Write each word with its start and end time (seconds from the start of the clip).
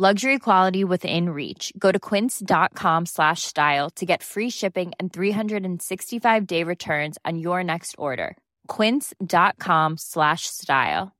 Luxury 0.00 0.38
quality 0.38 0.84
within 0.84 1.30
reach. 1.30 1.72
Go 1.76 1.90
to 1.90 1.98
quince.com 1.98 3.06
slash 3.06 3.42
style 3.42 3.90
to 3.96 4.06
get 4.06 4.22
free 4.22 4.48
shipping 4.48 4.92
and 5.00 5.12
365 5.12 6.46
day 6.46 6.62
returns 6.62 7.18
on 7.24 7.36
your 7.40 7.64
next 7.64 7.96
order. 7.98 8.36
Quince.com 8.68 9.96
slash 9.98 10.42
style. 10.46 11.16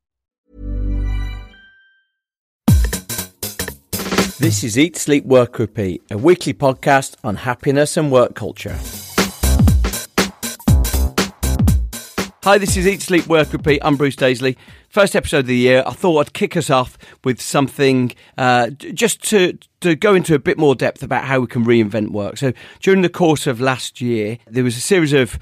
This 4.39 4.63
is 4.63 4.79
Eat, 4.79 4.97
Sleep, 4.97 5.25
Work, 5.25 5.59
Repeat, 5.59 6.03
a 6.13 6.17
weekly 6.17 6.55
podcast 6.55 7.17
on 7.25 7.35
happiness 7.35 7.97
and 7.97 8.13
work 8.13 8.37
culture. 8.37 8.79
Hi, 12.45 12.57
this 12.59 12.77
is 12.77 12.87
Eat, 12.87 13.03
Sleep, 13.03 13.27
Work, 13.27 13.53
Repeat. 13.53 13.81
I'm 13.83 13.97
Bruce 13.97 14.15
Daisley. 14.15 14.57
First 14.89 15.15
episode 15.15 15.41
of 15.41 15.47
the 15.47 15.57
year. 15.57 15.83
I 15.87 15.93
thought 15.93 16.19
I'd 16.19 16.33
kick 16.33 16.57
us 16.57 16.71
off 16.71 16.97
with 17.23 17.43
something 17.43 18.13
uh, 18.39 18.71
just 18.71 19.23
to 19.31 19.59
to 19.81 19.95
go 19.95 20.15
into 20.15 20.35
a 20.35 20.39
bit 20.39 20.59
more 20.59 20.75
depth 20.75 21.03
about 21.03 21.25
how 21.25 21.41
we 21.41 21.47
can 21.47 21.65
reinvent 21.65 22.09
work. 22.09 22.39
So 22.39 22.53
during 22.81 23.03
the 23.03 23.11
course 23.11 23.47
of 23.47 23.61
last 23.61 24.01
year, 24.01 24.39
there 24.47 24.65
was 24.65 24.79
a 24.79 24.81
series 24.81 25.13
of 25.13 25.39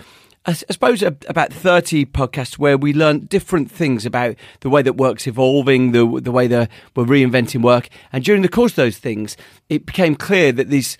I 0.47 0.53
suppose 0.53 1.03
about 1.03 1.53
30 1.53 2.07
podcasts 2.07 2.57
where 2.57 2.77
we 2.77 2.93
learned 2.93 3.29
different 3.29 3.71
things 3.71 4.07
about 4.07 4.37
the 4.61 4.71
way 4.71 4.83
that 4.83 4.97
work's 4.97 5.29
evolving, 5.29 5.93
the 5.93 6.21
the 6.21 6.33
way 6.33 6.49
that 6.49 6.69
we're 6.97 7.05
reinventing 7.05 7.63
work. 7.63 7.89
And 8.13 8.25
during 8.25 8.43
the 8.43 8.49
course 8.49 8.73
of 8.73 8.77
those 8.77 8.99
things, 8.99 9.37
it 9.69 9.87
became 9.87 10.17
clear 10.17 10.51
that 10.53 10.71
these 10.71 10.99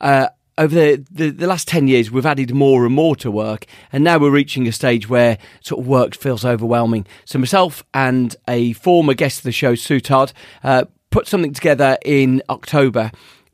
uh, 0.00 0.28
over 0.58 0.74
the, 0.74 1.06
the, 1.10 1.30
the, 1.30 1.46
last 1.46 1.68
10 1.68 1.88
years, 1.88 2.10
we've 2.10 2.26
added 2.26 2.52
more 2.52 2.84
and 2.84 2.94
more 2.94 3.16
to 3.16 3.30
work. 3.30 3.64
And 3.92 4.04
now 4.04 4.18
we're 4.18 4.30
reaching 4.30 4.66
a 4.66 4.72
stage 4.72 5.08
where 5.08 5.38
sort 5.60 5.80
of 5.80 5.86
work 5.86 6.14
feels 6.14 6.44
overwhelming. 6.44 7.06
So, 7.24 7.38
myself 7.38 7.84
and 7.94 8.36
a 8.46 8.74
former 8.74 9.14
guest 9.14 9.38
of 9.38 9.44
the 9.44 9.52
show, 9.52 9.74
Sue 9.74 10.00
Todd, 10.00 10.32
uh, 10.62 10.84
put 11.10 11.26
something 11.26 11.54
together 11.54 11.96
in 12.04 12.42
October. 12.50 13.10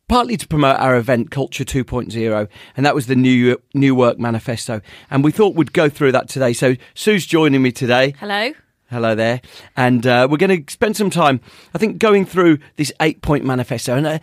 Partly 0.07 0.37
to 0.37 0.47
promote 0.47 0.79
our 0.81 0.97
event 0.97 1.31
Culture 1.31 1.65
2.0, 1.65 2.49
and 2.77 2.85
that 2.85 2.95
was 2.95 3.07
the 3.07 3.17
new 3.17 3.57
New 3.73 3.95
Work 3.95 4.19
Manifesto. 4.19 4.83
And 5.11 5.25
we 5.25 5.33
thought 5.33 5.55
we'd 5.55 5.73
go 5.73 5.89
through 5.89 6.13
that 6.13 6.29
today. 6.29 6.53
So 6.53 6.75
Sue's 6.93 7.25
joining 7.25 7.63
me 7.63 7.73
today. 7.73 8.15
Hello. 8.19 8.53
Hello 8.91 9.15
there. 9.15 9.41
And 9.79 10.07
uh, 10.07 10.29
we're 10.31 10.37
going 10.37 10.65
to 10.65 10.73
spend 10.73 10.97
some 10.97 11.09
time, 11.09 11.41
I 11.75 11.79
think, 11.79 11.98
going 11.98 12.27
through 12.27 12.59
this 12.77 12.93
eight 13.01 13.23
point 13.23 13.45
manifesto. 13.45 13.97
And 13.97 14.07
uh, 14.07 14.19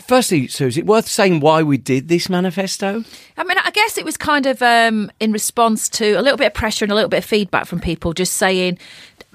firstly, 0.00 0.46
Sue, 0.48 0.66
is 0.66 0.78
it 0.78 0.86
worth 0.86 1.08
saying 1.08 1.40
why 1.40 1.62
we 1.62 1.76
did 1.76 2.08
this 2.08 2.28
manifesto? 2.28 3.04
I 3.36 3.44
mean, 3.44 3.58
I 3.62 3.70
guess 3.70 3.98
it 3.98 4.04
was 4.04 4.16
kind 4.16 4.46
of 4.46 4.62
um, 4.62 5.10
in 5.20 5.32
response 5.32 5.88
to 5.90 6.12
a 6.12 6.22
little 6.22 6.36
bit 6.36 6.46
of 6.46 6.54
pressure 6.54 6.84
and 6.84 6.92
a 6.92 6.94
little 6.94 7.10
bit 7.10 7.18
of 7.18 7.24
feedback 7.24 7.66
from 7.66 7.80
people 7.80 8.12
just 8.12 8.34
saying, 8.34 8.78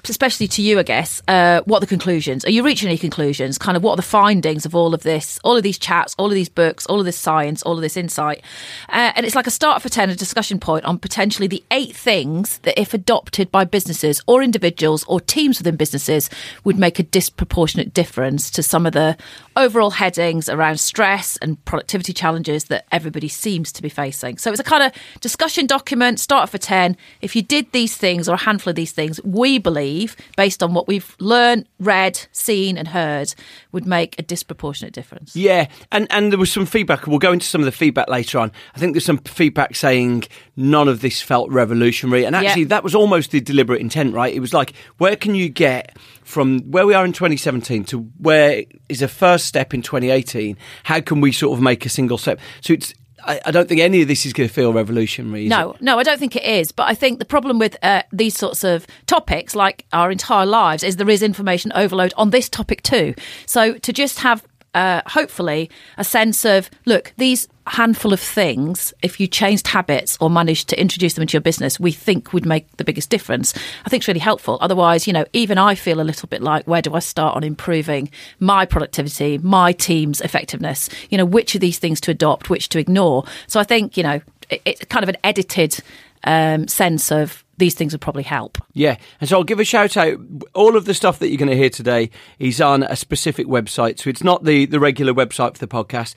especially 0.08 0.48
to 0.48 0.62
you, 0.62 0.78
I 0.78 0.82
guess, 0.82 1.22
uh, 1.28 1.60
what 1.66 1.78
are 1.78 1.80
the 1.80 1.86
conclusions? 1.86 2.44
Are 2.44 2.50
you 2.50 2.64
reaching 2.64 2.88
any 2.88 2.96
conclusions? 2.96 3.58
Kind 3.58 3.76
of 3.76 3.82
what 3.82 3.92
are 3.92 3.96
the 3.96 4.02
findings 4.02 4.64
of 4.64 4.74
all 4.74 4.94
of 4.94 5.02
this, 5.02 5.38
all 5.44 5.56
of 5.56 5.62
these 5.62 5.78
chats, 5.78 6.14
all 6.18 6.26
of 6.26 6.32
these 6.32 6.48
books, 6.48 6.86
all 6.86 6.98
of 6.98 7.04
this 7.04 7.18
science, 7.18 7.62
all 7.62 7.74
of 7.74 7.82
this 7.82 7.96
insight? 7.96 8.42
Uh, 8.88 9.12
and 9.14 9.26
it's 9.26 9.34
like 9.34 9.46
a 9.46 9.50
start 9.50 9.82
for 9.82 9.88
10, 9.88 10.10
a 10.10 10.14
discussion 10.14 10.58
point 10.58 10.84
on 10.84 10.98
potentially 10.98 11.48
the 11.48 11.62
eight 11.70 11.94
things 11.94 12.58
that, 12.58 12.80
if 12.80 12.94
adopted 12.94 13.50
by 13.50 13.64
businesses 13.64 14.22
or 14.26 14.42
individuals 14.42 15.04
or 15.04 15.20
teams 15.20 15.58
within 15.58 15.76
businesses, 15.76 16.30
would 16.64 16.78
make 16.78 16.98
a 16.98 17.02
disproportionate 17.02 17.92
difference 17.92 18.50
to 18.50 18.62
some 18.62 18.86
of 18.86 18.92
the 18.92 19.16
overall 19.56 19.90
headings 19.90 20.48
around 20.48 20.78
stress 20.78 21.36
and 21.38 21.62
productivity 21.64 22.12
challenges 22.12 22.64
that 22.64 22.86
everybody 22.92 23.28
seems 23.28 23.72
to 23.72 23.82
be 23.82 23.88
facing. 23.88 24.38
So 24.38 24.50
it's 24.50 24.60
a 24.60 24.64
kind 24.64 24.82
of 24.82 24.92
discussion 25.20 25.66
document, 25.66 26.20
start 26.20 26.48
for 26.48 26.58
10. 26.58 26.96
If 27.20 27.34
you 27.34 27.42
did 27.42 27.70
these 27.72 27.96
things 27.96 28.28
or 28.28 28.34
a 28.34 28.38
handful 28.38 28.70
of 28.70 28.76
these 28.76 28.92
things, 28.92 29.20
we 29.24 29.58
believe 29.58 29.70
believe, 29.70 30.16
based 30.36 30.62
on 30.62 30.74
what 30.74 30.86
we've 30.86 31.16
learned, 31.18 31.66
read, 31.78 32.26
seen, 32.32 32.76
and 32.76 32.88
heard, 32.88 33.34
would 33.72 33.86
make 33.86 34.18
a 34.18 34.22
disproportionate 34.22 34.92
difference. 34.92 35.34
Yeah, 35.36 35.68
and 35.92 36.06
and 36.10 36.32
there 36.32 36.38
was 36.38 36.52
some 36.52 36.66
feedback. 36.66 37.06
We'll 37.06 37.18
go 37.18 37.32
into 37.32 37.46
some 37.46 37.60
of 37.60 37.64
the 37.64 37.72
feedback 37.72 38.08
later 38.08 38.38
on. 38.38 38.52
I 38.74 38.78
think 38.78 38.94
there's 38.94 39.04
some 39.04 39.18
feedback 39.18 39.76
saying 39.76 40.24
none 40.56 40.88
of 40.88 41.00
this 41.00 41.20
felt 41.22 41.50
revolutionary, 41.50 42.24
and 42.24 42.34
actually 42.34 42.62
yeah. 42.62 42.68
that 42.68 42.84
was 42.84 42.94
almost 42.94 43.30
the 43.30 43.40
deliberate 43.40 43.80
intent, 43.80 44.14
right? 44.14 44.34
It 44.34 44.40
was 44.40 44.54
like, 44.54 44.74
where 44.98 45.16
can 45.16 45.34
you 45.34 45.48
get 45.48 45.96
from 46.22 46.60
where 46.70 46.86
we 46.86 46.94
are 46.94 47.04
in 47.04 47.12
2017 47.12 47.84
to 47.84 47.98
where 48.18 48.64
is 48.88 49.02
a 49.02 49.08
first 49.08 49.46
step 49.46 49.74
in 49.74 49.82
2018? 49.82 50.56
How 50.84 51.00
can 51.00 51.20
we 51.20 51.32
sort 51.32 51.56
of 51.56 51.62
make 51.62 51.84
a 51.86 51.88
single 51.88 52.18
step? 52.18 52.40
So 52.60 52.72
it's 52.72 52.94
I, 53.24 53.40
I, 53.46 53.50
don't 53.50 53.68
think 53.68 53.80
any 53.80 54.02
of 54.02 54.08
this 54.08 54.26
is 54.26 54.32
going 54.32 54.48
to 54.48 54.54
feel 54.54 54.72
revolutionary. 54.72 55.48
no, 55.48 55.72
it? 55.72 55.82
no, 55.82 55.98
I 55.98 56.02
don't 56.02 56.18
think 56.18 56.36
it 56.36 56.44
is. 56.44 56.72
But 56.72 56.88
I 56.88 56.94
think 56.94 57.18
the 57.18 57.24
problem 57.24 57.58
with 57.58 57.76
uh, 57.82 58.02
these 58.12 58.36
sorts 58.36 58.64
of 58.64 58.86
topics, 59.06 59.54
like 59.54 59.86
our 59.92 60.10
entire 60.10 60.46
lives, 60.46 60.82
is 60.82 60.96
there 60.96 61.10
is 61.10 61.22
information 61.22 61.72
overload 61.74 62.12
on 62.16 62.30
this 62.30 62.48
topic 62.48 62.82
too. 62.82 63.14
So 63.46 63.74
to 63.78 63.92
just 63.92 64.20
have 64.20 64.44
uh, 64.74 65.02
hopefully 65.06 65.70
a 65.98 66.04
sense 66.04 66.44
of 66.44 66.70
look 66.86 67.12
these 67.16 67.48
handful 67.66 68.12
of 68.12 68.20
things 68.20 68.92
if 69.02 69.20
you 69.20 69.26
changed 69.26 69.66
habits 69.68 70.16
or 70.20 70.28
managed 70.28 70.68
to 70.68 70.80
introduce 70.80 71.14
them 71.14 71.22
into 71.22 71.34
your 71.34 71.40
business 71.40 71.78
we 71.78 71.92
think 71.92 72.32
would 72.32 72.46
make 72.46 72.76
the 72.76 72.84
biggest 72.84 73.10
difference. 73.10 73.54
I 73.84 73.88
think 73.88 74.02
it's 74.02 74.08
really 74.08 74.20
helpful. 74.20 74.58
Otherwise 74.60 75.06
you 75.06 75.12
know 75.12 75.24
even 75.32 75.58
i 75.58 75.74
feel 75.74 76.00
a 76.00 76.02
little 76.02 76.28
bit 76.28 76.42
like 76.42 76.66
where 76.66 76.82
do 76.82 76.94
i 76.94 76.98
start 76.98 77.36
on 77.36 77.44
improving 77.44 78.10
my 78.38 78.64
productivity 78.64 79.38
my 79.38 79.72
team's 79.72 80.20
effectiveness? 80.20 80.88
You 81.10 81.18
know 81.18 81.24
which 81.24 81.54
of 81.54 81.60
these 81.60 81.78
things 81.78 82.00
to 82.02 82.10
adopt 82.10 82.50
which 82.50 82.68
to 82.70 82.78
ignore? 82.78 83.24
So 83.46 83.60
i 83.60 83.64
think 83.64 83.96
you 83.96 84.02
know 84.02 84.20
it, 84.48 84.62
it's 84.64 84.84
kind 84.86 85.02
of 85.02 85.08
an 85.08 85.16
edited 85.24 85.78
um, 86.24 86.68
sense 86.68 87.10
of 87.10 87.44
these 87.60 87.74
things 87.74 87.92
would 87.92 88.00
probably 88.00 88.24
help. 88.24 88.58
Yeah. 88.72 88.96
And 89.20 89.30
so 89.30 89.36
I'll 89.36 89.44
give 89.44 89.60
a 89.60 89.64
shout 89.64 89.96
out. 89.96 90.18
All 90.54 90.76
of 90.76 90.86
the 90.86 90.94
stuff 90.94 91.20
that 91.20 91.28
you're 91.28 91.38
going 91.38 91.50
to 91.50 91.56
hear 91.56 91.70
today 91.70 92.10
is 92.40 92.60
on 92.60 92.82
a 92.82 92.96
specific 92.96 93.46
website. 93.46 94.00
So 94.00 94.10
it's 94.10 94.24
not 94.24 94.42
the, 94.42 94.66
the 94.66 94.80
regular 94.80 95.14
website 95.14 95.56
for 95.56 95.64
the 95.64 95.68
podcast. 95.68 96.16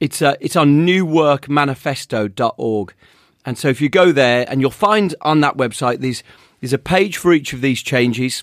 It's, 0.00 0.22
uh, 0.22 0.36
it's 0.40 0.56
on 0.56 0.86
newworkmanifesto.org. 0.86 2.94
And 3.44 3.58
so 3.58 3.68
if 3.68 3.82
you 3.82 3.90
go 3.90 4.12
there 4.12 4.46
and 4.48 4.62
you'll 4.62 4.70
find 4.70 5.14
on 5.20 5.42
that 5.42 5.58
website, 5.58 5.98
there's, 5.98 6.22
there's 6.60 6.72
a 6.72 6.78
page 6.78 7.18
for 7.18 7.34
each 7.34 7.52
of 7.52 7.60
these 7.60 7.82
changes. 7.82 8.42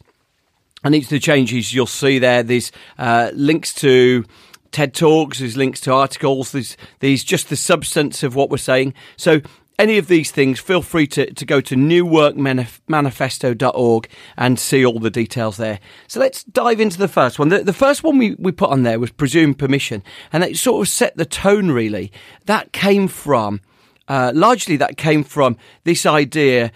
And 0.83 0.93
each 0.93 1.05
of 1.05 1.09
the 1.09 1.19
changes 1.19 1.73
you'll 1.73 1.87
see 1.87 2.19
there, 2.19 2.43
there's 2.43 2.71
uh, 2.97 3.31
links 3.33 3.73
to 3.75 4.25
TED 4.71 4.93
Talks, 4.93 5.39
there's 5.39 5.57
links 5.57 5.81
to 5.81 5.93
articles, 5.93 6.51
there's, 6.51 6.77
there's 6.99 7.23
just 7.23 7.49
the 7.49 7.55
substance 7.55 8.23
of 8.23 8.35
what 8.35 8.49
we're 8.49 8.57
saying. 8.57 8.93
So 9.17 9.41
any 9.79 9.97
of 9.97 10.07
these 10.07 10.31
things, 10.31 10.59
feel 10.59 10.81
free 10.81 11.07
to, 11.07 11.33
to 11.33 11.45
go 11.45 11.61
to 11.61 11.75
newworkmanifesto.org 11.75 14.09
and 14.37 14.59
see 14.59 14.85
all 14.85 14.99
the 14.99 15.09
details 15.09 15.55
there. 15.57 15.79
So 16.07 16.19
let's 16.19 16.43
dive 16.43 16.79
into 16.79 16.99
the 16.99 17.07
first 17.07 17.39
one. 17.39 17.49
The, 17.49 17.63
the 17.63 17.73
first 17.73 18.03
one 18.03 18.19
we, 18.19 18.35
we 18.37 18.51
put 18.51 18.69
on 18.69 18.83
there 18.83 18.99
was 18.99 19.09
presumed 19.11 19.57
permission, 19.57 20.03
and 20.31 20.43
it 20.43 20.55
sort 20.57 20.85
of 20.85 20.91
set 20.91 21.17
the 21.17 21.25
tone 21.25 21.71
really. 21.71 22.11
That 22.45 22.73
came 22.73 23.07
from, 23.07 23.61
uh, 24.07 24.31
largely, 24.35 24.75
that 24.77 24.97
came 24.97 25.23
from 25.23 25.57
this 25.83 26.05
idea. 26.05 26.71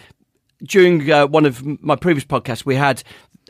During 0.64 1.12
uh, 1.12 1.28
one 1.28 1.46
of 1.46 1.64
my 1.84 1.96
previous 1.96 2.26
podcasts, 2.26 2.66
we 2.66 2.74
had 2.76 3.04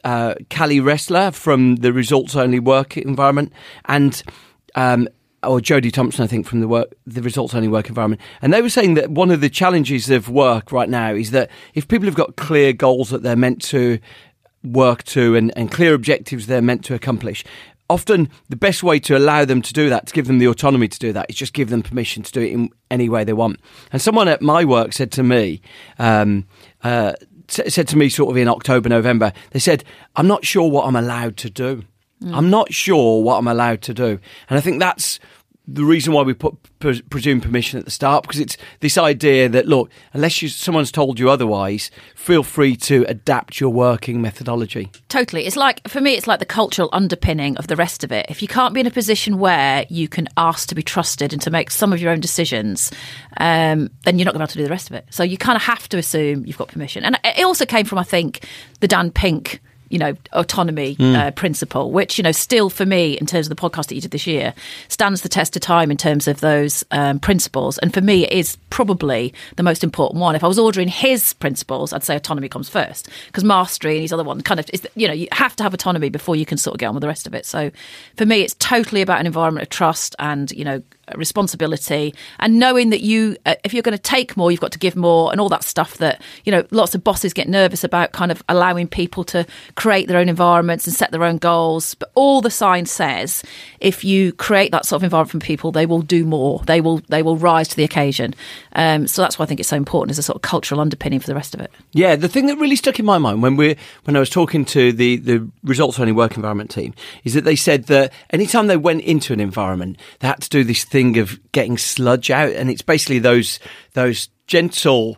uh, 0.04 0.36
Cali 0.50 0.80
Ressler 0.80 1.34
from 1.34 1.78
the 1.78 1.94
Results 1.94 2.36
Only 2.36 2.60
Work 2.60 2.98
Environment, 2.98 3.54
and 3.86 4.22
um, 4.76 5.08
or 5.46 5.62
Jody 5.62 5.92
Thompson, 5.92 6.24
I 6.24 6.28
think, 6.28 6.48
from 6.48 6.60
the 6.60 6.68
work, 6.68 6.94
the 7.06 7.22
results 7.22 7.54
only 7.54 7.68
work 7.68 7.88
environment, 7.90 8.22
and 8.42 8.54
they 8.54 8.62
were 8.62 8.70
saying 8.70 8.96
that 8.96 9.12
one 9.12 9.32
of 9.32 9.42
the 9.42 9.50
challenges 9.50 10.10
of 10.10 10.30
work 10.30 10.72
right 10.72 10.90
now 10.90 11.14
is 11.14 11.32
that 11.32 11.50
if 11.74 11.88
people 11.88 12.06
have 12.06 12.16
got 12.16 12.36
clear 12.36 12.74
goals 12.74 13.10
that 13.10 13.24
they're 13.24 13.36
meant 13.36 13.62
to 13.64 14.00
work 14.64 15.04
to 15.04 15.36
and, 15.36 15.56
and 15.58 15.72
clear 15.72 15.94
objectives 15.94 16.48
they're 16.48 16.62
meant 16.62 16.84
to 16.86 16.94
accomplish, 16.94 17.44
often 17.90 18.30
the 18.50 18.56
best 18.56 18.84
way 18.84 19.00
to 19.00 19.18
allow 19.18 19.46
them 19.46 19.62
to 19.62 19.74
do 19.74 19.90
that, 19.90 20.08
to 20.08 20.14
give 20.14 20.28
them 20.28 20.40
the 20.40 20.48
autonomy 20.48 20.88
to 20.88 21.00
do 21.00 21.14
that, 21.14 21.30
is 21.30 21.36
just 21.36 21.54
give 21.54 21.70
them 21.70 21.84
permission 21.84 22.24
to 22.24 22.32
do 22.32 22.42
it 22.42 22.52
in 22.52 22.70
any 22.90 23.10
way 23.10 23.24
they 23.24 23.34
want. 23.34 23.60
And 23.92 24.02
someone 24.02 24.28
at 24.28 24.42
my 24.42 24.66
work 24.66 24.94
said 24.94 25.12
to 25.14 25.24
me, 25.24 25.62
um, 26.00 26.48
uh, 26.84 27.14
said 27.48 27.88
to 27.90 27.98
me 27.98 28.10
sort 28.10 28.32
of 28.32 28.38
in 28.38 28.48
October, 28.48 28.90
November, 28.90 29.32
they 29.52 29.60
said, 29.60 29.84
I'm 30.16 30.28
not 30.28 30.46
sure 30.46 30.70
what 30.70 30.88
I'm 30.88 30.96
allowed 30.96 31.38
to 31.38 31.50
do. 31.50 31.84
I'm 32.34 32.50
not 32.50 32.74
sure 32.74 33.22
what 33.22 33.38
I'm 33.38 33.48
allowed 33.48 33.82
to 33.84 33.94
do. 33.94 34.20
And 34.50 34.58
I 34.58 34.62
think 34.62 34.80
that's 34.80 35.20
the 35.68 35.84
reason 35.84 36.14
why 36.14 36.22
we 36.22 36.34
put 36.34 36.56
pre- 36.80 37.02
presume 37.04 37.42
permission 37.42 37.80
at 37.80 37.86
the 37.86 37.92
start 37.92 38.24
because 38.24 38.40
it's 38.40 38.58
this 38.80 38.98
idea 38.98 39.50
that 39.50 39.68
look, 39.68 39.90
unless 40.14 40.42
you, 40.42 40.48
someone's 40.48 40.92
told 40.92 41.20
you 41.20 41.30
otherwise, 41.30 41.92
feel 42.16 42.44
free 42.44 42.76
to 42.76 43.06
adapt 43.08 43.60
your 43.60 43.72
working 43.72 44.22
methodology. 44.22 44.92
Totally. 45.10 45.46
It's 45.46 45.56
like, 45.56 45.86
for 45.88 46.02
me, 46.02 46.14
it's 46.14 46.28
like 46.28 46.40
the 46.40 46.46
cultural 46.46 46.90
underpinning 46.94 47.58
of 47.58 47.68
the 47.68 47.76
rest 47.76 48.04
of 48.04 48.12
it. 48.12 48.26
If 48.30 48.42
you 48.42 48.48
can't 48.48 48.74
be 48.74 48.80
in 48.80 48.88
a 48.88 48.92
position 48.92 49.40
where 49.40 49.86
you 49.90 50.08
can 50.08 50.28
ask 50.38 50.70
to 50.70 50.76
be 50.76 50.84
trusted 50.84 51.34
and 51.34 51.42
to 51.42 51.52
make 51.52 51.72
some 51.72 51.92
of 51.92 52.02
your 52.02 52.12
own 52.12 52.20
decisions, 52.20 52.92
um, 53.38 53.90
then 54.04 54.18
you're 54.18 54.26
not 54.26 54.34
going 54.34 54.40
to 54.40 54.46
able 54.46 54.54
to 54.54 54.58
do 54.60 54.64
the 54.64 54.70
rest 54.70 54.90
of 54.90 54.96
it. 54.96 55.06
So 55.10 55.24
you 55.24 55.38
kind 55.38 55.56
of 55.56 55.64
have 55.64 55.90
to 55.90 55.98
assume 55.98 56.46
you've 56.46 56.58
got 56.58 56.70
permission. 56.70 57.04
And 57.04 57.20
it 57.24 57.44
also 57.44 57.66
came 57.66 57.86
from, 57.86 57.98
I 57.98 58.04
think, 58.04 58.48
the 58.80 58.88
Dan 58.88 59.12
Pink 59.12 59.62
you 59.90 59.98
know 60.00 60.14
autonomy 60.34 60.94
Hmm. 60.96 61.16
uh, 61.16 61.32
principle 61.32 61.92
which 61.92 62.18
you 62.18 62.24
know 62.24 62.32
still 62.32 62.70
for 62.70 62.86
me 62.86 63.14
in 63.18 63.26
terms 63.26 63.48
of 63.50 63.56
the 63.56 63.62
podcast 63.62 63.88
that 63.88 63.96
you 63.96 64.02
did 64.02 64.12
this 64.12 64.28
year 64.28 64.54
stands 64.88 65.22
the 65.22 65.30
test 65.30 65.56
of 65.56 65.62
time 65.62 65.92
in 65.92 65.98
terms 65.98 66.28
of 66.28 66.40
those 66.42 66.84
um, 66.92 67.20
principles. 67.20 67.78
And 67.80 67.94
for 67.94 68.02
me 68.02 68.24
it 68.26 68.32
is 68.32 68.58
probably 68.70 69.34
the 69.56 69.64
most 69.64 69.84
important 69.84 70.20
one. 70.22 70.36
If 70.36 70.44
i 70.44 70.48
was 70.48 70.60
ordering 70.60 70.88
his 70.88 71.34
principles 71.34 71.94
i'd 71.94 72.04
say 72.04 72.16
autonomy 72.16 72.50
comes 72.50 72.70
first 72.70 73.10
because 73.28 73.44
mastery 73.44 73.94
and 73.96 74.02
his 74.02 74.14
other 74.14 74.24
one 74.24 74.42
kind 74.42 74.60
of 74.60 74.70
is 74.74 74.88
you 74.96 75.08
know 75.08 75.14
you 75.14 75.28
have 75.32 75.56
to 75.58 75.64
have 75.64 75.74
autonomy 75.74 76.10
before 76.10 76.36
you 76.36 76.46
can 76.46 76.58
sort 76.58 76.76
of 76.76 76.80
get 76.80 76.88
on 76.88 76.96
with 76.96 77.02
the 77.02 77.08
rest 77.08 77.28
of 77.28 77.34
it. 77.34 77.46
So 77.46 77.72
for 78.18 78.26
me 78.26 78.42
it's 78.42 78.56
totally 78.56 79.02
about 79.02 79.20
an 79.20 79.26
environment 79.26 79.64
of 79.64 79.70
trust 79.70 80.16
and 80.20 80.52
you 80.52 80.64
know 80.66 80.82
responsibility 81.16 82.14
and 82.40 82.60
knowing 82.60 82.90
that 82.90 83.02
you 83.02 83.38
uh, 83.46 83.56
if 83.64 83.74
you're 83.74 83.84
going 83.84 83.98
to 83.98 84.02
take 84.02 84.36
more 84.36 84.52
you've 84.52 84.60
got 84.60 84.72
to 84.72 84.80
give 84.80 84.96
more 84.96 85.32
and 85.32 85.40
all 85.40 85.50
that 85.50 85.64
stuff 85.64 85.98
that 85.98 86.22
you 86.46 86.52
know 86.52 86.66
lots 86.72 86.96
of 86.96 87.04
bosses 87.04 87.34
get 87.34 87.48
nervous 87.48 87.84
about 87.84 88.12
kind 88.12 88.32
of 88.32 88.44
allowing 88.50 88.88
people 88.88 89.24
to 89.24 89.46
create 89.76 90.08
their 90.08 90.18
own 90.18 90.30
environments 90.30 90.88
and 90.88 90.96
set 90.96 91.12
their 91.12 91.24
own 91.24 91.38
goals. 91.38 91.96
But 91.96 92.12
all 92.16 92.42
the 92.42 92.50
science 92.50 92.92
says 92.92 93.44
if 93.80 94.04
you 94.04 94.34
create 94.34 94.72
that 94.72 94.86
sort 94.86 95.00
of 95.00 95.04
environment 95.04 95.32
for 95.32 95.40
people 95.40 95.72
they 95.72 95.86
will 95.86 96.02
do 96.02 96.26
more. 96.26 96.62
They 96.66 96.82
will 96.82 97.02
they 97.10 97.22
will 97.22 97.38
rise 97.38 97.68
to 97.70 97.76
the 97.76 97.84
occasion. 97.84 98.34
Um, 98.74 99.08
so 99.08 99.22
that's 99.22 99.38
why 99.38 99.44
I 99.44 99.48
think 99.48 99.60
it's 99.60 99.70
so 99.70 99.78
important 99.78 100.12
as 100.12 100.20
a 100.20 100.24
sort 100.24 100.36
of 100.36 100.42
cultural 100.42 100.82
underpinning 100.82 101.20
for 101.20 101.28
the 101.28 101.36
rest 101.36 101.54
of 101.54 101.62
it. 101.62 101.72
Yeah, 101.94 102.16
the 102.16 102.28
thing 102.28 102.48
that 102.48 102.58
really 102.58 102.76
stuck 102.76 103.00
in 103.00 103.06
my 103.06 103.18
mind 103.18 103.42
when 103.42 103.56
we 103.56 103.76
when 104.04 104.16
I 104.16 104.20
was 104.20 104.30
talking 104.30 104.66
to 104.66 104.92
the 104.92 105.18
the 105.18 105.48
results 105.64 106.00
only 106.00 106.12
work 106.12 106.36
environment 106.36 106.70
team 106.70 106.94
is 107.24 107.34
that 107.34 107.44
they 107.44 107.56
said 107.56 107.86
that 107.86 108.12
anytime 108.32 108.68
they 108.68 108.78
went 108.78 109.02
into 109.02 109.34
an 109.34 109.40
environment, 109.40 109.98
they 110.20 110.28
had 110.28 110.42
to 110.42 110.50
do 110.50 110.64
this 110.64 110.84
thing 110.96 111.18
of 111.18 111.40
getting 111.52 111.78
sludge 111.78 112.32
out, 112.32 112.54
and 112.54 112.70
it's 112.70 112.82
basically 112.82 113.20
those 113.20 113.60
those 113.94 114.30
gentle, 114.48 115.18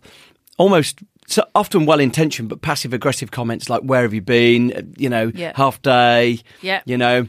almost. 0.58 1.00
So 1.30 1.44
often 1.54 1.86
well 1.86 2.00
intentioned 2.00 2.48
but 2.50 2.62
passive 2.62 2.94
aggressive 2.94 3.32
comments 3.32 3.70
like 3.70 3.82
"Where 3.82 4.02
have 4.04 4.14
you 4.14 4.22
been?" 4.22 4.72
Uh, 4.74 4.82
You 4.98 5.10
know, 5.10 5.32
Yeah. 5.36 5.52
half 5.56 5.82
day. 5.82 6.40
Yeah. 6.62 6.82
You 6.86 6.98
know, 6.98 7.28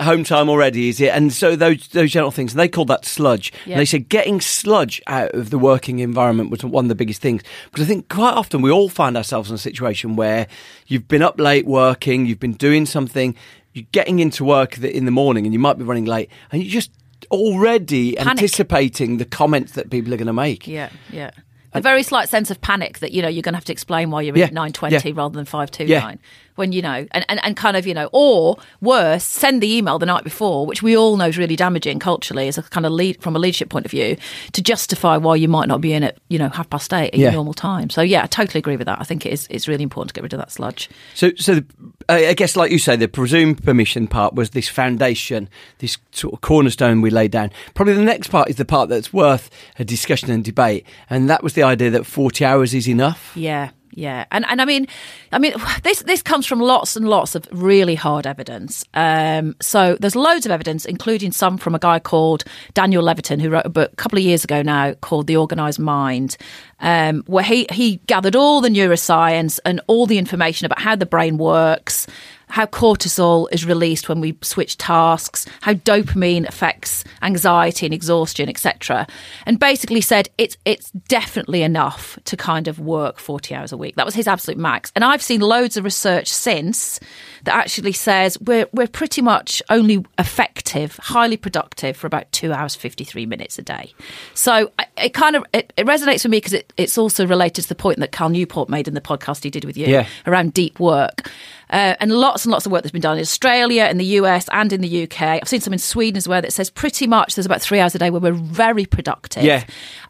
home 0.00 0.22
time 0.24 0.48
already 0.48 0.88
is 0.88 1.00
it? 1.00 1.08
And 1.08 1.32
so 1.32 1.56
those 1.56 1.88
those 1.88 2.12
gentle 2.12 2.30
things, 2.30 2.52
and 2.52 2.60
they 2.60 2.68
called 2.68 2.88
that 2.88 3.04
sludge. 3.04 3.52
Yeah. 3.66 3.72
And 3.74 3.80
they 3.80 3.84
said 3.86 4.08
getting 4.08 4.40
sludge 4.40 5.02
out 5.08 5.34
of 5.34 5.50
the 5.50 5.58
working 5.58 5.98
environment 5.98 6.50
was 6.50 6.62
one 6.64 6.84
of 6.84 6.88
the 6.88 6.94
biggest 6.94 7.20
things 7.20 7.42
because 7.70 7.84
I 7.84 7.88
think 7.88 8.08
quite 8.08 8.34
often 8.34 8.62
we 8.62 8.70
all 8.70 8.88
find 8.88 9.16
ourselves 9.16 9.50
in 9.50 9.56
a 9.56 9.58
situation 9.58 10.14
where 10.16 10.46
you've 10.86 11.08
been 11.08 11.22
up 11.22 11.40
late 11.40 11.66
working, 11.66 12.26
you've 12.26 12.38
been 12.46 12.52
doing 12.68 12.86
something, 12.86 13.34
you're 13.72 13.90
getting 13.90 14.20
into 14.20 14.44
work 14.44 14.78
in 14.78 15.04
the 15.06 15.10
morning, 15.22 15.44
and 15.44 15.52
you 15.52 15.58
might 15.58 15.76
be 15.78 15.84
running 15.84 16.04
late, 16.06 16.28
and 16.52 16.62
you 16.62 16.70
just 16.70 16.90
already 17.30 18.14
Panic. 18.16 18.30
anticipating 18.30 19.18
the 19.18 19.24
comments 19.24 19.72
that 19.72 19.90
people 19.90 20.12
are 20.12 20.16
going 20.16 20.26
to 20.26 20.32
make. 20.32 20.66
yeah 20.66 20.90
yeah 21.10 21.30
a 21.76 21.80
very 21.80 22.04
slight 22.04 22.28
sense 22.28 22.50
of 22.52 22.60
panic 22.60 23.00
that 23.00 23.10
you 23.12 23.20
know 23.20 23.26
you're 23.28 23.42
going 23.42 23.52
to 23.52 23.56
have 23.56 23.64
to 23.64 23.72
explain 23.72 24.10
why 24.10 24.22
you're 24.22 24.36
Yeah, 24.36 24.44
in 24.44 24.48
at 24.50 24.54
920 24.54 24.94
yeah. 25.08 25.12
rather 25.16 25.34
than 25.34 25.44
529 25.44 25.88
Yeah. 25.88 26.16
When 26.56 26.72
you 26.72 26.80
know 26.82 27.06
and, 27.10 27.24
and, 27.28 27.40
and 27.44 27.56
kind 27.56 27.76
of 27.76 27.86
you 27.86 27.94
know 27.94 28.08
or 28.12 28.56
worse 28.80 29.24
send 29.24 29.62
the 29.62 29.76
email 29.76 29.98
the 29.98 30.06
night 30.06 30.24
before 30.24 30.66
which 30.66 30.82
we 30.82 30.96
all 30.96 31.16
know 31.16 31.26
is 31.26 31.38
really 31.38 31.56
damaging 31.56 31.98
culturally 31.98 32.48
as 32.48 32.58
a 32.58 32.62
kind 32.62 32.86
of 32.86 32.92
lead 32.92 33.20
from 33.22 33.34
a 33.36 33.38
leadership 33.38 33.68
point 33.68 33.84
of 33.84 33.90
view 33.90 34.16
to 34.52 34.62
justify 34.62 35.16
why 35.16 35.34
you 35.36 35.48
might 35.48 35.68
not 35.68 35.80
be 35.80 35.92
in 35.92 36.02
at 36.02 36.16
you 36.28 36.38
know 36.38 36.48
half 36.48 36.68
past 36.70 36.92
eight 36.92 37.08
at 37.12 37.14
Yeah. 37.14 37.24
your 37.26 37.32
normal 37.32 37.54
time 37.54 37.90
so 37.90 38.02
yeah 38.02 38.22
i 38.22 38.26
totally 38.26 38.58
agree 38.58 38.76
with 38.76 38.86
that 38.86 39.00
i 39.00 39.04
think 39.04 39.26
it 39.26 39.32
is 39.32 39.46
it's 39.50 39.66
really 39.68 39.82
important 39.82 40.08
to 40.10 40.14
get 40.14 40.22
rid 40.22 40.32
of 40.32 40.38
that 40.38 40.52
sludge 40.52 40.88
So, 41.14 41.30
so 41.36 41.56
the, 41.56 41.64
I 42.08 42.34
guess, 42.34 42.54
like 42.54 42.70
you 42.70 42.78
say, 42.78 42.96
the 42.96 43.08
presumed 43.08 43.64
permission 43.64 44.06
part 44.08 44.34
was 44.34 44.50
this 44.50 44.68
foundation, 44.68 45.48
this 45.78 45.96
sort 46.12 46.34
of 46.34 46.42
cornerstone 46.42 47.00
we 47.00 47.08
laid 47.08 47.30
down. 47.30 47.50
Probably 47.72 47.94
the 47.94 48.02
next 48.04 48.28
part 48.28 48.50
is 48.50 48.56
the 48.56 48.66
part 48.66 48.90
that's 48.90 49.10
worth 49.10 49.48
a 49.78 49.84
discussion 49.86 50.30
and 50.30 50.44
debate, 50.44 50.84
and 51.08 51.30
that 51.30 51.42
was 51.42 51.54
the 51.54 51.62
idea 51.62 51.88
that 51.90 52.04
forty 52.04 52.44
hours 52.44 52.74
is 52.74 52.86
enough. 52.86 53.32
Yeah, 53.34 53.70
yeah, 53.96 54.24
and 54.32 54.44
and 54.48 54.60
I 54.60 54.64
mean, 54.64 54.86
I 55.32 55.38
mean, 55.38 55.54
this 55.82 56.02
this 56.02 56.22
comes 56.22 56.46
from 56.46 56.60
lots 56.60 56.96
and 56.96 57.08
lots 57.08 57.34
of 57.34 57.46
really 57.52 57.94
hard 57.94 58.26
evidence. 58.26 58.84
Um, 58.94 59.56
so 59.60 59.96
there's 60.00 60.16
loads 60.16 60.46
of 60.46 60.52
evidence, 60.52 60.84
including 60.84 61.32
some 61.32 61.56
from 61.58 61.74
a 61.74 61.78
guy 61.78 61.98
called 61.98 62.44
Daniel 62.74 63.02
Levitin, 63.02 63.40
who 63.40 63.50
wrote 63.50 63.66
a 63.66 63.70
book 63.70 63.92
a 63.92 63.96
couple 63.96 64.18
of 64.18 64.24
years 64.24 64.44
ago 64.44 64.62
now 64.62 64.94
called 64.94 65.26
The 65.26 65.36
Organized 65.36 65.78
Mind, 65.78 66.36
um, 66.80 67.22
where 67.26 67.44
he 67.44 67.66
he 67.70 67.96
gathered 68.06 68.36
all 68.36 68.60
the 68.60 68.68
neuroscience 68.68 69.58
and 69.64 69.80
all 69.86 70.06
the 70.06 70.18
information 70.18 70.66
about 70.66 70.80
how 70.80 70.96
the 70.96 71.06
brain 71.06 71.38
works. 71.38 72.06
How 72.48 72.66
cortisol 72.66 73.48
is 73.52 73.64
released 73.66 74.08
when 74.08 74.20
we 74.20 74.36
switch 74.42 74.78
tasks, 74.78 75.46
how 75.62 75.74
dopamine 75.74 76.46
affects 76.46 77.02
anxiety 77.22 77.86
and 77.86 77.94
exhaustion, 77.94 78.48
etc. 78.48 79.06
And 79.46 79.58
basically 79.58 80.00
said 80.00 80.28
it's 80.38 80.56
it's 80.64 80.90
definitely 81.08 81.62
enough 81.62 82.18
to 82.26 82.36
kind 82.36 82.68
of 82.68 82.78
work 82.78 83.18
40 83.18 83.54
hours 83.54 83.72
a 83.72 83.76
week. 83.76 83.96
That 83.96 84.06
was 84.06 84.14
his 84.14 84.28
absolute 84.28 84.58
max. 84.58 84.92
And 84.94 85.04
I've 85.04 85.22
seen 85.22 85.40
loads 85.40 85.76
of 85.76 85.84
research 85.84 86.28
since 86.28 87.00
that 87.44 87.54
actually 87.54 87.92
says 87.92 88.38
we're 88.40 88.66
we're 88.72 88.86
pretty 88.88 89.22
much 89.22 89.62
only 89.70 90.04
effective, 90.18 90.96
highly 91.02 91.36
productive 91.36 91.96
for 91.96 92.06
about 92.06 92.30
2 92.32 92.52
hours 92.52 92.74
53 92.74 93.26
minutes 93.26 93.58
a 93.58 93.62
day. 93.62 93.92
So 94.34 94.70
it 94.96 95.14
kind 95.14 95.34
of 95.36 95.44
it, 95.52 95.72
it 95.76 95.86
resonates 95.86 96.24
with 96.24 96.30
me 96.30 96.36
because 96.38 96.52
it, 96.52 96.72
it's 96.76 96.98
also 96.98 97.26
related 97.26 97.62
to 97.62 97.68
the 97.68 97.74
point 97.74 97.98
that 98.00 98.12
Cal 98.12 98.28
Newport 98.28 98.68
made 98.68 98.86
in 98.88 98.94
the 98.94 99.00
podcast 99.00 99.42
he 99.44 99.50
did 99.50 99.64
with 99.64 99.76
you 99.76 99.86
Yeah. 99.86 100.06
around 100.26 100.54
deep 100.54 100.78
work. 100.78 101.30
Uh, 101.74 101.96
and 101.98 102.12
lots 102.12 102.44
and 102.44 102.52
lots 102.52 102.64
of 102.64 102.70
work 102.70 102.84
that's 102.84 102.92
been 102.92 103.00
done 103.00 103.16
in 103.16 103.22
Australia, 103.22 103.86
in 103.86 103.98
the 103.98 104.04
US, 104.04 104.48
and 104.52 104.72
in 104.72 104.80
the 104.80 105.02
UK. 105.02 105.22
I've 105.22 105.48
seen 105.48 105.60
some 105.60 105.72
in 105.72 105.80
Sweden 105.80 106.16
as 106.16 106.28
well 106.28 106.40
that 106.40 106.52
says 106.52 106.70
pretty 106.70 107.08
much 107.08 107.34
there's 107.34 107.46
about 107.46 107.60
three 107.60 107.80
hours 107.80 107.96
a 107.96 107.98
day 107.98 108.10
where 108.10 108.20
we're 108.20 108.30
very 108.30 108.86
productive. 108.86 109.42
Yeah. 109.42 109.64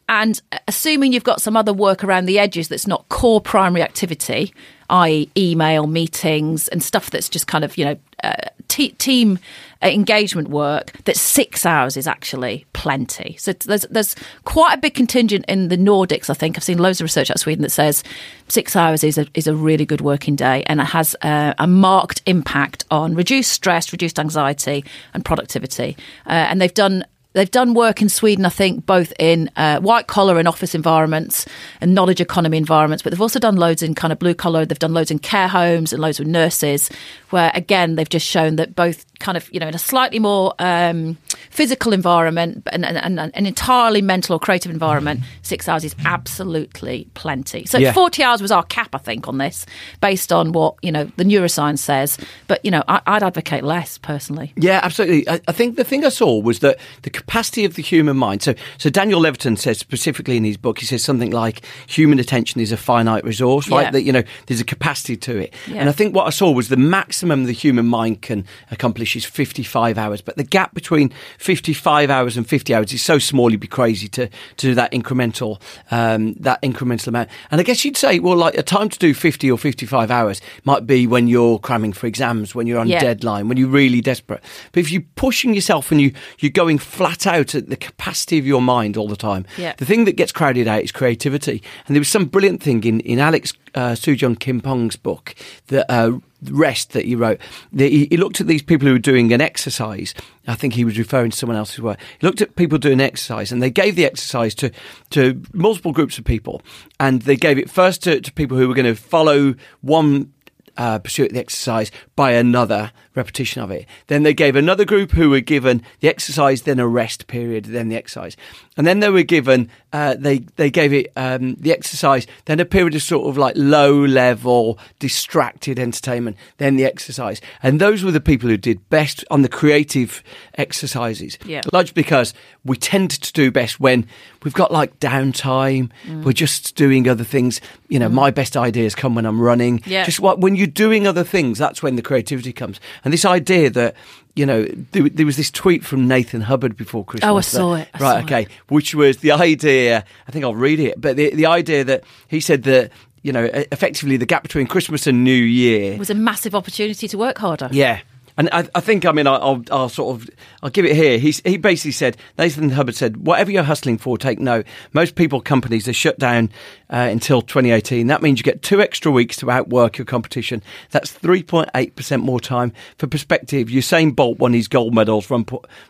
And 0.07 0.43
assuming 0.69 1.15
you've 1.15 1.25
got 1.25 1.41
some 1.41 1.57
other 1.57 1.73
work 1.73 2.05
around 2.05 2.27
the 2.27 2.39
edges 2.39 2.69
that's 2.69 2.87
not 2.87 3.09
core 3.09 3.41
primary 3.41 3.83
activity, 3.83 4.53
i.e., 4.91 5.31
email, 5.39 5.87
meetings, 5.87 6.69
and 6.69 6.83
stuff 6.83 7.09
that's 7.09 7.31
just 7.31 7.47
kind 7.47 7.65
of, 7.65 7.79
you 7.79 7.87
know, 7.87 7.97
uh, 8.23 8.35
te- 8.69 8.91
team 8.91 9.39
uh, 9.74 9.74
engagement 9.93 10.49
work, 10.49 10.93
that 11.05 11.17
six 11.17 11.67
hours 11.67 11.97
is 11.97 12.07
actually 12.07 12.65
plenty. 12.73 13.37
So 13.39 13.53
there's, 13.53 13.83
there's 13.91 14.15
quite 14.45 14.75
a 14.75 14.79
big 14.79 14.95
contingent 14.95 15.45
in 15.47 15.69
the 15.69 15.77
Nordics, 15.77 16.31
I 16.31 16.35
think. 16.35 16.57
I've 16.57 16.65
seen 16.65 16.79
loads 16.79 17.01
of 17.01 17.05
research 17.05 17.31
out 17.31 17.37
of 17.37 17.41
Sweden 17.41 17.63
that 17.63 17.71
says 17.71 18.03
six 18.49 18.77
hours 18.77 19.05
is 19.05 19.19
a, 19.19 19.27
is 19.35 19.47
a 19.47 19.55
really 19.55 19.87
good 19.87 20.01
working 20.01 20.37
day 20.37 20.63
and 20.67 20.81
it 20.81 20.85
has 20.85 21.17
uh, 21.23 21.55
a 21.59 21.67
marked 21.67 22.23
impact 22.27 22.85
on 22.91 23.15
reduced 23.15 23.53
stress, 23.53 23.93
reduced 23.93 24.19
anxiety, 24.19 24.85
and 25.13 25.25
productivity. 25.25 25.97
Uh, 26.27 26.31
and 26.31 26.61
they've 26.61 26.75
done 26.75 27.05
They've 27.35 27.51
done 27.51 27.75
work 27.75 28.01
in 28.01 28.09
Sweden, 28.09 28.47
I 28.47 28.49
think, 28.49 28.87
both 28.87 29.13
in 29.19 29.51
uh, 29.57 29.81
white 29.81 30.07
collar 30.07 30.39
and 30.39 30.49
office 30.49 30.75
environments 30.75 31.47
and 31.81 31.95
knowledge 31.95 32.21
economy 32.21 32.57
environments, 32.57 33.03
but 33.03 33.11
they've 33.11 33.21
also 33.21 33.39
done 33.39 33.57
loads 33.57 33.83
in 33.83 33.95
kind 33.95 34.13
of 34.13 34.19
blue 34.19 34.35
collar. 34.35 34.65
They've 34.65 34.79
done 34.79 34.95
loads 34.95 35.11
in 35.11 35.19
care 35.19 35.49
homes 35.49 35.93
and 35.93 36.01
loads 36.01 36.19
with 36.19 36.29
nurses, 36.29 36.91
where 37.31 37.51
again, 37.55 37.97
they've 37.97 38.09
just 38.09 38.27
shown 38.27 38.57
that 38.57 38.75
both 38.75 39.05
kind 39.19 39.37
of, 39.37 39.53
you 39.53 39.61
know, 39.61 39.69
in 39.69 39.75
a 39.75 39.79
slightly 39.79 40.19
more 40.19 40.55
um, 40.59 41.17
physical 41.51 41.93
environment 41.93 42.63
and, 42.73 42.85
and, 42.85 42.97
and 42.99 43.19
an 43.35 43.47
entirely 43.47 44.03
mental 44.03 44.37
or 44.37 44.39
creative 44.39 44.71
environment, 44.71 45.21
six 45.43 45.69
hours 45.69 45.85
is 45.85 45.95
absolutely 46.05 47.09
plenty. 47.15 47.65
So 47.67 47.79
Yeah. 47.79 47.93
40 47.93 48.23
hours 48.23 48.43
was 48.43 48.53
our 48.53 48.65
cap, 48.65 48.95
I 48.95 48.99
think, 48.99 49.27
on 49.29 49.39
this, 49.39 49.67
based 50.01 50.33
on 50.33 50.53
what, 50.53 50.77
you 50.83 50.93
know, 50.93 51.05
the 51.17 51.25
neuroscience 51.25 51.79
says. 51.79 52.19
But, 52.47 52.65
you 52.65 52.71
know, 52.71 52.83
I, 52.87 53.01
I'd 53.07 53.23
advocate 53.23 53.65
less 53.65 53.99
personally. 53.99 54.53
Yeah, 54.57 54.81
absolutely. 54.83 55.29
I, 55.29 55.41
I 55.49 55.53
think 55.53 55.77
the 55.77 55.85
thing 55.85 56.05
I 56.05 56.11
saw 56.11 56.39
was 56.41 56.61
that 56.61 56.79
the 57.03 57.11
capacity 57.27 57.65
of 57.65 57.75
the 57.75 57.83
human 57.83 58.17
mind. 58.17 58.43
So, 58.43 58.55
so 58.79 58.91
Daniel 58.91 59.21
Levitin 59.21 59.59
says 59.59 59.79
specifically 59.79 60.37
in 60.37 60.45
his 60.45 60.57
book, 60.57 60.79
he 60.79 60.87
says 60.87 61.03
something 61.03 61.31
like 61.31 61.65
human 61.89 62.19
attention 62.19 62.61
is 62.61 62.73
a 62.73 62.77
finite 62.77 63.25
resource, 63.25 63.69
right? 63.69 63.83
Yeah. 63.85 63.91
That, 63.93 64.03
you 64.03 64.13
know, 64.13 64.23
there's 64.47 64.61
a 64.61 64.65
capacity 64.65 65.17
to 65.17 65.39
it. 65.39 65.55
Yeah. 65.67 65.81
And 65.81 65.89
I 65.89 65.93
think 65.93 66.15
what 66.15 66.27
I 66.27 66.31
saw 66.31 66.51
was 66.51 66.69
the 66.69 66.77
maximum 66.77 67.45
the 67.45 67.53
human 67.53 67.87
mind 67.87 68.23
can 68.23 68.45
accomplish 68.71 69.17
is 69.17 69.25
55 69.25 69.97
hours. 69.99 70.21
But 70.21 70.37
the 70.37 70.45
gap 70.45 70.75
between 70.75 71.13
55 71.39 72.11
hours 72.11 72.37
and 72.37 72.47
50 72.47 72.75
hours 72.75 72.93
is 72.93 73.03
so 73.03 73.19
small, 73.19 73.51
you'd 73.51 73.61
be 73.61 73.67
crazy 73.67 74.09
to, 74.09 74.27
to 74.29 74.33
do 74.57 74.75
that 74.75 74.93
incremental, 74.93 75.61
um, 75.91 76.35
that 76.35 76.61
incremental 76.63 77.09
amount. 77.09 77.31
And 77.51 77.61
I 77.61 77.65
guess 77.65 77.85
you'd 77.85 77.97
say, 77.97 78.19
well, 78.19 78.37
like 78.37 78.55
a 78.57 78.63
time 78.63 78.89
to 78.89 78.99
do 78.99 79.15
50 79.15 79.51
or 79.51 79.59
55 79.59 80.11
hours 80.11 80.41
might 80.65 80.87
be 80.87 81.07
when 81.07 81.29
you're 81.29 81.59
cramming 81.59 81.93
for 81.93 82.07
exams, 82.07 82.55
when 82.55 82.67
you're 82.67 82.79
on 82.79 82.89
Yeah. 82.89 83.01
deadline, 83.01 83.49
when 83.49 83.57
you're 83.57 83.69
really 83.69 84.01
desperate. 84.01 84.43
But 84.73 84.81
if 84.81 84.91
you're 84.93 85.05
pushing 85.17 85.55
yourself 85.55 85.91
and 85.91 86.01
you, 86.01 86.13
you're 86.39 86.51
going 86.51 86.79
flat 86.79 87.14
out 87.27 87.55
at 87.55 87.69
the 87.69 87.77
capacity 87.77 88.39
of 88.39 88.47
your 88.47 88.61
mind 88.63 88.97
all 88.97 89.09
the 89.09 89.17
time, 89.17 89.47
Yeah. 89.57 89.75
the 89.77 89.85
thing 89.87 90.05
that 90.07 90.17
gets 90.17 90.33
crowded 90.33 90.67
out 90.69 90.83
is 90.83 90.93
creativity. 90.93 91.63
And 91.87 91.95
there 91.95 92.01
was 92.01 92.09
some 92.09 92.25
brilliant 92.27 92.63
thing 92.63 92.83
in, 92.85 93.01
in 93.01 93.19
Alex 93.19 93.53
uh, 93.75 93.93
Soojung-Kim 93.93 94.61
Pang's 94.61 94.97
book, 94.97 95.35
the 95.69 95.91
uh, 95.91 96.19
Rest, 96.51 96.93
that 96.93 97.05
he 97.07 97.15
wrote. 97.17 97.41
The, 97.73 97.89
he, 97.89 98.07
he 98.11 98.17
looked 98.17 98.41
at 98.41 98.47
these 98.47 98.63
people 98.63 98.87
who 98.87 98.93
were 98.93 98.99
doing 98.99 99.33
an 99.33 99.41
exercise. 99.41 100.15
I 100.47 100.55
think 100.55 100.75
he 100.75 100.85
was 100.85 100.99
referring 100.99 101.31
to 101.31 101.37
someone 101.37 101.57
else's 101.57 101.81
work. 101.81 101.99
He 102.19 102.27
looked 102.27 102.41
at 102.43 102.55
people 102.57 102.79
doing 102.79 103.01
exercise 103.01 103.51
and 103.51 103.63
they 103.63 103.71
gave 103.71 103.97
the 103.97 104.05
exercise 104.05 104.55
to, 104.57 104.71
to 105.11 105.43
multiple 105.53 105.93
groups 105.93 106.19
of 106.19 106.25
people. 106.25 106.63
And 107.01 107.23
they 107.23 107.37
gave 107.37 107.59
it 107.59 107.71
first 107.71 108.03
to, 108.05 108.21
to 108.21 108.33
people 108.33 108.57
who 108.59 108.69
were 108.69 108.75
going 108.75 108.95
to 108.95 109.01
follow 109.01 109.55
one 109.81 110.33
uh, 110.77 110.99
pursuit 110.99 111.29
of 111.29 111.35
the 111.35 111.41
exercise 111.41 111.91
by 112.17 112.33
another 112.33 112.91
repetition 113.15 113.63
of 113.63 113.71
it. 113.71 113.87
Then 114.09 114.23
they 114.25 114.35
gave 114.35 114.57
another 114.57 114.85
group 114.85 115.13
who 115.13 115.31
were 115.31 115.41
given 115.41 115.83
the 116.01 116.09
exercise, 116.09 116.63
then 116.63 116.79
a 116.81 116.87
rest 116.89 117.27
period, 117.27 117.67
then 117.67 117.89
the 117.89 117.97
exercise, 117.97 118.37
and 118.77 118.87
then 118.87 119.01
they 119.01 119.11
were 119.11 119.23
given 119.23 119.71
uh, 119.93 120.15
they 120.19 120.39
they 120.57 120.71
gave 120.71 120.93
it 120.93 121.13
um, 121.17 121.55
the 121.55 121.73
exercise, 121.73 122.27
then 122.47 122.59
a 122.61 122.65
period 122.65 122.95
of 122.95 123.03
sort 123.03 123.29
of 123.29 123.37
like 123.39 123.55
low 123.57 124.05
level 124.05 124.79
distracted 124.99 125.79
entertainment, 125.79 126.37
then 126.59 126.77
the 126.77 126.85
exercise, 126.85 127.41
and 127.63 127.81
those 127.81 128.03
were 128.03 128.11
the 128.11 128.21
people 128.21 128.49
who 128.49 128.57
did 128.57 128.89
best 128.91 129.25
on 129.31 129.43
the 129.43 129.49
creative 129.49 130.23
exercises. 130.59 131.39
Yeah. 131.47 131.61
largely 131.73 131.93
because 131.95 132.33
we 132.65 132.77
tend 132.77 133.11
to 133.11 133.33
do 133.33 133.51
best 133.51 133.79
when 133.79 134.07
we've 134.43 134.55
got 134.55 134.73
like 134.73 134.99
downtime, 134.99 135.91
Mm. 136.09 136.25
we're 136.25 136.33
just 136.33 136.75
doing 136.77 137.09
other 137.09 137.25
things. 137.25 137.61
You 137.89 137.99
know, 137.99 138.09
my 138.09 138.31
best 138.31 138.57
ideas 138.57 138.95
come 138.95 139.15
when 139.15 139.27
I'm 139.27 139.41
running. 139.41 139.83
Yeah. 139.87 140.05
Just 140.05 140.21
what 140.21 140.41
when 140.41 140.57
you're 140.57 140.67
doing 140.67 141.07
other 141.07 141.25
things, 141.25 141.59
that's 141.59 141.83
when 141.83 141.97
the 141.97 142.03
creativity 142.03 142.53
comes. 142.53 142.81
And 143.05 143.13
this 143.13 143.25
idea 143.25 143.71
that 143.71 143.95
you 144.35 144.47
know 144.47 144.65
there, 144.93 145.09
there 145.09 145.27
was 145.27 145.37
this 145.37 145.51
tweet 145.51 145.85
from 145.85 146.09
Nathan 146.09 146.41
Hubbard 146.43 146.77
before 146.77 147.05
Christmas. 147.05 147.31
Oh, 147.31 147.37
I 147.37 147.41
saw 147.43 147.75
it. 147.75 147.89
I 147.95 147.99
right, 147.99 148.19
saw 148.21 148.25
okay. 148.25 148.43
it. 148.43 148.49
Which 148.69 148.95
was 148.95 149.19
the 149.19 149.33
idea. 149.33 150.05
I 150.27 150.31
think 150.33 150.45
I'll 150.45 150.55
read 150.55 150.81
it, 150.81 151.01
but 151.01 151.17
the 151.17 151.35
the 151.35 151.47
idea 151.47 151.85
that 151.85 152.05
he 152.29 152.41
said 152.41 152.63
that 152.65 152.91
you 153.23 153.33
know 153.33 153.45
effectively 153.73 154.17
the 154.17 154.27
gap 154.27 154.43
between 154.43 154.67
Christmas 154.67 155.07
and 155.07 155.23
New 155.25 155.33
Year 155.33 155.97
was 155.99 156.11
a 156.11 156.15
massive 156.15 156.55
opportunity 156.55 157.07
to 157.09 157.19
work 157.19 157.39
harder. 157.39 157.69
yeah. 157.73 158.01
And 158.37 158.49
I, 158.51 158.69
I 158.75 158.81
think, 158.81 159.07
I 159.07 159.13
mean, 159.13 159.29
I- 159.29 159.37
I'll, 159.37 159.63
I'll 159.71 159.89
sort 159.89 160.17
of, 160.21 160.29
I'll 160.61 160.69
give 160.69 160.85
it 160.85 160.97
here. 160.97 161.19
He's, 161.19 161.39
he 161.45 161.57
basically 161.57 161.93
said, 161.93 162.17
Nathan 162.37 162.71
Hubbard 162.71 162.97
said, 162.97 163.19
whatever 163.19 163.53
you're 163.53 163.63
hustling 163.63 163.97
for, 163.97 164.19
take 164.19 164.41
note. 164.41 164.67
Most 164.93 165.15
people, 165.15 165.41
companies, 165.41 165.87
are 165.87 165.93
shut 165.93 166.19
down 166.19 166.51
uh, 166.95 167.09
until 167.11 167.43
2018. 167.43 168.07
That 168.07 168.23
means 168.23 168.39
you 168.39 168.45
get 168.45 168.63
two 168.63 168.81
extra 168.81 169.11
weeks 169.11 169.37
to 169.39 169.51
outwork 169.51 169.99
your 169.99 170.05
competition. 170.05 170.63
That's 170.91 171.13
3.8% 171.13 172.23
more 172.23 172.39
time. 172.39 172.73
For 172.99 173.09
perspective, 173.09 173.67
Usain 173.67 174.15
Bolt 174.15 174.39
won 174.39 174.53
his 174.53 174.69
gold 174.69 174.95
medals 174.95 175.29
run, 175.29 175.45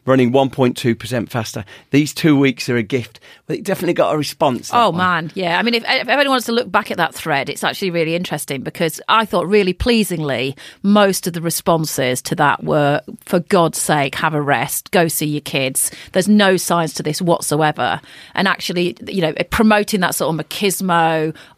running 0.06 0.32
1.2% 0.32 1.28
faster. 1.28 1.66
These 1.90 2.14
two 2.14 2.38
weeks 2.38 2.70
are 2.70 2.76
a 2.78 2.82
gift. 2.82 3.20
But 3.46 3.58
it 3.58 3.64
definitely 3.64 3.92
got 3.92 4.14
a 4.14 4.16
response. 4.16 4.70
Oh 4.72 4.88
one. 4.88 4.96
man, 4.96 5.32
yeah. 5.34 5.58
I 5.58 5.62
mean, 5.62 5.74
if, 5.74 5.84
if 5.86 6.08
anyone 6.08 6.30
wants 6.30 6.46
to 6.46 6.52
look 6.52 6.70
back 6.70 6.90
at 6.90 6.96
that 6.96 7.14
thread, 7.14 7.50
it's 7.50 7.62
actually 7.62 7.90
really 7.90 8.14
interesting 8.14 8.62
because 8.62 9.02
I 9.06 9.26
thought 9.26 9.46
really 9.46 9.74
pleasingly 9.74 10.56
most 10.82 11.26
of 11.26 11.34
the 11.34 11.42
responses 11.42 12.22
to 12.22 12.34
that 12.36 12.64
were, 12.64 13.02
for 13.26 13.40
God's 13.40 13.78
sake, 13.78 14.14
have 14.14 14.32
a 14.32 14.40
rest, 14.40 14.90
go 14.92 15.08
see 15.08 15.26
your 15.26 15.42
kids. 15.42 15.90
There's 16.12 16.28
no 16.28 16.56
science 16.56 16.94
to 16.94 17.02
this 17.02 17.20
whatsoever, 17.20 18.00
and 18.34 18.48
actually, 18.48 18.96
you 19.06 19.20
know, 19.20 19.34
promoting 19.50 20.00
that 20.00 20.14
sort 20.14 20.34
of 20.34 20.46
machismo, 20.46 20.93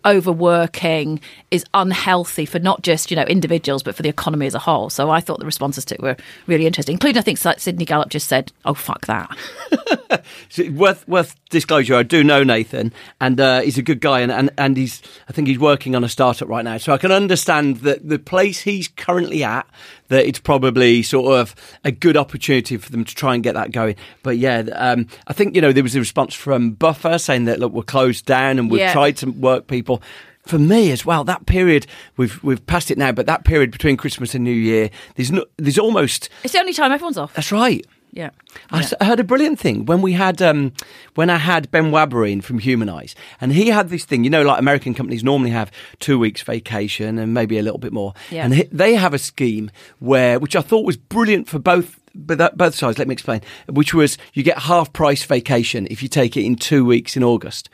overworking 0.04 1.20
is 1.50 1.64
unhealthy 1.74 2.46
for 2.46 2.58
not 2.58 2.82
just 2.82 3.10
you 3.10 3.16
know 3.16 3.24
individuals 3.24 3.82
but 3.82 3.94
for 3.94 4.02
the 4.02 4.08
economy 4.08 4.46
as 4.46 4.54
a 4.54 4.58
whole. 4.58 4.90
So 4.90 5.10
I 5.10 5.20
thought 5.20 5.38
the 5.38 5.46
responses 5.46 5.84
to 5.86 5.94
it 5.94 6.02
were 6.02 6.16
really 6.46 6.66
interesting, 6.66 6.94
including 6.94 7.18
I 7.18 7.22
think 7.22 7.44
like 7.44 7.60
Cindy 7.60 7.84
Gallop 7.84 8.08
just 8.08 8.28
said, 8.28 8.52
"Oh 8.64 8.74
fuck 8.74 9.06
that." 9.06 9.30
Worth 10.72 11.06
worth 11.08 11.34
disclosure. 11.50 11.94
I 11.96 12.02
do 12.02 12.24
know 12.24 12.42
Nathan, 12.42 12.92
and 13.20 13.38
uh, 13.40 13.60
he's 13.60 13.78
a 13.78 13.82
good 13.82 14.00
guy, 14.00 14.20
and, 14.20 14.32
and 14.32 14.50
and 14.56 14.76
he's 14.76 15.02
I 15.28 15.32
think 15.32 15.48
he's 15.48 15.58
working 15.58 15.94
on 15.94 16.02
a 16.04 16.08
startup 16.08 16.48
right 16.48 16.64
now. 16.64 16.78
So 16.78 16.92
I 16.92 16.98
can 16.98 17.12
understand 17.12 17.78
that 17.78 18.08
the 18.08 18.18
place 18.18 18.60
he's 18.60 18.88
currently 18.88 19.44
at, 19.44 19.66
that 20.08 20.24
it's 20.26 20.38
probably 20.38 21.02
sort 21.02 21.38
of 21.38 21.54
a 21.84 21.90
good 21.92 22.16
opportunity 22.16 22.76
for 22.76 22.90
them 22.90 23.04
to 23.04 23.14
try 23.14 23.34
and 23.34 23.42
get 23.42 23.54
that 23.54 23.70
going. 23.72 23.96
But 24.22 24.38
yeah, 24.38 24.60
um, 24.74 25.08
I 25.26 25.32
think 25.32 25.54
you 25.54 25.60
know 25.60 25.72
there 25.72 25.82
was 25.82 25.94
a 25.96 26.00
response 26.00 26.34
from 26.34 26.70
Buffer 26.70 27.18
saying 27.18 27.44
that 27.46 27.58
look 27.60 27.72
we're 27.72 27.82
closed 27.82 28.24
down 28.24 28.58
and 28.58 28.70
we've 28.70 28.80
Yeah. 28.80 28.92
tried 28.92 29.15
to 29.16 29.30
work 29.30 29.66
people. 29.66 30.02
For 30.46 30.58
me 30.61 30.92
as 30.92 31.04
well, 31.04 31.25
that 31.25 31.46
period 31.46 31.87
we've 32.16 32.40
we've 32.44 32.64
passed 32.66 32.90
it 32.92 32.99
now, 32.99 33.11
but 33.11 33.26
that 33.26 33.44
period 33.44 33.73
between 33.73 33.96
Christmas 33.96 34.32
and 34.35 34.44
New 34.44 34.52
Year, 34.52 34.90
there's 35.16 35.32
no, 35.32 35.44
there's 35.56 35.78
almost 35.78 36.28
It's 36.44 36.52
the 36.52 36.61
only 36.61 36.73
time 36.73 36.92
everyone's 36.92 37.18
off. 37.18 37.35
that's 37.35 37.50
right. 37.50 37.85
Yeah. 38.12 38.30
I 38.70 38.88
I 39.00 39.04
heard 39.06 39.18
a 39.20 39.25
brilliant 39.25 39.58
thing 39.58 39.85
when 39.87 40.00
we 40.02 40.12
had 40.12 40.40
um, 40.40 40.73
when 41.16 41.30
I 41.30 41.37
had 41.38 41.68
Ben 41.73 41.90
Waber 41.90 42.25
in 42.25 42.40
from 42.42 42.61
Humanyze, 42.61 43.16
and 43.40 43.52
he 43.52 43.68
had 43.70 43.88
this 43.88 44.04
thing. 44.04 44.23
You 44.25 44.30
know, 44.30 44.42
like 44.42 44.61
American 44.61 44.94
companies 44.94 45.25
normally 45.25 45.50
have 45.50 45.70
two 45.99 46.16
weeks 46.18 46.42
vacation 46.42 47.18
and 47.18 47.35
maybe 47.35 47.58
a 47.58 47.62
little 47.62 47.80
bit 47.80 47.92
more, 47.92 48.14
Yeah. 48.30 48.44
and 48.44 48.54
he, 48.54 48.62
they 48.73 48.94
have 48.94 49.12
a 49.14 49.18
scheme 49.18 49.70
where, 49.99 50.38
which 50.38 50.54
I 50.54 50.61
thought 50.62 50.87
was 50.87 50.96
brilliant 50.96 51.49
for 51.49 51.58
both. 51.58 51.99
But 52.18 52.38
that, 52.38 52.56
both 52.56 52.75
sides, 52.75 52.99
let 52.99 53.08
me 53.08 53.12
explain. 53.12 53.42
Which 53.68 53.92
was 53.92 54.18
you 54.32 54.42
get 54.42 54.58
half 54.58 54.92
price 54.92 55.23
vacation 55.25 55.87
if 55.90 56.02
you 56.02 56.08
take 56.08 56.37
it 56.37 56.44
in 56.44 56.56
two 56.56 56.85
weeks 56.85 57.16
in 57.16 57.23
August. 57.23 57.68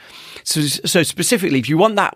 So, 0.44 0.60
so 0.62 1.02
specifically, 1.02 1.58
if 1.58 1.68
you 1.68 1.78
want 1.78 1.96
that 1.96 2.14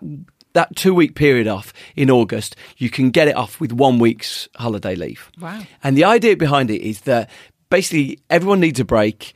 that 0.53 0.75
two 0.75 0.93
week 0.93 1.15
period 1.15 1.47
off 1.47 1.71
in 1.95 2.09
August, 2.09 2.55
you 2.77 2.89
can 2.89 3.11
get 3.11 3.27
it 3.27 3.35
off 3.35 3.59
with 3.59 3.71
one 3.71 3.99
week's 3.99 4.47
holiday 4.55 4.95
leave. 4.95 5.31
Wow. 5.39 5.61
And 5.83 5.95
the 5.95 6.03
idea 6.03 6.35
behind 6.35 6.71
it 6.71 6.81
is 6.81 7.01
that 7.01 7.29
basically 7.69 8.19
everyone 8.29 8.59
needs 8.59 8.79
a 8.79 8.85
break. 8.85 9.33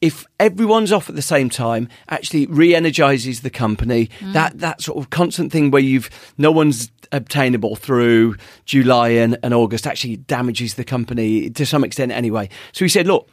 If 0.00 0.26
everyone's 0.38 0.92
off 0.92 1.08
at 1.08 1.16
the 1.16 1.22
same 1.22 1.50
time, 1.50 1.88
actually 2.08 2.46
re-energizes 2.46 3.40
the 3.40 3.50
company. 3.50 4.10
Mm. 4.20 4.32
That 4.32 4.58
that 4.60 4.80
sort 4.82 4.98
of 4.98 5.10
constant 5.10 5.50
thing 5.50 5.70
where 5.70 5.82
you've 5.82 6.08
no 6.38 6.52
one's 6.52 6.90
obtainable 7.12 7.76
through 7.76 8.36
July 8.64 9.08
and, 9.10 9.38
and 9.42 9.54
August 9.54 9.86
actually 9.86 10.16
damages 10.16 10.74
the 10.74 10.84
company 10.84 11.50
to 11.50 11.64
some 11.66 11.84
extent 11.84 12.12
anyway. 12.12 12.48
So 12.72 12.84
he 12.84 12.88
said, 12.88 13.06
look, 13.06 13.28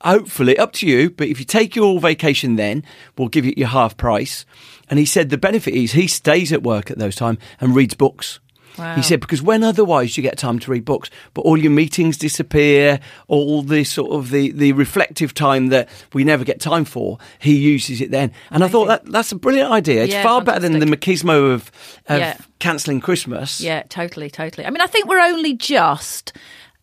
hopefully 0.00 0.58
up 0.58 0.72
to 0.72 0.86
you, 0.86 1.10
but 1.10 1.28
if 1.28 1.38
you 1.38 1.44
take 1.44 1.76
your 1.76 2.00
vacation 2.00 2.56
then, 2.56 2.84
we'll 3.16 3.28
give 3.28 3.44
you 3.44 3.54
your 3.56 3.68
half 3.68 3.96
price. 3.96 4.44
And 4.88 4.98
he 4.98 5.06
said 5.06 5.30
the 5.30 5.38
benefit 5.38 5.74
is 5.74 5.92
he 5.92 6.08
stays 6.08 6.52
at 6.52 6.62
work 6.62 6.90
at 6.90 6.98
those 6.98 7.16
time 7.16 7.38
and 7.60 7.74
reads 7.74 7.94
books. 7.94 8.40
Wow. 8.78 8.94
He 8.96 9.02
said 9.02 9.20
because 9.20 9.42
when 9.42 9.62
otherwise 9.62 10.16
you 10.16 10.22
get 10.22 10.38
time 10.38 10.58
to 10.60 10.70
read 10.70 10.84
books, 10.84 11.10
but 11.34 11.42
all 11.42 11.58
your 11.58 11.70
meetings 11.70 12.16
disappear, 12.16 13.00
all 13.28 13.62
the 13.62 13.84
sort 13.84 14.12
of 14.12 14.30
the, 14.30 14.50
the 14.52 14.72
reflective 14.72 15.34
time 15.34 15.68
that 15.68 15.88
we 16.12 16.24
never 16.24 16.44
get 16.44 16.60
time 16.60 16.84
for, 16.84 17.18
he 17.38 17.56
uses 17.56 18.00
it 18.00 18.10
then. 18.10 18.32
And 18.50 18.64
I 18.64 18.68
thought 18.68 18.86
that 18.86 19.04
that's 19.04 19.32
a 19.32 19.36
brilliant 19.36 19.70
idea. 19.70 20.04
It's 20.04 20.12
Yeah, 20.12 20.22
far 20.22 20.42
better 20.42 20.60
than 20.60 20.78
the 20.78 20.86
machismo 20.86 21.52
of, 21.52 21.70
of 22.08 22.18
Yeah. 22.20 22.36
cancelling 22.60 23.00
Christmas. 23.00 23.60
Yeah, 23.60 23.82
totally, 23.88 24.30
totally. 24.30 24.66
I 24.66 24.70
mean, 24.70 24.80
I 24.80 24.86
think 24.86 25.06
we're 25.06 25.20
only 25.20 25.54
just 25.54 26.32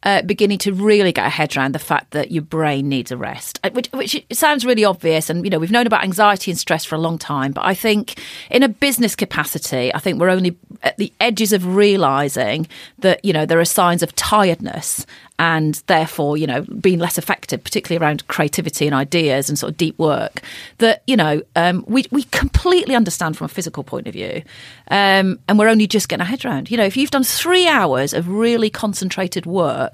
uh, 0.03 0.21
beginning 0.21 0.57
to 0.59 0.73
really 0.73 1.11
get 1.11 1.25
a 1.25 1.29
head 1.29 1.55
around 1.57 1.73
the 1.73 1.79
fact 1.79 2.11
that 2.11 2.31
your 2.31 2.41
brain 2.41 2.87
needs 2.87 3.11
a 3.11 3.17
rest, 3.17 3.59
uh, 3.63 3.69
which, 3.71 3.87
which 3.91 4.25
sounds 4.31 4.65
really 4.65 4.85
obvious. 4.85 5.29
And, 5.29 5.43
you 5.43 5.49
know, 5.49 5.59
we've 5.59 5.71
known 5.71 5.87
about 5.87 6.03
anxiety 6.03 6.51
and 6.51 6.57
stress 6.57 6.85
for 6.85 6.95
a 6.95 6.99
long 6.99 7.17
time. 7.17 7.51
But 7.51 7.65
I 7.65 7.73
think 7.73 8.19
in 8.49 8.63
a 8.63 8.69
business 8.69 9.15
capacity, 9.15 9.93
I 9.93 9.99
think 9.99 10.19
we're 10.19 10.29
only 10.29 10.57
at 10.83 10.97
the 10.97 11.11
edges 11.19 11.51
of 11.51 11.75
realizing 11.75 12.67
that, 12.99 13.23
you 13.25 13.33
know, 13.33 13.45
there 13.45 13.59
are 13.59 13.65
signs 13.65 14.01
of 14.01 14.15
tiredness 14.15 15.05
and 15.37 15.81
therefore, 15.87 16.37
you 16.37 16.45
know, 16.45 16.61
being 16.61 16.99
less 16.99 17.17
effective, 17.17 17.63
particularly 17.63 18.03
around 18.03 18.27
creativity 18.27 18.85
and 18.85 18.93
ideas 18.93 19.47
and 19.47 19.57
sort 19.57 19.71
of 19.71 19.77
deep 19.77 19.97
work, 19.97 20.41
that, 20.79 21.01
you 21.07 21.15
know, 21.15 21.41
um, 21.55 21.83
we, 21.87 22.05
we 22.11 22.23
completely 22.23 22.93
understand 22.93 23.37
from 23.37 23.45
a 23.45 23.49
physical 23.49 23.83
point 23.83 24.07
of 24.07 24.13
view. 24.13 24.43
Um, 24.91 25.39
and 25.47 25.57
we're 25.57 25.69
only 25.69 25.87
just 25.87 26.09
getting 26.09 26.21
our 26.21 26.27
head 26.27 26.43
around. 26.43 26.69
You 26.69 26.75
know, 26.75 26.83
if 26.83 26.97
you've 26.97 27.11
done 27.11 27.23
three 27.23 27.67
hours 27.67 28.13
of 28.13 28.27
really 28.27 28.69
concentrated 28.69 29.45
work, 29.45 29.88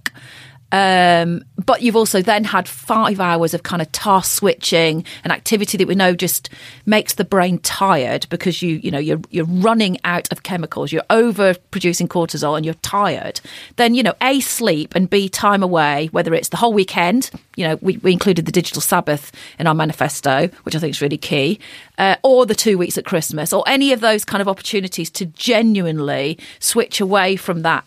Um, 0.71 1.45
but 1.63 1.83
you've 1.83 1.95
also 1.95 2.21
then 2.21 2.43
had 2.43 2.67
five 2.67 3.19
hours 3.19 3.53
of 3.53 3.63
kind 3.63 3.81
of 3.81 3.91
task 3.93 4.39
switching, 4.39 5.05
an 5.23 5.31
activity 5.31 5.77
that 5.77 5.87
we 5.87 5.95
know 5.95 6.13
just 6.15 6.49
makes 6.85 7.13
the 7.13 7.23
brain 7.23 7.59
tired 7.59 8.27
because 8.29 8.61
you, 8.61 8.75
you 8.83 8.91
know, 8.91 8.99
you're 8.99 9.21
you're 9.29 9.45
running 9.45 9.97
out 10.03 10.29
of 10.33 10.43
chemicals, 10.43 10.91
you're 10.91 11.03
over 11.09 11.53
producing 11.71 12.09
cortisol, 12.09 12.57
and 12.57 12.65
you're 12.65 12.73
tired. 12.75 13.39
Then 13.77 13.95
you 13.95 14.03
know, 14.03 14.15
a 14.21 14.41
sleep 14.41 14.95
and 14.95 15.09
b 15.09 15.29
time 15.29 15.63
away, 15.63 16.09
whether 16.11 16.33
it's 16.33 16.49
the 16.49 16.57
whole 16.57 16.73
weekend. 16.73 17.31
You 17.55 17.69
know, 17.69 17.75
we, 17.81 17.97
we 17.97 18.11
included 18.11 18.45
the 18.45 18.51
digital 18.51 18.81
Sabbath 18.81 19.31
in 19.57 19.67
our 19.67 19.75
manifesto, 19.75 20.49
which 20.63 20.75
I 20.75 20.79
think 20.79 20.91
is 20.91 21.01
really 21.01 21.17
key, 21.17 21.59
uh, 21.97 22.17
or 22.21 22.45
the 22.45 22.55
two 22.55 22.77
weeks 22.77 22.97
at 22.97 23.05
Christmas, 23.05 23.53
or 23.53 23.63
any 23.65 23.93
of 23.93 24.01
those 24.01 24.25
kind 24.25 24.41
of 24.41 24.49
opportunities 24.49 25.09
to 25.11 25.25
genuinely 25.25 26.37
switch 26.59 26.99
away 26.99 27.37
from 27.37 27.61
that 27.61 27.85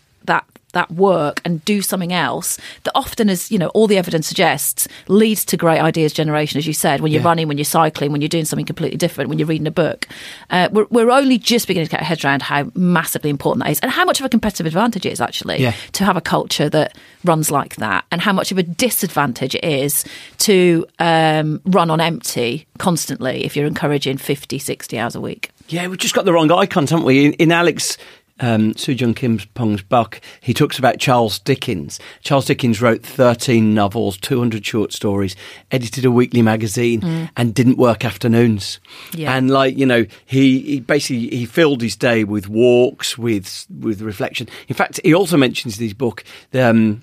that 0.73 0.91
work 0.91 1.41
and 1.45 1.63
do 1.65 1.81
something 1.81 2.13
else 2.13 2.57
that 2.83 2.91
often 2.95 3.29
as 3.29 3.51
you 3.51 3.57
know 3.57 3.67
all 3.69 3.87
the 3.87 3.97
evidence 3.97 4.27
suggests 4.27 4.87
leads 5.07 5.43
to 5.45 5.57
great 5.57 5.79
ideas 5.79 6.13
generation 6.13 6.57
as 6.57 6.67
you 6.67 6.73
said 6.73 7.01
when 7.01 7.11
you're 7.11 7.21
Yeah. 7.21 7.27
running 7.27 7.47
when 7.47 7.57
you're 7.57 7.65
cycling 7.65 8.11
when 8.11 8.21
you're 8.21 8.29
doing 8.29 8.45
something 8.45 8.65
completely 8.65 8.97
different 8.97 9.29
when 9.29 9.39
you're 9.39 9.47
reading 9.47 9.67
a 9.67 9.71
book 9.71 10.07
uh, 10.49 10.69
we're, 10.71 10.85
we're 10.89 11.09
only 11.11 11.37
just 11.37 11.67
beginning 11.67 11.87
to 11.87 11.91
get 11.91 12.01
our 12.01 12.05
heads 12.05 12.23
around 12.23 12.41
how 12.43 12.71
massively 12.75 13.29
important 13.29 13.63
that 13.63 13.71
is 13.71 13.79
and 13.79 13.91
how 13.91 14.05
much 14.05 14.19
of 14.19 14.25
a 14.25 14.29
competitive 14.29 14.65
advantage 14.65 15.05
it 15.05 15.11
is 15.11 15.21
actually 15.21 15.61
Yeah. 15.61 15.73
to 15.93 16.03
have 16.05 16.17
a 16.17 16.21
culture 16.21 16.69
that 16.69 16.95
runs 17.25 17.49
like 17.51 17.75
that 17.77 18.05
and 18.11 18.21
how 18.21 18.33
much 18.33 18.51
of 18.51 18.57
a 18.57 18.63
disadvantage 18.63 19.55
it 19.55 19.63
is 19.63 20.05
to 20.39 20.85
um, 20.99 21.61
run 21.65 21.89
on 21.89 21.99
empty 22.01 22.67
constantly 22.77 23.43
if 23.45 23.55
you're 23.55 23.67
encouraging 23.67 24.17
50 24.17 24.59
60 24.59 24.97
hours 24.99 25.15
a 25.15 25.21
week 25.21 25.49
Yeah, 25.69 25.87
we've 25.87 25.99
just 25.99 26.15
got 26.15 26.25
the 26.25 26.33
wrong 26.33 26.51
icons, 26.51 26.89
haven't 26.89 27.05
we? 27.05 27.25
In, 27.27 27.33
in 27.33 27.51
Alex 27.51 27.97
um, 28.39 28.73
Sujung 28.73 29.15
Kim 29.15 29.39
Pong's 29.53 29.81
book, 29.81 30.21
he 30.41 30.53
talks 30.53 30.79
about 30.79 30.99
Charles 30.99 31.39
Dickens. 31.39 31.99
Charles 32.21 32.45
Dickens 32.45 32.81
wrote 32.81 33.03
13 33.03 33.73
novels, 33.73 34.17
200 34.17 34.65
short 34.65 34.93
stories, 34.93 35.35
edited 35.71 36.05
a 36.05 36.11
weekly 36.11 36.41
magazine, 36.41 37.29
and 37.35 37.53
didn't 37.53 37.77
work 37.77 38.05
afternoons. 38.05 38.79
Yeah. 39.13 39.35
And 39.35 39.49
like 39.49 39.77
you 39.77 39.85
know, 39.85 40.05
he, 40.25 40.59
he 40.61 40.79
basically 40.79 41.29
he 41.29 41.45
filled 41.45 41.81
his 41.81 41.95
day 41.95 42.23
with 42.23 42.47
walks, 42.47 43.17
with 43.17 43.65
with 43.79 44.01
reflection. 44.01 44.47
In 44.67 44.75
fact, 44.75 44.99
he 45.03 45.13
also 45.13 45.37
mentions 45.37 45.77
in 45.77 45.83
his 45.83 45.93
book. 45.93 46.23
Um, 46.53 47.01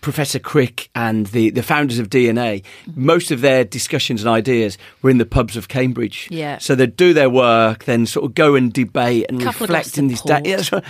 Professor 0.00 0.38
Crick 0.38 0.90
and 0.94 1.26
the, 1.28 1.50
the 1.50 1.62
founders 1.62 1.98
of 1.98 2.08
DNA, 2.08 2.62
most 2.94 3.30
of 3.32 3.40
their 3.40 3.64
discussions 3.64 4.22
and 4.22 4.30
ideas 4.30 4.78
were 5.02 5.10
in 5.10 5.18
the 5.18 5.26
pubs 5.26 5.56
of 5.56 5.66
Cambridge. 5.68 6.28
Yeah. 6.30 6.58
So 6.58 6.74
they'd 6.76 6.94
do 6.96 7.12
their 7.12 7.28
work, 7.28 7.84
then 7.84 8.06
sort 8.06 8.26
of 8.26 8.34
go 8.34 8.54
and 8.54 8.72
debate 8.72 9.26
and 9.28 9.40
Couple 9.42 9.66
reflect 9.66 9.98
in 9.98 10.06
these. 10.06 10.22
this 10.22 10.22
day. 10.28 10.34
port. 10.34 10.46
Yeah, 10.46 10.56
that's 10.56 10.72
right. 10.72 10.84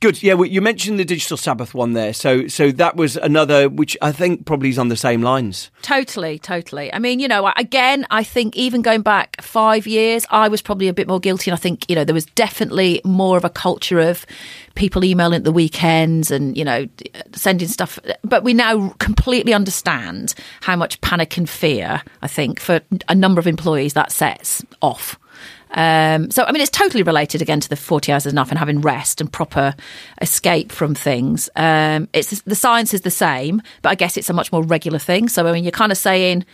Good. 0.00 0.22
Yeah, 0.22 0.32
well, 0.32 0.48
you 0.48 0.62
mentioned 0.62 0.98
the 0.98 1.04
digital 1.04 1.36
Sabbath 1.36 1.74
one 1.74 1.92
there. 1.92 2.14
So, 2.14 2.48
so 2.48 2.72
that 2.72 2.96
was 2.96 3.18
another, 3.18 3.68
which 3.68 3.98
I 4.00 4.12
think 4.12 4.46
probably 4.46 4.70
is 4.70 4.78
on 4.78 4.88
the 4.88 4.96
same 4.96 5.20
lines. 5.20 5.70
Totally, 5.82 6.38
totally. 6.38 6.90
I 6.90 6.98
mean, 6.98 7.20
you 7.20 7.28
know, 7.28 7.52
again, 7.54 8.06
I 8.10 8.24
think 8.24 8.56
even 8.56 8.80
going 8.80 9.02
back 9.02 9.42
five 9.42 9.86
years, 9.86 10.24
I 10.30 10.48
was 10.48 10.62
probably 10.62 10.88
a 10.88 10.94
bit 10.94 11.06
more 11.06 11.20
guilty. 11.20 11.50
And 11.50 11.58
I 11.58 11.60
think, 11.60 11.84
you 11.86 11.94
know, 11.94 12.04
there 12.04 12.14
was 12.14 12.24
definitely 12.24 13.02
more 13.04 13.36
of 13.36 13.44
a 13.44 13.50
culture 13.50 14.00
of 14.00 14.24
people 14.74 15.04
emailing 15.04 15.36
at 15.36 15.44
the 15.44 15.52
weekends 15.52 16.30
and, 16.30 16.56
you 16.56 16.64
know, 16.64 16.86
sending 17.34 17.68
stuff. 17.68 17.98
But 18.24 18.42
we 18.42 18.54
now 18.54 18.94
completely 19.00 19.52
understand 19.52 20.32
how 20.62 20.76
much 20.76 20.98
panic 21.02 21.36
and 21.36 21.48
fear, 21.48 22.02
I 22.22 22.26
think, 22.26 22.58
for 22.58 22.80
a 23.06 23.14
number 23.14 23.38
of 23.38 23.46
employees 23.46 23.92
that 23.92 24.12
sets 24.12 24.64
off. 24.80 25.18
Um, 25.72 26.30
so, 26.30 26.44
I 26.44 26.52
mean, 26.52 26.60
it's 26.60 26.70
totally 26.70 27.02
related 27.02 27.42
again 27.42 27.60
to 27.60 27.68
the 27.68 27.76
40 27.76 28.12
hours 28.12 28.26
is 28.26 28.32
enough 28.32 28.50
and 28.50 28.58
having 28.58 28.80
rest 28.80 29.20
and 29.20 29.32
proper 29.32 29.74
escape 30.20 30.72
from 30.72 30.94
things. 30.94 31.48
Um, 31.56 32.08
it's 32.12 32.42
the 32.42 32.54
science 32.54 32.92
is 32.92 33.02
the 33.02 33.10
same, 33.10 33.62
but 33.82 33.90
I 33.90 33.94
guess 33.94 34.16
it's 34.16 34.30
a 34.30 34.32
much 34.32 34.52
more 34.52 34.62
regular 34.62 34.98
thing. 34.98 35.28
So, 35.28 35.46
I 35.46 35.52
mean, 35.52 35.64
you're 35.64 35.70
kind 35.70 35.92
of 35.92 35.98
saying 35.98 36.44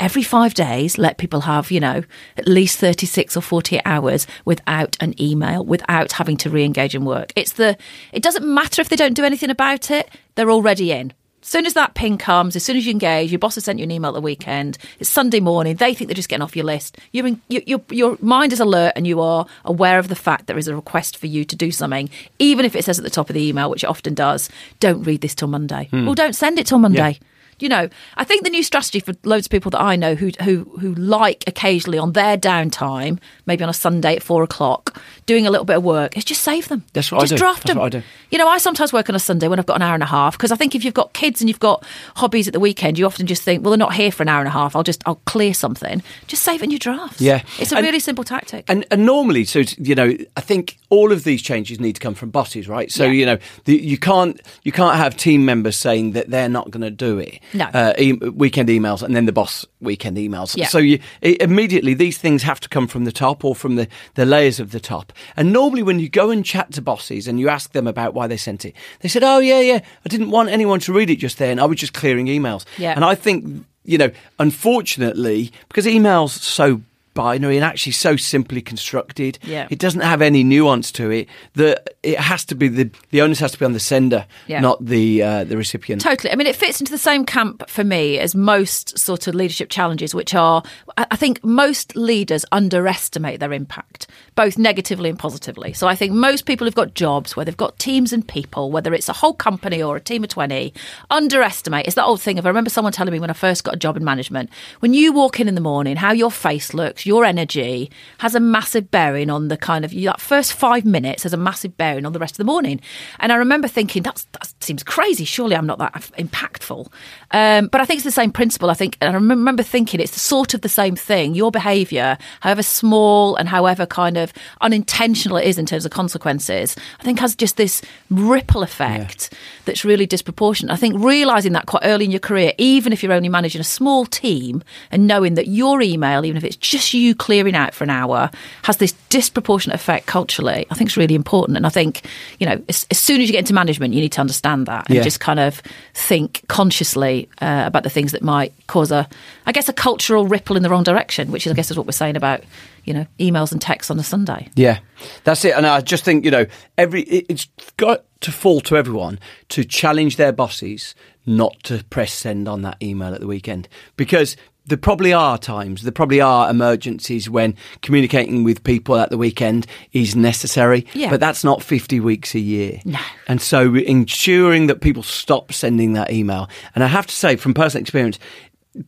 every 0.00 0.22
five 0.22 0.54
days, 0.54 0.98
let 0.98 1.18
people 1.18 1.42
have, 1.42 1.70
you 1.70 1.80
know, 1.80 2.02
at 2.36 2.48
least 2.48 2.78
36 2.78 3.36
or 3.36 3.40
48 3.40 3.82
hours 3.84 4.26
without 4.44 4.96
an 5.00 5.20
email, 5.20 5.64
without 5.64 6.12
having 6.12 6.36
to 6.38 6.50
re 6.50 6.64
engage 6.64 6.94
in 6.94 7.04
work. 7.04 7.32
It's 7.36 7.52
the, 7.52 7.76
it 8.12 8.22
doesn't 8.22 8.46
matter 8.46 8.80
if 8.80 8.88
they 8.88 8.96
don't 8.96 9.14
do 9.14 9.24
anything 9.24 9.50
about 9.50 9.90
it, 9.90 10.08
they're 10.34 10.50
already 10.50 10.92
in. 10.92 11.12
As 11.42 11.48
soon 11.48 11.66
as 11.66 11.74
that 11.74 11.94
ping 11.94 12.18
comes, 12.18 12.54
as 12.54 12.64
soon 12.64 12.76
as 12.76 12.86
you 12.86 12.92
engage, 12.92 13.32
your 13.32 13.40
boss 13.40 13.56
has 13.56 13.64
sent 13.64 13.80
you 13.80 13.82
an 13.82 13.90
email 13.90 14.10
at 14.10 14.14
the 14.14 14.20
weekend. 14.20 14.78
It's 15.00 15.10
Sunday 15.10 15.40
morning. 15.40 15.74
They 15.74 15.92
think 15.92 16.08
they're 16.08 16.14
just 16.14 16.28
getting 16.28 16.42
off 16.42 16.54
your 16.54 16.64
list. 16.64 16.98
You're 17.10 17.26
in, 17.26 17.42
you, 17.48 17.62
your 17.66 17.80
your 17.90 18.16
mind 18.20 18.52
is 18.52 18.60
alert, 18.60 18.92
and 18.94 19.08
you 19.08 19.20
are 19.20 19.44
aware 19.64 19.98
of 19.98 20.06
the 20.06 20.14
fact 20.14 20.46
there 20.46 20.56
is 20.56 20.68
a 20.68 20.76
request 20.76 21.16
for 21.16 21.26
you 21.26 21.44
to 21.44 21.56
do 21.56 21.72
something, 21.72 22.08
even 22.38 22.64
if 22.64 22.76
it 22.76 22.84
says 22.84 22.98
at 22.98 23.04
the 23.04 23.10
top 23.10 23.28
of 23.28 23.34
the 23.34 23.42
email, 23.42 23.70
which 23.70 23.82
it 23.82 23.88
often 23.88 24.14
does. 24.14 24.48
Don't 24.78 25.02
read 25.02 25.20
this 25.20 25.34
till 25.34 25.48
Monday. 25.48 25.88
Hmm. 25.90 26.06
Well, 26.06 26.14
don't 26.14 26.34
send 26.34 26.60
it 26.60 26.66
till 26.66 26.78
Monday. 26.78 27.18
You 27.62 27.68
know, 27.68 27.88
I 28.16 28.24
think 28.24 28.42
the 28.42 28.50
new 28.50 28.62
strategy 28.62 28.98
for 29.00 29.14
loads 29.24 29.46
of 29.46 29.50
people 29.50 29.70
that 29.70 29.80
I 29.80 29.94
know 29.96 30.14
who 30.16 30.30
who 30.42 30.64
who 30.80 30.94
like 30.96 31.44
occasionally 31.46 31.96
on 31.98 32.12
their 32.12 32.36
downtime, 32.36 33.18
maybe 33.46 33.62
on 33.62 33.70
a 33.70 33.72
Sunday 33.74 34.16
at 34.16 34.22
four 34.22 34.42
o'clock, 34.42 35.00
doing 35.26 35.46
a 35.46 35.50
little 35.50 35.64
bit 35.64 35.76
of 35.76 35.84
work, 35.84 36.16
is 36.16 36.24
just 36.24 36.42
save 36.42 36.68
them. 36.68 36.84
That's 36.92 37.12
what 37.12 37.18
I 37.18 37.20
just 37.22 37.32
do. 37.34 37.36
draft 37.38 37.62
That's 37.64 37.74
them. 37.74 37.82
I 37.82 37.88
do. 37.88 38.02
You 38.30 38.38
know, 38.38 38.48
I 38.48 38.58
sometimes 38.58 38.92
work 38.92 39.08
on 39.08 39.14
a 39.14 39.18
Sunday 39.20 39.46
when 39.48 39.58
I've 39.58 39.66
got 39.66 39.76
an 39.76 39.82
hour 39.82 39.94
and 39.94 40.02
a 40.02 40.06
half 40.06 40.36
because 40.36 40.50
I 40.50 40.56
think 40.56 40.74
if 40.74 40.84
you've 40.84 40.92
got 40.94 41.12
kids 41.12 41.40
and 41.40 41.48
you've 41.48 41.60
got 41.60 41.84
hobbies 42.16 42.48
at 42.48 42.52
the 42.52 42.60
weekend, 42.60 42.98
you 42.98 43.06
often 43.06 43.26
just 43.26 43.42
think, 43.42 43.62
well, 43.62 43.70
they're 43.70 43.78
not 43.78 43.94
here 43.94 44.10
for 44.10 44.22
an 44.24 44.28
hour 44.28 44.40
and 44.40 44.48
a 44.48 44.52
half. 44.52 44.74
I'll 44.74 44.82
just 44.82 45.02
I'll 45.06 45.20
clear 45.26 45.54
something. 45.54 46.02
Just 46.26 46.42
save 46.42 46.62
it 46.62 46.64
in 46.64 46.70
your 46.72 46.78
drafts. 46.78 47.20
Yeah. 47.20 47.42
it's 47.60 47.70
a 47.72 47.76
And- 47.76 47.86
really 47.86 48.00
simple 48.00 48.24
tactic. 48.24 48.64
And, 48.68 48.84
and 48.90 49.06
normally, 49.06 49.44
so 49.44 49.62
you 49.78 49.94
know, 49.94 50.16
I 50.36 50.40
think 50.40 50.78
all 50.90 51.12
of 51.12 51.22
these 51.24 51.42
changes 51.42 51.78
need 51.78 51.94
to 51.94 52.00
come 52.00 52.14
from 52.14 52.30
bosses, 52.30 52.68
right? 52.68 52.90
So 52.90 53.04
Yeah. 53.04 53.10
you 53.12 53.26
know, 53.26 53.38
the, 53.66 53.76
you 53.76 53.98
can't 53.98 54.40
you 54.64 54.72
can't 54.72 54.96
have 54.96 55.16
team 55.16 55.44
members 55.44 55.76
saying 55.76 56.12
that 56.12 56.28
they're 56.30 56.48
not 56.48 56.70
going 56.72 56.82
to 56.82 56.90
do 56.90 57.18
it. 57.18 57.38
No. 57.54 57.66
uh, 57.66 57.94
e- 57.98 58.12
weekend 58.12 58.68
emails, 58.68 59.02
and 59.02 59.14
then 59.14 59.26
the 59.26 59.32
boss 59.32 59.66
weekend 59.80 60.16
emails. 60.16 60.56
Yeah. 60.56 60.66
So 60.66 60.78
you 60.78 61.00
i 61.22 61.36
immediately 61.40 61.94
these 61.94 62.18
things 62.18 62.42
have 62.42 62.60
to 62.60 62.68
come 62.68 62.86
from 62.86 63.04
the 63.04 63.12
top 63.12 63.44
or 63.44 63.54
from 63.54 63.76
the 63.76 63.88
the 64.14 64.24
layers 64.24 64.60
of 64.60 64.70
the 64.72 64.80
top. 64.80 65.12
And 65.36 65.52
normally, 65.52 65.82
when 65.82 65.98
you 65.98 66.08
go 66.08 66.30
and 66.30 66.44
chat 66.44 66.72
to 66.72 66.82
bosses 66.82 67.28
and 67.28 67.38
you 67.38 67.48
ask 67.48 67.72
them 67.72 67.86
about 67.86 68.14
why 68.14 68.26
they 68.26 68.36
sent 68.36 68.64
it, 68.64 68.74
they 69.00 69.08
said, 69.08 69.22
"Oh 69.22 69.38
yeah, 69.38 69.60
yeah, 69.60 69.80
I 70.04 70.08
didn't 70.08 70.30
want 70.30 70.48
anyone 70.50 70.80
to 70.80 70.92
read 70.92 71.10
it 71.10 71.16
just 71.16 71.38
then. 71.38 71.58
I 71.58 71.64
was 71.64 71.78
just 71.78 71.92
clearing 71.92 72.26
emails." 72.26 72.64
Yeah. 72.78 72.92
And 72.92 73.04
I 73.04 73.14
think 73.14 73.66
you 73.84 73.98
know, 73.98 74.10
unfortunately, 74.38 75.52
because 75.68 75.86
emails 75.86 76.30
so 76.30 76.80
binary 77.14 77.56
and 77.56 77.64
actually 77.64 77.92
so 77.92 78.16
simply 78.16 78.60
constructed. 78.62 79.38
Yeah. 79.42 79.66
It 79.70 79.78
doesn't 79.78 80.00
have 80.02 80.22
any 80.22 80.42
nuance 80.44 80.90
to 80.92 81.10
it. 81.10 81.28
That 81.54 81.90
it 82.02 82.18
has 82.18 82.44
to 82.46 82.54
be 82.54 82.68
the 82.68 82.90
the 83.10 83.20
onus 83.22 83.38
has 83.40 83.52
to 83.52 83.58
be 83.58 83.64
on 83.64 83.72
the 83.72 83.80
sender, 83.80 84.26
Yeah. 84.46 84.60
not 84.60 84.84
the 84.84 85.22
uh, 85.22 85.44
the 85.44 85.56
recipient. 85.56 86.02
Totally. 86.02 86.32
I 86.32 86.36
mean, 86.36 86.46
it 86.46 86.56
fits 86.56 86.80
into 86.80 86.92
the 86.92 86.98
same 86.98 87.24
camp 87.24 87.68
for 87.68 87.84
me 87.84 88.18
as 88.18 88.34
most 88.34 88.98
sort 88.98 89.26
of 89.26 89.34
leadership 89.34 89.68
challenges, 89.70 90.14
which 90.14 90.34
are, 90.34 90.62
I 90.96 91.06
I 91.10 91.16
think 91.16 91.44
most 91.44 91.94
leaders 91.96 92.44
underestimate 92.52 93.38
their 93.40 93.52
impact, 93.52 94.06
both 94.34 94.56
negatively 94.58 95.08
and 95.10 95.18
positively. 95.18 95.72
So 95.72 95.86
I 95.88 95.94
think 95.94 96.12
most 96.12 96.46
people 96.46 96.66
who've 96.66 96.74
got 96.74 96.94
jobs 96.94 97.36
where 97.36 97.44
they've 97.44 97.56
got 97.56 97.78
teams 97.78 98.12
and 98.12 98.26
people, 98.26 98.70
whether 98.70 98.94
it's 98.94 99.08
a 99.08 99.12
whole 99.12 99.34
company 99.34 99.82
or 99.82 99.96
a 99.96 100.00
team 100.00 100.24
of 100.24 100.30
20, 100.30 100.72
underestimate. 101.10 101.86
It's 101.86 101.94
that 101.96 102.04
old 102.04 102.20
thing 102.20 102.38
of, 102.38 102.46
I 102.46 102.48
remember 102.48 102.70
someone 102.70 102.92
telling 102.92 103.12
me 103.12 103.20
when 103.20 103.30
I 103.30 103.34
first 103.34 103.64
got 103.64 103.74
a 103.74 103.78
job 103.78 103.96
in 103.96 104.04
management, 104.04 104.50
when 104.80 104.94
you 104.94 105.12
walk 105.12 105.38
in 105.40 105.48
in 105.48 105.54
the 105.54 105.60
morning, 105.60 105.96
how 105.96 106.12
your 106.12 106.30
face 106.30 106.72
looks, 106.74 107.01
your 107.06 107.24
energy 107.24 107.90
has 108.18 108.34
a 108.34 108.40
massive 108.40 108.90
bearing 108.90 109.30
on 109.30 109.48
the 109.48 109.56
kind 109.56 109.84
of, 109.84 109.92
that 109.92 110.20
first 110.20 110.52
five 110.52 110.84
minutes 110.84 111.22
has 111.22 111.32
a 111.32 111.36
massive 111.36 111.76
bearing 111.76 112.06
on 112.06 112.12
the 112.12 112.18
rest 112.18 112.34
of 112.34 112.38
the 112.38 112.44
morning. 112.44 112.80
And 113.18 113.32
I 113.32 113.36
remember 113.36 113.68
thinking, 113.68 114.02
That's, 114.02 114.24
that 114.32 114.52
seems 114.60 114.82
crazy. 114.82 115.24
Surely 115.24 115.56
I'm 115.56 115.66
not 115.66 115.78
that 115.78 115.92
impactful. 116.18 116.90
Um, 117.30 117.68
but 117.68 117.80
I 117.80 117.84
think 117.84 117.98
it's 117.98 118.04
the 118.04 118.10
same 118.10 118.32
principle. 118.32 118.70
I 118.70 118.74
think, 118.74 118.96
and 119.00 119.10
I 119.10 119.14
remember 119.14 119.62
thinking 119.62 120.00
it's 120.00 120.12
the 120.12 120.20
sort 120.20 120.54
of 120.54 120.60
the 120.60 120.68
same 120.68 120.96
thing. 120.96 121.34
Your 121.34 121.50
behaviour, 121.50 122.18
however 122.40 122.62
small 122.62 123.36
and 123.36 123.48
however 123.48 123.86
kind 123.86 124.16
of 124.16 124.32
unintentional 124.60 125.36
it 125.36 125.46
is 125.46 125.58
in 125.58 125.66
terms 125.66 125.84
of 125.84 125.90
consequences, 125.90 126.76
I 127.00 127.04
think 127.04 127.18
has 127.20 127.34
just 127.34 127.56
this 127.56 127.82
ripple 128.10 128.62
effect 128.62 129.32
that's 129.64 129.84
really 129.84 130.06
disproportionate. 130.06 130.72
I 130.72 130.76
think 130.76 131.02
realising 131.02 131.52
that 131.52 131.66
quite 131.66 131.82
early 131.84 132.04
in 132.04 132.10
your 132.10 132.20
career, 132.20 132.52
even 132.58 132.92
if 132.92 133.02
you're 133.02 133.12
only 133.12 133.28
managing 133.28 133.60
a 133.60 133.64
small 133.64 134.06
team 134.06 134.62
and 134.90 135.06
knowing 135.06 135.34
that 135.34 135.48
your 135.48 135.80
email, 135.82 136.24
even 136.24 136.36
if 136.36 136.44
it's 136.44 136.56
just 136.56 136.91
you 136.94 137.14
clearing 137.14 137.54
out 137.54 137.74
for 137.74 137.84
an 137.84 137.90
hour, 137.90 138.30
has 138.62 138.76
this 138.78 138.92
disproportionate 139.08 139.74
effect 139.74 140.06
culturally, 140.06 140.66
I 140.70 140.74
think 140.74 140.88
it's 140.88 140.96
really 140.96 141.14
important. 141.14 141.56
And 141.56 141.66
I 141.66 141.70
think, 141.70 142.02
you 142.38 142.46
know, 142.46 142.62
as, 142.68 142.86
as 142.90 142.98
soon 142.98 143.20
as 143.20 143.28
you 143.28 143.32
get 143.32 143.40
into 143.40 143.54
management, 143.54 143.94
you 143.94 144.00
need 144.00 144.12
to 144.12 144.20
understand 144.20 144.66
that 144.66 144.88
and 144.88 144.96
Yeah. 144.96 145.02
just 145.02 145.20
kind 145.20 145.40
of 145.40 145.62
think 145.94 146.42
consciously 146.48 147.28
uh, 147.40 147.64
about 147.66 147.82
the 147.82 147.90
things 147.90 148.12
that 148.12 148.22
might 148.22 148.52
cause 148.66 148.90
a, 148.90 149.08
I 149.46 149.52
guess, 149.52 149.68
a 149.68 149.72
cultural 149.72 150.26
ripple 150.26 150.56
in 150.56 150.62
the 150.62 150.70
wrong 150.70 150.82
direction, 150.84 151.30
which 151.30 151.46
is, 151.46 151.52
I 151.52 151.54
guess, 151.56 151.70
is 151.70 151.76
what 151.76 151.86
we're 151.86 151.92
saying 151.92 152.16
about, 152.16 152.42
you 152.84 152.94
know, 152.94 153.06
emails 153.18 153.52
and 153.52 153.60
texts 153.60 153.90
on 153.90 153.98
a 153.98 154.02
Sunday. 154.02 154.48
Yeah, 154.54 154.78
that's 155.24 155.44
it. 155.44 155.54
And 155.56 155.66
I 155.66 155.80
just 155.80 156.04
think 156.04 156.24
you 156.24 156.30
know, 156.30 156.46
every 156.78 157.02
it- 157.02 157.26
it's 157.28 157.48
got 157.76 158.04
to 158.22 158.32
fall 158.32 158.60
to 158.62 158.76
everyone 158.76 159.18
to 159.50 159.64
challenge 159.64 160.16
their 160.16 160.32
bosses 160.32 160.94
not 161.26 161.54
to 161.64 161.84
press 161.90 162.12
send 162.12 162.48
on 162.48 162.62
that 162.62 162.76
email 162.82 163.14
at 163.14 163.20
the 163.20 163.26
weekend 163.26 163.68
because 163.96 164.36
there 164.66 164.78
probably 164.78 165.12
are 165.12 165.38
times, 165.38 165.82
there 165.82 165.92
probably 165.92 166.20
are 166.20 166.48
emergencies 166.48 167.28
when 167.28 167.56
communicating 167.80 168.44
with 168.44 168.62
people 168.62 168.96
at 168.96 169.10
the 169.10 169.18
weekend 169.18 169.66
is 169.92 170.14
necessary. 170.14 170.86
Yeah. 170.94 171.10
But 171.10 171.20
that's 171.20 171.42
not 171.42 171.62
50 171.62 172.00
weeks 172.00 172.34
a 172.34 172.40
year. 172.40 172.80
No. 172.84 173.00
And 173.26 173.40
so 173.40 173.74
ensuring 173.74 174.68
that 174.68 174.80
people 174.80 175.02
stop 175.02 175.52
sending 175.52 175.94
that 175.94 176.12
email. 176.12 176.48
And 176.74 176.84
I 176.84 176.86
have 176.86 177.06
to 177.06 177.14
say, 177.14 177.36
from 177.36 177.54
personal 177.54 177.82
experience, 177.82 178.18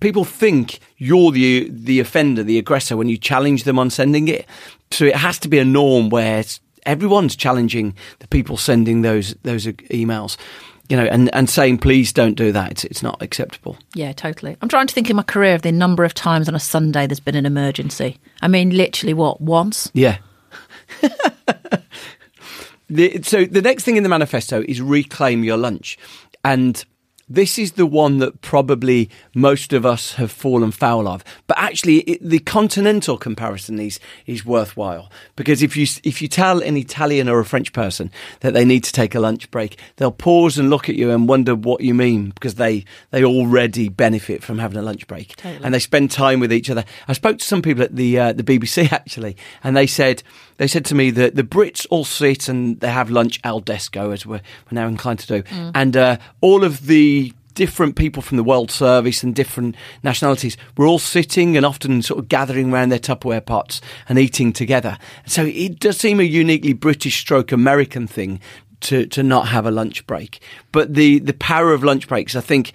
people 0.01 0.25
think 0.25 0.79
you're 0.97 1.33
the 1.33 1.69
the 1.71 2.01
offender, 2.01 2.43
the 2.43 2.59
aggressor 2.59 2.97
when 2.97 3.09
you 3.09 3.17
challenge 3.17 3.65
them 3.65 3.79
on 3.79 3.91
sending 3.91 4.29
it. 4.29 4.47
So 4.91 5.05
it 5.05 5.17
has 5.17 5.39
to 5.41 5.49
be 5.49 5.59
a 5.59 5.65
norm 5.65 6.09
where 6.09 6.45
everyone's 6.87 7.37
challenging 7.37 7.95
the 8.21 8.29
people 8.29 8.57
sending 8.57 9.03
those 9.03 9.35
those 9.43 9.67
emails. 9.67 10.37
You 10.89 10.99
know, 10.99 11.05
and, 11.05 11.35
and 11.35 11.49
saying 11.49 11.79
please 11.79 12.13
don't 12.13 12.35
do 12.35 12.53
that. 12.53 12.71
It's, 12.71 12.85
it's 12.85 13.03
not 13.03 13.23
acceptable. 13.23 13.79
Yeah, 13.95 14.13
totally. 14.13 14.57
I'm 14.61 14.69
trying 14.69 14.87
to 14.87 14.95
think 14.95 15.09
in 15.09 15.17
my 15.17 15.23
career 15.23 15.55
of 15.55 15.63
the 15.63 15.73
number 15.73 16.05
of 16.05 16.13
times 16.13 16.47
on 16.47 16.55
a 16.55 16.61
Sunday 16.61 17.07
there's 17.07 17.21
been 17.21 17.37
an 17.37 17.47
emergency. 17.47 18.19
I 18.43 18.49
mean, 18.49 18.71
literally, 18.71 19.15
what 19.15 19.41
once? 19.41 19.91
Yeah. 19.95 20.19
the, 22.89 23.23
so 23.23 23.45
the 23.47 23.63
next 23.63 23.85
thing 23.85 23.97
in 23.97 24.03
the 24.03 24.09
manifesto 24.09 24.63
is 24.69 24.83
reclaim 24.83 25.43
your 25.43 25.57
lunch, 25.57 25.99
and 26.45 26.85
this 27.29 27.59
is 27.59 27.73
the 27.73 27.87
one 27.87 28.19
that 28.19 28.41
probably 28.43 29.09
most 29.35 29.73
of 29.73 29.87
us 29.87 30.15
have 30.15 30.31
fallen 30.31 30.71
foul 30.71 31.09
of. 31.09 31.25
But 31.47 31.59
actually, 31.59 31.99
it, 32.01 32.23
the 32.23 32.39
continental 32.41 33.17
comparison 33.17 33.79
is 33.79 33.99
is 34.27 34.45
worthwhile 34.45 35.11
because 35.37 35.63
if 35.63 35.77
you 35.77 35.87
if 36.03 36.21
you 36.21 36.29
tell 36.29 36.63
an 36.63 36.77
Italian 36.77 37.29
or 37.29 37.41
a 37.41 37.45
French 37.45 37.73
person 37.73 38.11
that 38.41 38.53
they 38.53 38.65
need 38.65 38.85
to 38.85 38.93
take 38.93 39.15
a 39.15 39.21
lunch 39.21 39.51
break, 39.51 39.79
they'll 39.97 40.11
pause 40.13 40.59
and 40.59 40.71
look 40.71 40.89
at 40.89 40.97
you 40.97 41.11
and 41.11 41.29
wonder 41.29 41.55
what 41.55 41.81
you 41.81 41.95
mean 41.95 42.31
because 42.31 42.57
they 42.57 42.85
they 43.11 43.25
already 43.25 43.89
benefit 43.89 44.43
from 44.43 44.59
having 44.59 44.79
a 44.79 44.83
lunch 44.83 45.07
break 45.07 45.37
Totally. 45.37 45.65
and 45.65 45.73
they 45.73 45.79
spend 45.79 46.11
time 46.11 46.41
with 46.41 46.53
each 46.53 46.71
other. 46.71 46.85
I 47.09 47.13
spoke 47.15 47.39
to 47.39 47.45
some 47.45 47.63
people 47.63 47.83
at 47.83 47.97
the 47.97 48.19
uh, 48.19 48.33
the 48.33 48.45
BBC 48.45 48.93
actually, 48.93 49.37
and 49.63 49.77
they 49.77 49.87
said 49.87 50.23
they 50.57 50.67
said 50.67 50.85
to 50.87 50.95
me 50.95 51.11
that 51.11 51.35
the 51.35 51.43
Brits 51.43 51.87
all 51.91 52.05
sit 52.05 52.49
and 52.49 52.81
they 52.81 52.91
have 52.91 53.11
lunch 53.11 53.41
al 53.45 53.61
desko, 53.61 54.13
as 54.13 54.25
we're, 54.27 54.37
we're 54.37 54.73
now 54.73 54.87
inclined 54.87 55.19
to 55.21 55.27
do, 55.27 55.43
and 55.75 55.97
uh, 55.97 56.17
all 56.41 56.65
of 56.65 56.87
the 56.87 57.33
different 57.55 57.97
people 57.97 58.23
from 58.23 58.37
the 58.37 58.45
World 58.45 58.71
Service 58.71 59.23
and 59.23 59.35
different 59.35 59.77
nationalities 60.03 60.57
were 60.77 60.87
all 60.87 60.99
sitting 60.99 61.57
and 61.57 61.65
often 61.65 62.03
sort 62.03 62.19
of 62.19 62.29
gathering 62.29 62.73
around 62.73 62.89
their 62.89 62.99
Tupperware 62.99 63.45
pots 63.45 63.81
and 64.09 64.19
eating 64.19 64.53
together. 64.53 64.99
So 65.27 65.45
it 65.45 65.79
does 65.79 65.97
seem 65.97 66.21
a 66.21 66.25
uniquely 66.25 66.73
British 66.73 67.21
stroke 67.21 67.53
American 67.53 68.07
thing 68.07 68.41
to, 68.81 69.07
to 69.07 69.23
not 69.23 69.49
have 69.49 69.67
a 69.67 69.71
lunch 69.71 70.07
break. 70.07 70.41
But 70.73 70.95
the, 70.95 71.21
the 71.21 71.33
power 71.33 71.73
of 71.73 71.85
lunch 71.85 72.09
breaks, 72.09 72.37
I 72.37 72.41
think, 72.41 72.73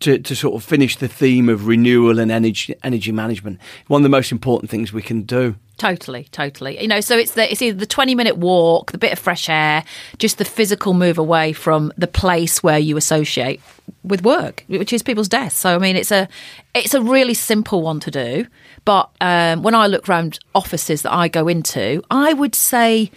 to, 0.00 0.18
to 0.18 0.36
sort 0.36 0.54
of 0.54 0.64
finish 0.64 0.96
the 0.96 1.08
theme 1.08 1.48
of 1.48 1.66
renewal 1.66 2.18
and 2.18 2.30
energy 2.30 2.74
energy 2.82 3.12
management, 3.12 3.60
one 3.86 4.00
of 4.00 4.02
the 4.02 4.08
most 4.08 4.32
important 4.32 4.70
things 4.70 4.92
we 4.92 5.02
can 5.02 5.22
do. 5.22 5.56
Totally, 5.76 6.28
totally. 6.30 6.80
You 6.80 6.86
know, 6.86 7.00
so 7.00 7.18
it's 7.18 7.32
the 7.32 7.50
it's 7.50 7.60
either 7.60 7.76
the 7.76 7.86
twenty 7.86 8.14
minute 8.14 8.36
walk, 8.36 8.92
the 8.92 8.98
bit 8.98 9.12
of 9.12 9.18
fresh 9.18 9.48
air, 9.48 9.84
just 10.18 10.38
the 10.38 10.44
physical 10.44 10.94
move 10.94 11.18
away 11.18 11.52
from 11.52 11.92
the 11.98 12.06
place 12.06 12.62
where 12.62 12.78
you 12.78 12.96
associate 12.96 13.60
with 14.04 14.22
work, 14.22 14.64
which 14.68 14.92
is 14.92 15.02
people's 15.02 15.28
desks. 15.28 15.58
So 15.58 15.74
I 15.74 15.78
mean, 15.78 15.96
it's 15.96 16.12
a 16.12 16.28
it's 16.74 16.94
a 16.94 17.02
really 17.02 17.34
simple 17.34 17.82
one 17.82 18.00
to 18.00 18.10
do. 18.10 18.46
But 18.84 19.10
um, 19.20 19.62
when 19.62 19.74
I 19.74 19.86
look 19.86 20.08
around 20.08 20.38
offices 20.54 21.02
that 21.02 21.12
I 21.12 21.28
go 21.28 21.48
into, 21.48 22.02
I 22.10 22.34
would 22.34 22.54
say 22.54 23.10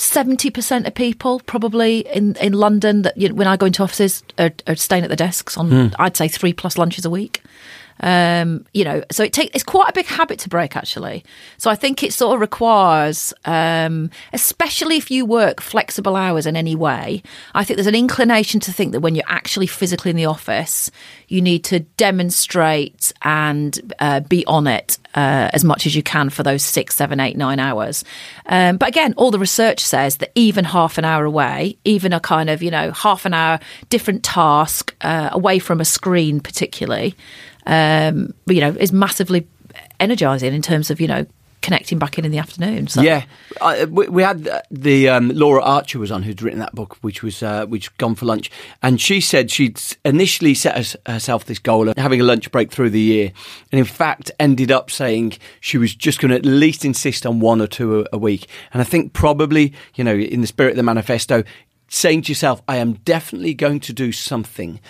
seventy 0.00 0.50
percent 0.50 0.86
of 0.86 0.94
people 0.94 1.40
probably 1.40 2.00
in, 2.00 2.36
in 2.36 2.52
London 2.52 3.02
that 3.02 3.16
you 3.16 3.28
know, 3.28 3.34
when 3.34 3.46
I 3.46 3.56
go 3.56 3.66
into 3.66 3.82
offices 3.82 4.22
are, 4.38 4.52
are 4.66 4.76
staying 4.76 5.04
at 5.04 5.10
the 5.10 5.16
desks 5.16 5.56
on 5.56 5.70
hmm. 5.70 5.86
I'd 5.98 6.16
say 6.16 6.28
three 6.28 6.52
plus 6.52 6.78
lunches 6.78 7.04
a 7.04 7.10
week. 7.10 7.42
Um, 8.00 8.64
you 8.72 8.84
know, 8.84 9.02
so 9.10 9.24
it 9.24 9.32
take, 9.32 9.54
it's 9.54 9.64
quite 9.64 9.88
a 9.88 9.92
big 9.92 10.06
habit 10.06 10.38
to 10.40 10.48
break 10.48 10.76
actually. 10.76 11.24
So 11.56 11.70
I 11.70 11.74
think 11.74 12.02
it 12.02 12.12
sort 12.12 12.34
of 12.34 12.40
requires, 12.40 13.34
um, 13.44 14.10
especially 14.32 14.96
if 14.96 15.10
you 15.10 15.24
work 15.24 15.60
flexible 15.60 16.16
hours 16.16 16.46
in 16.46 16.56
any 16.56 16.74
way. 16.74 17.22
I 17.54 17.64
think 17.64 17.76
there's 17.76 17.86
an 17.86 17.94
inclination 17.94 18.60
to 18.60 18.72
think 18.72 18.92
that 18.92 19.00
when 19.00 19.14
you're 19.14 19.24
actually 19.26 19.66
physically 19.66 20.10
in 20.10 20.16
the 20.16 20.26
office, 20.26 20.90
you 21.28 21.40
need 21.42 21.64
to 21.64 21.80
demonstrate 21.80 23.12
and 23.22 23.94
uh, 23.98 24.20
be 24.20 24.46
on 24.46 24.66
it 24.66 24.98
uh, 25.14 25.50
as 25.52 25.64
much 25.64 25.86
as 25.86 25.96
you 25.96 26.02
can 26.02 26.30
for 26.30 26.42
those 26.42 26.62
six, 26.62 26.94
seven, 26.94 27.18
eight, 27.20 27.36
nine 27.36 27.58
hours. 27.58 28.04
Um, 28.46 28.76
but 28.76 28.88
again, 28.88 29.14
all 29.16 29.30
the 29.30 29.38
research 29.38 29.80
says 29.80 30.18
that 30.18 30.30
even 30.34 30.64
half 30.64 30.98
an 30.98 31.04
hour 31.04 31.24
away, 31.24 31.76
even 31.84 32.12
a 32.12 32.20
kind 32.20 32.50
of 32.50 32.62
you 32.62 32.70
know 32.70 32.92
half 32.92 33.24
an 33.24 33.34
hour 33.34 33.58
different 33.88 34.22
task 34.22 34.94
uh, 35.00 35.30
away 35.32 35.58
from 35.58 35.80
a 35.80 35.84
screen, 35.84 36.40
particularly, 36.40 37.14
um, 37.68 38.34
you 38.46 38.60
know, 38.60 38.70
is 38.70 38.92
massively 38.92 39.46
energizing 40.00 40.54
in 40.54 40.62
terms 40.62 40.90
of 40.90 41.00
you 41.00 41.06
know 41.06 41.26
connecting 41.60 41.98
back 41.98 42.18
in 42.18 42.24
in 42.24 42.30
the 42.30 42.38
afternoon. 42.38 42.86
So 42.86 43.02
Yeah, 43.02 43.24
uh, 43.60 43.86
we, 43.90 44.08
we 44.08 44.22
had 44.22 44.48
the 44.70 45.08
um, 45.08 45.30
Laura 45.30 45.62
Archer 45.62 45.98
was 45.98 46.10
on 46.10 46.22
who'd 46.22 46.40
written 46.40 46.60
that 46.60 46.74
book, 46.74 46.96
which 47.00 47.22
was 47.22 47.42
uh, 47.42 47.66
which 47.66 47.94
Gone 47.98 48.14
for 48.14 48.26
Lunch, 48.26 48.50
and 48.82 49.00
she 49.00 49.20
said 49.20 49.50
she'd 49.50 49.80
initially 50.04 50.54
set 50.54 50.96
herself 51.06 51.44
this 51.44 51.58
goal 51.58 51.88
of 51.88 51.96
having 51.96 52.20
a 52.20 52.24
lunch 52.24 52.50
break 52.50 52.70
through 52.70 52.90
the 52.90 53.00
year, 53.00 53.32
and 53.72 53.78
in 53.78 53.84
fact 53.84 54.30
ended 54.38 54.70
up 54.70 54.90
saying 54.90 55.34
she 55.60 55.78
was 55.78 55.94
just 55.94 56.20
going 56.20 56.30
to 56.30 56.36
at 56.36 56.46
least 56.46 56.84
insist 56.84 57.26
on 57.26 57.40
one 57.40 57.60
or 57.60 57.66
two 57.66 58.00
a, 58.00 58.06
a 58.14 58.18
week. 58.18 58.46
And 58.72 58.80
I 58.80 58.84
think 58.84 59.12
probably 59.12 59.74
you 59.94 60.04
know 60.04 60.14
in 60.14 60.40
the 60.40 60.46
spirit 60.46 60.70
of 60.70 60.76
the 60.76 60.82
manifesto, 60.82 61.44
saying 61.88 62.22
to 62.22 62.28
yourself, 62.30 62.62
I 62.68 62.76
am 62.76 62.94
definitely 62.94 63.54
going 63.54 63.80
to 63.80 63.92
do 63.92 64.12
something. 64.12 64.80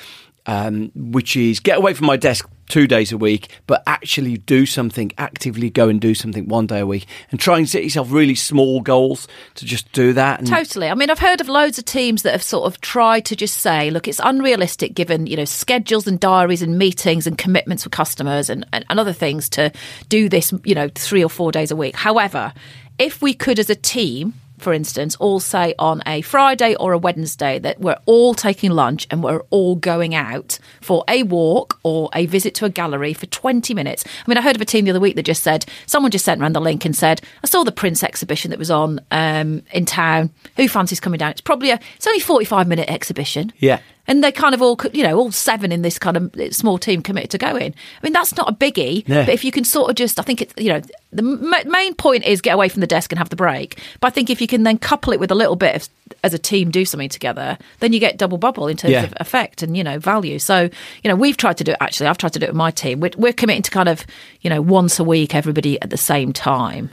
Um, 0.47 0.93
which 0.95 1.37
is 1.37 1.61
get 1.61 1.77
away 1.77 1.93
from 1.93 2.07
my 2.07 2.17
desk 2.17 2.49
two 2.69 2.87
days 2.87 3.13
a 3.13 3.19
week, 3.19 3.51
but 3.67 3.83
actually 3.87 4.37
do 4.37 4.67
something, 4.67 5.13
actively 5.19 5.71
go 5.71 5.89
and 5.89 6.01
do 6.01 6.15
something 6.15 6.47
one 6.49 6.67
day 6.67 6.81
a 6.81 6.87
week, 6.87 7.07
and 7.31 7.41
try 7.41 7.59
and 7.59 7.69
set 7.69 7.83
yourself 7.83 8.11
really 8.11 8.35
small 8.35 8.81
goals 8.81 9.27
to 9.55 9.65
just 9.65 9.91
do 9.93 10.13
that. 10.13 10.41
And 10.41 10.49
Totally. 10.49 10.89
I 10.89 10.95
mean, 10.95 11.11
I've 11.11 11.19
heard 11.19 11.41
of 11.41 11.49
loads 11.49 11.79
of 11.79 11.85
teams 11.85 12.23
that 12.23 12.33
have 12.33 12.43
sort 12.43 12.67
of 12.67 12.81
tried 12.81 13.25
to 13.27 13.37
just 13.37 13.59
say, 13.59 13.91
look, 13.91 14.07
it's 14.07 14.21
unrealistic 14.23 14.95
given, 14.95 15.27
you 15.27 15.37
know, 15.37 15.45
schedules 15.45 16.07
and 16.07 16.21
diaries 16.21 16.63
and 16.63 16.79
meetings 16.79 17.27
and 17.27 17.37
commitments 17.37 17.85
with 17.85 17.93
customers 17.93 18.51
and, 18.51 18.67
and, 18.73 18.85
and 18.89 19.01
other 19.01 19.13
things 19.13 19.49
to 19.51 19.73
do 20.09 20.29
this, 20.29 20.53
you 20.65 20.75
know, 20.75 20.89
three 20.95 21.25
or 21.25 21.31
four 21.31 21.53
days 21.53 21.71
a 21.71 21.77
week. 21.77 21.97
However, 21.97 22.53
if 22.99 23.23
we 23.23 23.35
could 23.35 23.59
as 23.59 23.71
a 23.71 23.75
team, 23.75 24.35
for 24.59 24.73
instance, 24.73 25.17
all 25.17 25.41
say 25.41 25.75
on 25.79 26.03
a 26.07 26.21
Friday 26.23 26.75
or 26.77 26.93
a 26.93 26.99
Wednesday 26.99 27.59
that 27.59 27.81
we're 27.81 27.99
all 28.07 28.35
taking 28.35 28.71
lunch 28.71 29.07
and 29.11 29.23
we're 29.23 29.43
all 29.51 29.77
going 29.77 30.15
out 30.15 30.59
for 30.81 31.05
a 31.09 31.23
walk 31.23 31.79
or 31.83 32.11
a 32.15 32.27
visit 32.27 32.55
to 32.57 32.65
a 32.65 32.71
gallery 32.71 33.13
for 33.13 33.27
20 33.27 33.75
minutes. 33.75 34.05
I 34.07 34.31
mean, 34.31 34.39
I 34.39 34.43
heard 34.43 34.57
of 34.57 34.63
a 34.63 34.65
team 34.65 34.85
the 34.85 34.91
other 34.91 35.01
week 35.01 35.17
that 35.17 35.25
just 35.25 35.43
said, 35.43 35.65
someone 35.87 36.11
just 36.11 36.25
sent 36.25 36.41
around 36.41 36.55
the 36.55 36.61
link 36.61 36.85
and 36.85 36.95
said, 36.95 37.21
I 37.43 37.47
saw 37.47 37.65
the 37.65 37.73
Prince 37.73 38.03
exhibition 38.03 38.51
that 38.51 38.59
was 38.59 38.71
on 38.71 39.01
um, 39.11 39.63
in 39.73 39.87
town. 39.87 40.31
Who 40.57 40.69
fancies 40.69 41.01
coming 41.01 41.19
down? 41.19 41.31
It's 41.31 41.41
probably 41.41 41.71
a, 41.71 41.81
it's 41.97 42.07
only 42.07 42.21
45 42.21 42.69
minute 42.69 42.91
exhibition. 42.91 43.53
Yeah. 43.59 43.81
And 44.09 44.25
they 44.25 44.33
kind 44.33 44.55
of 44.55 44.63
all, 44.63 44.77
you 44.93 45.03
know, 45.05 45.17
all 45.19 45.31
seven 45.31 45.71
in 45.71 45.83
this 45.83 45.99
kind 45.99 46.17
of 46.17 46.35
small 46.55 46.79
team 46.79 47.03
committed 47.03 47.31
to 47.33 47.39
going. 47.39 47.75
I 47.75 48.07
mean, 48.07 48.13
that's 48.15 48.37
not 48.37 48.49
a 48.49 48.53
biggie. 48.53 49.07
Yeah. 49.07 49.27
But 49.27 49.35
if 49.35 49.45
you 49.45 49.53
can 49.53 49.65
sort 49.65 49.91
of 49.91 49.97
just, 49.97 50.19
I 50.19 50.23
think 50.23 50.41
it's, 50.43 50.55
you 50.57 50.71
know, 50.73 50.81
the 51.13 51.23
m- 51.23 51.71
main 51.71 51.95
point 51.95 52.25
is 52.25 52.41
get 52.41 52.55
away 52.55 52.69
from 52.71 52.81
the 52.81 52.87
desk 52.87 53.13
and 53.13 53.19
have 53.19 53.29
the 53.29 53.37
break. 53.37 53.79
But 54.01 54.09
I 54.09 54.11
think 54.11 54.31
if 54.31 54.41
you 54.41 54.47
can 54.47 54.63
then 54.63 54.79
couple 54.79 55.13
it 55.13 55.21
with 55.21 55.31
a 55.31 55.35
little 55.35 55.57
bit 55.57 55.77
of, 55.77 55.89
as 56.25 56.33
a 56.35 56.39
team, 56.39 56.71
do 56.71 56.85
something 56.87 57.11
together, 57.11 57.59
then 57.81 57.93
you 57.93 58.01
get 58.01 58.17
double 58.17 58.39
bubble 58.39 58.67
in 58.67 58.77
terms 58.79 58.93
Yeah. 58.93 59.05
of 59.05 59.13
effect 59.21 59.63
and, 59.63 59.77
you 59.77 59.85
know, 59.85 59.99
value. 59.99 60.39
So, 60.39 60.63
you 61.05 61.09
know, 61.09 61.15
we've 61.15 61.37
tried 61.37 61.59
to 61.59 61.65
do 61.65 61.73
it, 61.73 61.79
actually, 61.81 62.07
I've 62.09 62.19
tried 62.19 62.33
to 62.33 62.39
do 62.39 62.45
it 62.47 62.49
with 62.51 62.57
my 62.57 62.71
team. 62.71 63.01
We're, 63.01 63.11
we're 63.17 63.33
committing 63.35 63.63
to 63.63 63.71
kind 63.71 63.89
of, 63.91 64.05
you 64.41 64.49
know, 64.51 64.63
once 64.63 64.99
a 64.99 65.05
week, 65.05 65.35
everybody 65.35 65.81
at 65.83 65.91
the 65.91 65.97
same 65.99 66.33
time 66.33 66.91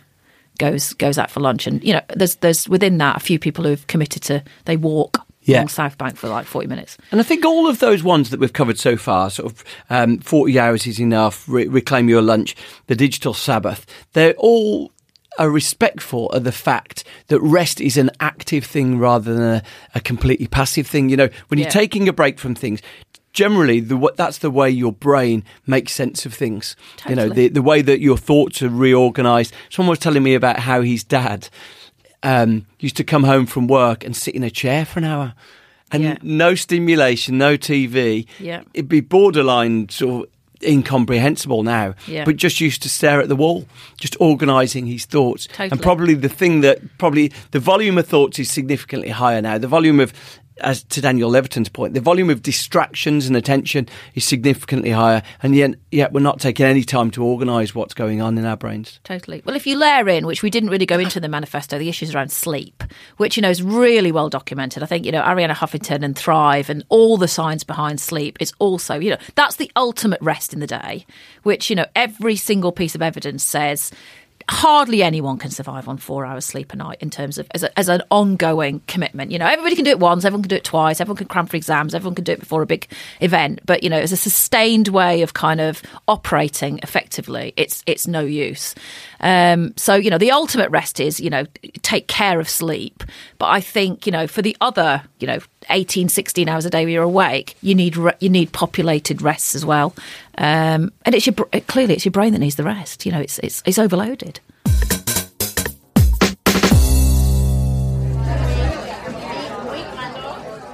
goes 0.57 0.93
goes 0.93 1.17
out 1.17 1.29
for 1.29 1.41
lunch 1.41 1.67
and 1.67 1.83
you 1.83 1.91
know 1.91 1.99
there's 2.15 2.35
there's 2.35 2.69
within 2.69 2.97
that 2.97 3.17
a 3.17 3.19
few 3.19 3.37
people 3.37 3.65
who've 3.65 3.85
committed 3.87 4.21
to 4.23 4.41
they 4.63 4.77
walk 4.77 5.24
Yeah. 5.45 5.59
along 5.59 5.69
South 5.69 5.97
Bank 5.97 6.17
for 6.17 6.27
like 6.27 6.45
40 6.45 6.67
minutes. 6.67 6.97
And 7.11 7.19
I 7.19 7.23
think 7.23 7.45
all 7.45 7.67
of 7.67 7.79
those 7.79 8.03
ones 8.03 8.29
that 8.31 8.39
we've 8.39 8.53
covered 8.53 8.77
so 8.77 8.97
far, 8.97 9.29
sort 9.29 9.51
of 9.51 9.63
um, 9.89 10.19
40 10.19 10.59
hours 10.59 10.87
is 10.87 10.99
enough, 10.99 11.47
re- 11.47 11.67
reclaim 11.67 12.09
your 12.09 12.21
lunch, 12.21 12.55
the 12.87 12.95
digital 12.95 13.33
Sabbath, 13.33 13.85
they're 14.13 14.33
all 14.37 14.91
are 15.37 15.49
respectful 15.49 16.29
of 16.29 16.45
the 16.45 16.51
fact 16.51 17.03
that 17.27 17.39
rest 17.41 17.81
is 17.81 17.97
an 17.97 18.09
active 18.19 18.65
thing 18.65 18.97
rather 18.97 19.33
than 19.33 19.43
a, 19.43 19.63
a 19.93 19.99
completely 19.99 20.47
passive 20.47 20.87
thing. 20.87 21.09
You 21.09 21.17
know, 21.17 21.29
when 21.49 21.59
you're 21.59 21.69
taking 21.69 22.07
a 22.07 22.13
break 22.13 22.39
from 22.39 22.55
things, 22.55 22.81
generally 23.33 23.81
the, 23.81 24.11
that's 24.15 24.39
the 24.39 24.49
way 24.49 24.69
your 24.69 24.93
brain 24.93 25.43
makes 25.67 25.91
sense 25.91 26.25
of 26.25 26.33
things. 26.33 26.75
You 27.07 27.15
know, 27.15 27.29
the, 27.29 27.49
the 27.49 27.61
way 27.61 27.81
that 27.81 27.99
your 27.99 28.17
thoughts 28.17 28.63
are 28.63 28.69
reorganized. 28.69 29.53
Someone 29.69 29.91
was 29.91 29.99
telling 29.99 30.23
me 30.23 30.33
about 30.33 30.59
how 30.59 30.81
his 30.81 31.03
dad 31.03 31.49
um, 32.25 32.65
used 32.79 32.97
to 32.97 33.03
come 33.03 33.23
home 33.23 33.45
from 33.45 33.67
work 33.67 34.03
and 34.03 34.15
sit 34.15 34.35
in 34.35 34.43
a 34.43 34.49
chair 34.49 34.83
for 34.85 34.99
an 34.99 35.05
hour. 35.05 35.33
And 35.91 36.03
Yeah. 36.03 36.17
no 36.23 36.55
stimulation, 36.55 37.37
no 37.37 37.55
TV. 37.55 38.25
Yeah. 38.39 38.61
It'd 38.73 38.89
be 38.89 38.99
borderline 39.01 39.87
sort 39.89 40.23
of 40.25 40.67
incomprehensible 40.67 41.61
now. 41.63 41.93
Yeah. 42.07 42.25
But 42.25 42.37
just 42.37 42.59
used 42.59 42.81
to 42.83 42.89
stare 42.89 43.21
at 43.21 43.29
the 43.29 43.35
wall, 43.35 43.67
just 43.99 44.15
organising 44.19 44.87
his 44.87 45.05
thoughts. 45.05 45.45
Totally. 45.47 45.69
And 45.71 45.81
probably 45.81 46.13
the 46.15 46.29
thing 46.29 46.61
that 46.61 46.79
probably 46.97 47.31
the 47.51 47.59
volume 47.59 47.97
of 47.99 48.07
thoughts 48.07 48.39
is 48.39 48.49
significantly 48.49 49.09
higher 49.09 49.41
now. 49.41 49.57
The 49.59 49.67
volume 49.67 49.99
of 49.99 50.11
as 50.61 50.83
to 50.83 51.01
Daniel 51.01 51.29
Levitin's 51.29 51.69
point, 51.69 51.93
the 51.93 52.01
volume 52.01 52.29
of 52.29 52.41
distractions 52.41 53.27
and 53.27 53.35
attention 53.35 53.87
is 54.13 54.23
significantly 54.23 54.91
higher, 54.91 55.21
and 55.43 55.55
yet, 55.55 55.75
yet 55.91 56.13
we're 56.13 56.21
not 56.21 56.39
taking 56.39 56.65
any 56.65 56.83
time 56.83 57.11
to 57.11 57.23
organise 57.23 57.75
what's 57.75 57.93
going 57.93 58.21
on 58.21 58.37
in 58.37 58.45
our 58.45 58.55
brains. 58.55 58.99
Totally. 59.03 59.41
Well, 59.45 59.55
if 59.55 59.67
you 59.67 59.77
layer 59.77 60.07
in, 60.07 60.25
which 60.25 60.43
we 60.43 60.49
didn't 60.49 60.69
really 60.69 60.85
go 60.85 60.99
into 60.99 61.19
the 61.19 61.27
manifesto, 61.27 61.77
the 61.77 61.89
issues 61.89 62.15
around 62.15 62.31
sleep, 62.31 62.83
which 63.17 63.35
you 63.35 63.41
know 63.41 63.49
is 63.49 63.61
really 63.61 64.11
well 64.11 64.29
documented. 64.29 64.81
I 64.81 64.85
think 64.85 65.05
you 65.05 65.11
know 65.11 65.21
Arianna 65.21 65.55
Huffington 65.55 66.03
and 66.03 66.17
Thrive 66.17 66.69
and 66.69 66.83
all 66.89 67.17
the 67.17 67.27
science 67.27 67.63
behind 67.63 67.99
sleep 67.99 68.37
is 68.39 68.53
also 68.59 68.95
you 68.99 69.11
know 69.11 69.17
that's 69.35 69.57
the 69.57 69.71
ultimate 69.75 70.21
rest 70.21 70.53
in 70.53 70.59
the 70.59 70.67
day, 70.67 71.05
which 71.43 71.69
you 71.69 71.75
know 71.75 71.85
every 71.95 72.35
single 72.35 72.71
piece 72.71 72.95
of 72.95 73.01
evidence 73.01 73.43
says 73.43 73.91
hardly 74.49 75.01
anyone 75.01 75.37
can 75.37 75.49
survive 75.49 75.87
on 75.87 75.97
four 75.97 76.25
hours 76.25 76.45
sleep 76.45 76.71
a 76.73 76.75
night 76.75 76.97
in 77.01 77.09
terms 77.09 77.37
of 77.37 77.47
as, 77.51 77.63
a, 77.63 77.79
as 77.79 77.89
an 77.89 78.01
ongoing 78.11 78.81
commitment. 78.87 79.31
You 79.31 79.39
know, 79.39 79.47
everybody 79.47 79.75
can 79.75 79.85
do 79.85 79.91
it 79.91 79.99
once, 79.99 80.23
everyone 80.23 80.43
can 80.43 80.49
do 80.49 80.55
it 80.55 80.63
twice, 80.63 81.01
everyone 81.01 81.17
can 81.17 81.27
cram 81.27 81.47
for 81.47 81.57
exams, 81.57 81.95
everyone 81.95 82.15
can 82.15 82.23
do 82.23 82.33
it 82.33 82.39
before 82.39 82.61
a 82.61 82.65
big 82.65 82.87
event. 83.21 83.61
But 83.65 83.83
you 83.83 83.89
know, 83.89 83.97
as 83.97 84.11
a 84.11 84.17
sustained 84.17 84.89
way 84.89 85.21
of 85.21 85.33
kind 85.33 85.61
of 85.61 85.81
operating 86.07 86.79
effectively, 86.83 87.53
it's 87.57 87.83
it's 87.85 88.07
no 88.07 88.21
use. 88.21 88.75
Um, 89.19 89.73
so 89.77 89.95
you 89.95 90.09
know, 90.09 90.17
the 90.17 90.31
ultimate 90.31 90.69
rest 90.69 90.99
is 90.99 91.19
you 91.19 91.29
know 91.29 91.45
take 91.81 92.07
care 92.07 92.39
of 92.39 92.49
sleep. 92.49 93.03
But 93.39 93.47
I 93.47 93.61
think 93.61 94.05
you 94.05 94.11
know 94.11 94.27
for 94.27 94.41
the 94.41 94.55
other 94.61 95.03
you 95.19 95.27
know 95.27 95.39
18, 95.69 96.09
16 96.09 96.49
hours 96.49 96.65
a 96.65 96.69
day 96.69 96.89
you're 96.89 97.03
awake, 97.03 97.55
you 97.61 97.75
need 97.75 97.97
re- 97.97 98.13
you 98.19 98.29
need 98.29 98.51
populated 98.51 99.21
rests 99.21 99.55
as 99.55 99.65
well. 99.65 99.95
Um, 100.37 100.91
and 101.05 101.15
it's 101.15 101.25
your 101.25 101.33
clearly 101.67 101.95
it's 101.95 102.05
your 102.05 102.11
brain 102.11 102.33
that 102.33 102.39
needs 102.39 102.55
the 102.55 102.63
rest. 102.63 103.05
You 103.05 103.11
know, 103.11 103.21
it's 103.21 103.39
it's, 103.39 103.63
it's 103.65 103.79
overloaded. 103.79 104.39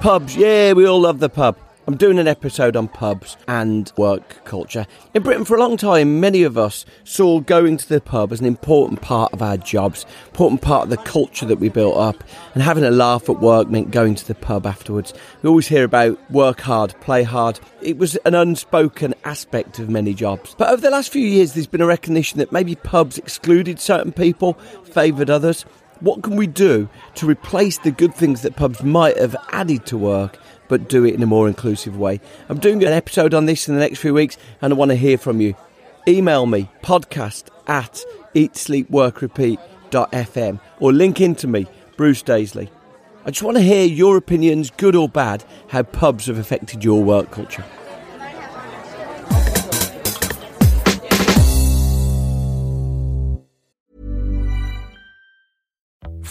Pubs, 0.00 0.36
yeah, 0.36 0.72
we 0.72 0.84
all 0.84 1.00
love 1.00 1.20
the 1.20 1.28
pub. 1.28 1.56
I'm 1.84 1.96
doing 1.96 2.20
an 2.20 2.28
episode 2.28 2.76
on 2.76 2.86
pubs 2.86 3.36
and 3.48 3.90
work 3.96 4.44
culture. 4.44 4.86
In 5.14 5.24
Britain, 5.24 5.44
for 5.44 5.56
a 5.56 5.58
long 5.58 5.76
time, 5.76 6.20
many 6.20 6.44
of 6.44 6.56
us 6.56 6.86
saw 7.02 7.40
going 7.40 7.76
to 7.76 7.88
the 7.88 8.00
pub 8.00 8.30
as 8.30 8.38
an 8.38 8.46
important 8.46 9.02
part 9.02 9.32
of 9.32 9.42
our 9.42 9.56
jobs, 9.56 10.06
important 10.26 10.62
part 10.62 10.84
of 10.84 10.90
the 10.90 10.96
culture 10.98 11.44
that 11.44 11.58
we 11.58 11.68
built 11.68 11.96
up, 11.96 12.22
and 12.54 12.62
having 12.62 12.84
a 12.84 12.90
laugh 12.92 13.28
at 13.28 13.40
work 13.40 13.68
meant 13.68 13.90
going 13.90 14.14
to 14.14 14.24
the 14.24 14.36
pub 14.36 14.64
afterwards. 14.64 15.12
We 15.42 15.48
always 15.48 15.66
hear 15.66 15.82
about 15.82 16.30
work 16.30 16.60
hard, 16.60 16.94
play 17.00 17.24
hard. 17.24 17.58
It 17.80 17.98
was 17.98 18.14
an 18.24 18.36
unspoken 18.36 19.14
aspect 19.24 19.80
of 19.80 19.90
many 19.90 20.14
jobs. 20.14 20.54
But 20.56 20.68
over 20.68 20.82
the 20.82 20.90
last 20.90 21.10
few 21.10 21.26
years, 21.26 21.54
there's 21.54 21.66
been 21.66 21.80
a 21.80 21.86
recognition 21.86 22.38
that 22.38 22.52
maybe 22.52 22.76
pubs 22.76 23.18
excluded 23.18 23.80
certain 23.80 24.12
people, 24.12 24.52
favoured 24.84 25.30
others. 25.30 25.64
What 25.98 26.22
can 26.22 26.36
we 26.36 26.46
do 26.46 26.88
to 27.16 27.26
replace 27.26 27.78
the 27.78 27.92
good 27.92 28.14
things 28.14 28.42
that 28.42 28.56
pubs 28.56 28.82
might 28.82 29.18
have 29.18 29.36
added 29.50 29.86
to 29.86 29.98
work 29.98 30.38
but 30.68 30.88
do 30.88 31.04
it 31.04 31.14
in 31.14 31.22
a 31.22 31.26
more 31.26 31.46
inclusive 31.48 31.98
way. 31.98 32.20
I'm 32.48 32.58
doing 32.58 32.82
an 32.84 32.92
episode 32.92 33.34
on 33.34 33.46
this 33.46 33.68
in 33.68 33.74
the 33.74 33.80
next 33.80 33.98
few 33.98 34.14
weeks 34.14 34.36
and 34.60 34.72
I 34.72 34.76
want 34.76 34.90
to 34.90 34.96
hear 34.96 35.18
from 35.18 35.40
you. 35.40 35.56
Email 36.08 36.46
me, 36.46 36.68
podcast 36.82 37.44
at 37.66 38.02
eatsleepworkrepeat.fm 38.34 40.60
or 40.80 40.92
link 40.92 41.20
into 41.20 41.46
me, 41.46 41.66
Bruce 41.96 42.22
Daisley. 42.22 42.70
I 43.24 43.30
just 43.30 43.44
want 43.44 43.56
to 43.56 43.62
hear 43.62 43.86
your 43.86 44.16
opinions, 44.16 44.70
good 44.70 44.96
or 44.96 45.08
bad, 45.08 45.44
how 45.68 45.84
pubs 45.84 46.26
have 46.26 46.38
affected 46.38 46.82
your 46.82 47.04
work 47.04 47.30
culture. 47.30 47.64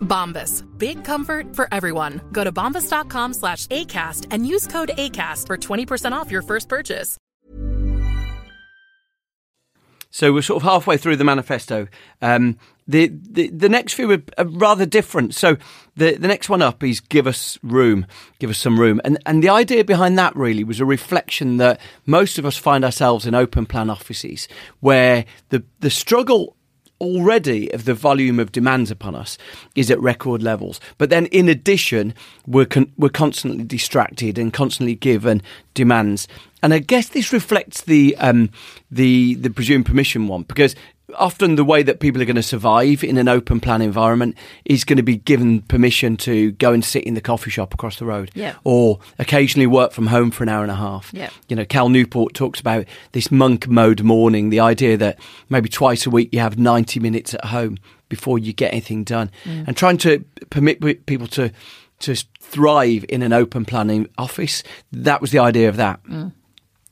Bombas. 0.00 0.64
Big 0.78 1.04
comfort 1.04 1.54
for 1.54 1.68
everyone. 1.70 2.20
Go 2.32 2.42
to 2.42 2.50
bombas.com 2.50 3.34
slash 3.34 3.66
ACAST 3.68 4.26
and 4.30 4.46
use 4.46 4.66
code 4.66 4.90
ACAST 4.98 5.46
for 5.46 5.56
20% 5.56 6.12
off 6.12 6.30
your 6.30 6.42
first 6.42 6.68
purchase. 6.68 7.16
So 10.10 10.32
we're 10.32 10.42
sort 10.42 10.62
of 10.62 10.68
halfway 10.68 10.96
through 10.96 11.16
the 11.16 11.24
manifesto. 11.24 11.86
Um, 12.22 12.58
the, 12.86 13.08
the 13.08 13.50
the 13.50 13.68
next 13.68 13.92
few 13.92 14.10
are, 14.10 14.22
are 14.38 14.46
rather 14.46 14.86
different. 14.86 15.34
So 15.34 15.58
the 15.96 16.16
the 16.16 16.26
next 16.26 16.48
one 16.48 16.62
up 16.62 16.82
is 16.82 17.00
give 17.00 17.26
us 17.26 17.58
room, 17.62 18.06
give 18.38 18.48
us 18.48 18.58
some 18.58 18.80
room, 18.80 19.00
and 19.04 19.18
and 19.26 19.42
the 19.42 19.50
idea 19.50 19.84
behind 19.84 20.18
that 20.18 20.34
really 20.34 20.64
was 20.64 20.80
a 20.80 20.86
reflection 20.86 21.58
that 21.58 21.80
most 22.06 22.38
of 22.38 22.46
us 22.46 22.56
find 22.56 22.84
ourselves 22.84 23.26
in 23.26 23.34
open 23.34 23.66
plan 23.66 23.90
offices 23.90 24.48
where 24.80 25.26
the 25.50 25.62
the 25.80 25.90
struggle 25.90 26.56
already 27.00 27.72
of 27.72 27.84
the 27.84 27.94
volume 27.94 28.38
of 28.38 28.52
demands 28.52 28.90
upon 28.90 29.14
us 29.14 29.38
is 29.74 29.90
at 29.90 30.00
record 30.00 30.42
levels. 30.42 30.80
But 30.96 31.10
then, 31.10 31.26
in 31.26 31.48
addition, 31.48 32.14
we're 32.46 32.66
con- 32.66 32.92
we're 32.96 33.08
constantly 33.08 33.64
distracted 33.64 34.38
and 34.38 34.52
constantly 34.52 34.94
given 34.94 35.42
demands. 35.74 36.28
And 36.62 36.74
I 36.74 36.80
guess 36.80 37.08
this 37.08 37.32
reflects 37.32 37.82
the 37.82 38.16
um, 38.16 38.50
the 38.90 39.34
the 39.34 39.50
presumed 39.50 39.86
permission 39.86 40.28
one 40.28 40.42
because 40.42 40.74
often 41.16 41.54
the 41.54 41.64
way 41.64 41.82
that 41.82 42.00
people 42.00 42.20
are 42.20 42.24
going 42.26 42.36
to 42.36 42.42
survive 42.42 43.02
in 43.02 43.16
an 43.16 43.28
open 43.28 43.60
plan 43.60 43.80
environment 43.80 44.36
is 44.64 44.84
going 44.84 44.98
to 44.98 45.02
be 45.02 45.16
given 45.16 45.62
permission 45.62 46.16
to 46.18 46.52
go 46.52 46.72
and 46.72 46.84
sit 46.84 47.04
in 47.04 47.14
the 47.14 47.20
coffee 47.20 47.50
shop 47.50 47.72
across 47.72 47.98
the 47.98 48.04
road 48.04 48.30
yeah. 48.34 48.54
or 48.64 48.98
occasionally 49.18 49.66
work 49.66 49.92
from 49.92 50.06
home 50.08 50.30
for 50.30 50.42
an 50.42 50.48
hour 50.48 50.62
and 50.62 50.70
a 50.70 50.76
half. 50.76 51.10
Yeah. 51.14 51.30
You 51.48 51.56
know, 51.56 51.64
Cal 51.64 51.88
Newport 51.88 52.34
talks 52.34 52.60
about 52.60 52.84
this 53.12 53.30
monk 53.30 53.68
mode 53.68 54.02
morning, 54.02 54.50
the 54.50 54.60
idea 54.60 54.96
that 54.98 55.18
maybe 55.48 55.68
twice 55.68 56.04
a 56.06 56.10
week 56.10 56.28
you 56.32 56.40
have 56.40 56.58
90 56.58 57.00
minutes 57.00 57.34
at 57.34 57.46
home 57.46 57.78
before 58.08 58.38
you 58.38 58.52
get 58.52 58.72
anything 58.72 59.04
done 59.04 59.30
Mm. 59.44 59.68
and 59.68 59.76
trying 59.76 59.98
to 59.98 60.24
permit 60.50 60.80
people 61.06 61.26
to 61.28 61.50
to 62.00 62.14
thrive 62.40 63.04
in 63.08 63.22
an 63.22 63.32
open 63.32 63.64
planning 63.64 64.08
office. 64.16 64.62
That 64.92 65.20
was 65.20 65.32
the 65.32 65.40
idea 65.40 65.68
of 65.68 65.76
that. 65.78 66.00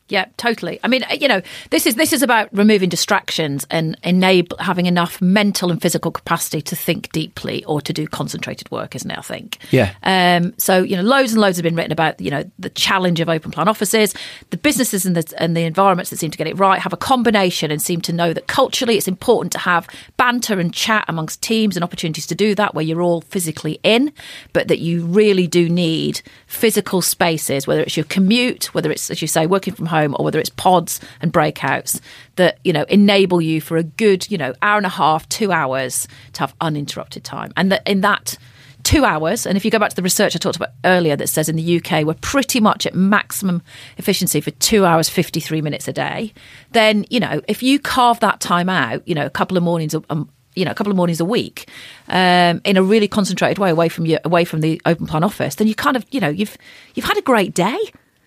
Yeah, 0.08 0.26
totally. 0.36 0.78
I 0.84 0.88
mean, 0.88 1.04
you 1.20 1.26
know, 1.26 1.42
this 1.70 1.84
is 1.84 1.96
this 1.96 2.12
is 2.12 2.22
about 2.22 2.48
removing 2.52 2.88
distractions 2.88 3.66
and 3.70 3.98
enable 4.04 4.56
having 4.58 4.86
enough 4.86 5.20
mental 5.20 5.72
and 5.72 5.82
physical 5.82 6.12
capacity 6.12 6.62
to 6.62 6.76
think 6.76 7.10
deeply 7.10 7.64
or 7.64 7.80
to 7.80 7.92
do 7.92 8.06
concentrated 8.06 8.70
work, 8.70 8.94
isn't 8.94 9.10
it? 9.10 9.18
I 9.18 9.22
think. 9.22 9.58
Yeah. 9.72 9.94
Um, 10.04 10.54
so 10.58 10.80
you 10.84 10.96
know, 10.96 11.02
loads 11.02 11.32
and 11.32 11.40
loads 11.40 11.56
have 11.56 11.64
been 11.64 11.74
written 11.74 11.90
about 11.90 12.20
you 12.20 12.30
know 12.30 12.48
the 12.56 12.70
challenge 12.70 13.18
of 13.18 13.28
open 13.28 13.50
plan 13.50 13.66
offices. 13.66 14.14
The 14.50 14.56
businesses 14.56 15.06
and 15.06 15.16
the 15.16 15.34
and 15.42 15.56
the 15.56 15.62
environments 15.62 16.10
that 16.10 16.18
seem 16.18 16.30
to 16.30 16.38
get 16.38 16.46
it 16.46 16.56
right 16.56 16.80
have 16.80 16.92
a 16.92 16.96
combination 16.96 17.72
and 17.72 17.82
seem 17.82 18.00
to 18.02 18.12
know 18.12 18.32
that 18.32 18.46
culturally 18.46 18.96
it's 18.96 19.08
important 19.08 19.50
to 19.52 19.58
have 19.58 19.88
banter 20.16 20.60
and 20.60 20.72
chat 20.72 21.04
amongst 21.08 21.42
teams 21.42 21.76
and 21.76 21.82
opportunities 21.82 22.28
to 22.28 22.36
do 22.36 22.54
that 22.54 22.76
where 22.76 22.84
you're 22.84 23.02
all 23.02 23.22
physically 23.22 23.80
in, 23.82 24.12
but 24.52 24.68
that 24.68 24.78
you 24.78 25.04
really 25.04 25.48
do 25.48 25.68
need 25.68 26.22
physical 26.46 27.02
spaces, 27.02 27.66
whether 27.66 27.80
it's 27.80 27.96
your 27.96 28.04
commute, 28.04 28.72
whether 28.72 28.92
it's 28.92 29.10
as 29.10 29.20
you 29.20 29.26
say 29.26 29.48
working 29.48 29.74
from 29.74 29.86
home 29.86 29.95
home 29.96 30.14
or 30.18 30.24
whether 30.24 30.38
it's 30.38 30.50
pods 30.50 31.00
and 31.20 31.32
breakouts 31.32 32.00
that 32.36 32.58
you 32.64 32.72
know 32.72 32.84
enable 32.88 33.40
you 33.40 33.60
for 33.60 33.76
a 33.76 33.82
good 33.82 34.30
you 34.30 34.38
know 34.38 34.54
hour 34.62 34.76
and 34.76 34.86
a 34.86 34.90
half, 34.90 35.28
two 35.28 35.52
hours 35.52 36.06
to 36.34 36.40
have 36.40 36.54
uninterrupted 36.60 37.24
time, 37.24 37.52
and 37.56 37.72
that 37.72 37.86
in 37.86 38.00
that 38.02 38.38
two 38.86 39.04
hours. 39.04 39.46
And 39.46 39.56
if 39.56 39.64
you 39.64 39.70
go 39.70 39.80
back 39.80 39.90
to 39.90 39.96
the 39.96 40.02
research 40.02 40.36
I 40.36 40.38
talked 40.38 40.56
about 40.56 40.70
earlier 40.84 41.16
that 41.16 41.26
says 41.26 41.48
in 41.48 41.56
the 41.56 41.76
UK 41.78 42.04
we're 42.04 42.14
pretty 42.14 42.60
much 42.60 42.86
at 42.86 42.94
maximum 42.94 43.62
efficiency 43.98 44.40
for 44.40 44.52
two 44.52 44.84
hours, 44.84 45.08
53 45.08 45.60
minutes 45.60 45.88
a 45.88 45.92
day, 45.92 46.32
then, 46.70 47.04
you 47.10 47.18
know, 47.18 47.40
if 47.48 47.64
you 47.64 47.80
carve 47.80 48.20
that 48.20 48.40
time 48.40 48.68
out, 48.68 49.06
you 49.06 49.14
know, 49.14 49.26
a 49.26 49.30
couple 49.30 49.56
of 49.56 49.64
mornings, 49.64 49.96
um, 50.08 50.30
you 50.54 50.64
know, 50.64 50.70
a 50.70 50.74
couple 50.74 50.92
of 50.92 50.96
mornings 50.96 51.18
a 51.18 51.24
week, 51.24 51.68
um, 52.08 52.60
in 52.64 52.76
a 52.76 52.82
really 52.82 53.08
concentrated 53.08 53.58
way 53.58 53.70
away 53.70 53.88
from 53.88 54.06
your 54.06 54.20
away 54.24 54.44
from 54.44 54.60
the 54.60 54.80
open 54.86 55.06
plan 55.06 55.24
office, 55.24 55.56
then 55.56 55.66
you 55.66 55.74
kind 55.74 55.96
of, 55.96 56.06
you 56.12 56.20
know, 56.20 56.28
you've 56.28 56.56
you've 56.94 57.06
had 57.06 57.18
a 57.18 57.22
great 57.22 57.54
day. 57.54 57.78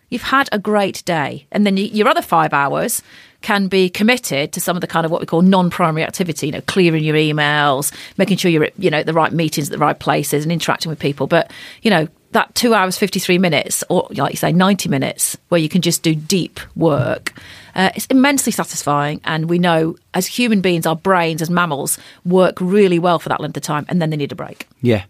You've 0.09 0.23
had 0.23 0.49
a 0.51 0.59
great 0.59 1.03
day, 1.05 1.45
and 1.51 1.65
then 1.65 1.77
your 1.77 2.07
other 2.07 2.21
five 2.21 2.53
hours 2.53 3.01
can 3.41 3.67
be 3.67 3.89
committed 3.89 4.51
to 4.51 4.59
some 4.59 4.75
of 4.75 4.81
the 4.81 4.87
kind 4.87 5.05
of 5.05 5.11
what 5.11 5.21
we 5.21 5.25
call 5.25 5.41
non-primary 5.41 6.03
activity. 6.03 6.47
You 6.47 6.53
know, 6.53 6.61
clearing 6.61 7.03
your 7.03 7.15
emails, 7.15 7.93
making 8.17 8.37
sure 8.37 8.51
you're 8.51 8.65
at, 8.65 8.73
you 8.77 8.89
know 8.89 8.99
at 8.99 9.05
the 9.05 9.13
right 9.13 9.31
meetings 9.31 9.69
at 9.69 9.71
the 9.71 9.77
right 9.77 9.97
places, 9.97 10.43
and 10.43 10.51
interacting 10.51 10.89
with 10.89 10.99
people. 10.99 11.27
But 11.27 11.51
you 11.81 11.89
know, 11.89 12.07
that 12.31 12.53
two 12.55 12.73
hours 12.73 12.97
fifty 12.97 13.19
three 13.19 13.37
minutes, 13.37 13.83
or 13.89 14.07
like 14.11 14.33
you 14.33 14.37
say, 14.37 14.51
ninety 14.51 14.89
minutes, 14.89 15.37
where 15.49 15.61
you 15.61 15.69
can 15.69 15.81
just 15.81 16.03
do 16.03 16.15
deep 16.15 16.59
work. 16.75 17.33
Uh, 17.75 17.91
it's 17.95 18.07
immensely 18.07 18.51
satisfying, 18.51 19.21
and 19.23 19.49
we 19.49 19.57
know 19.59 19.95
as 20.13 20.25
human 20.25 20.59
beings, 20.59 20.85
our 20.85 20.95
brains 20.95 21.41
as 21.41 21.49
mammals 21.49 21.97
work 22.25 22.59
really 22.59 22.99
well 22.99 23.19
for 23.19 23.29
that 23.29 23.39
length 23.39 23.55
of 23.55 23.63
time, 23.63 23.85
and 23.87 24.01
then 24.01 24.09
they 24.09 24.17
need 24.17 24.31
a 24.31 24.35
break. 24.35 24.67
Yeah. 24.81 25.03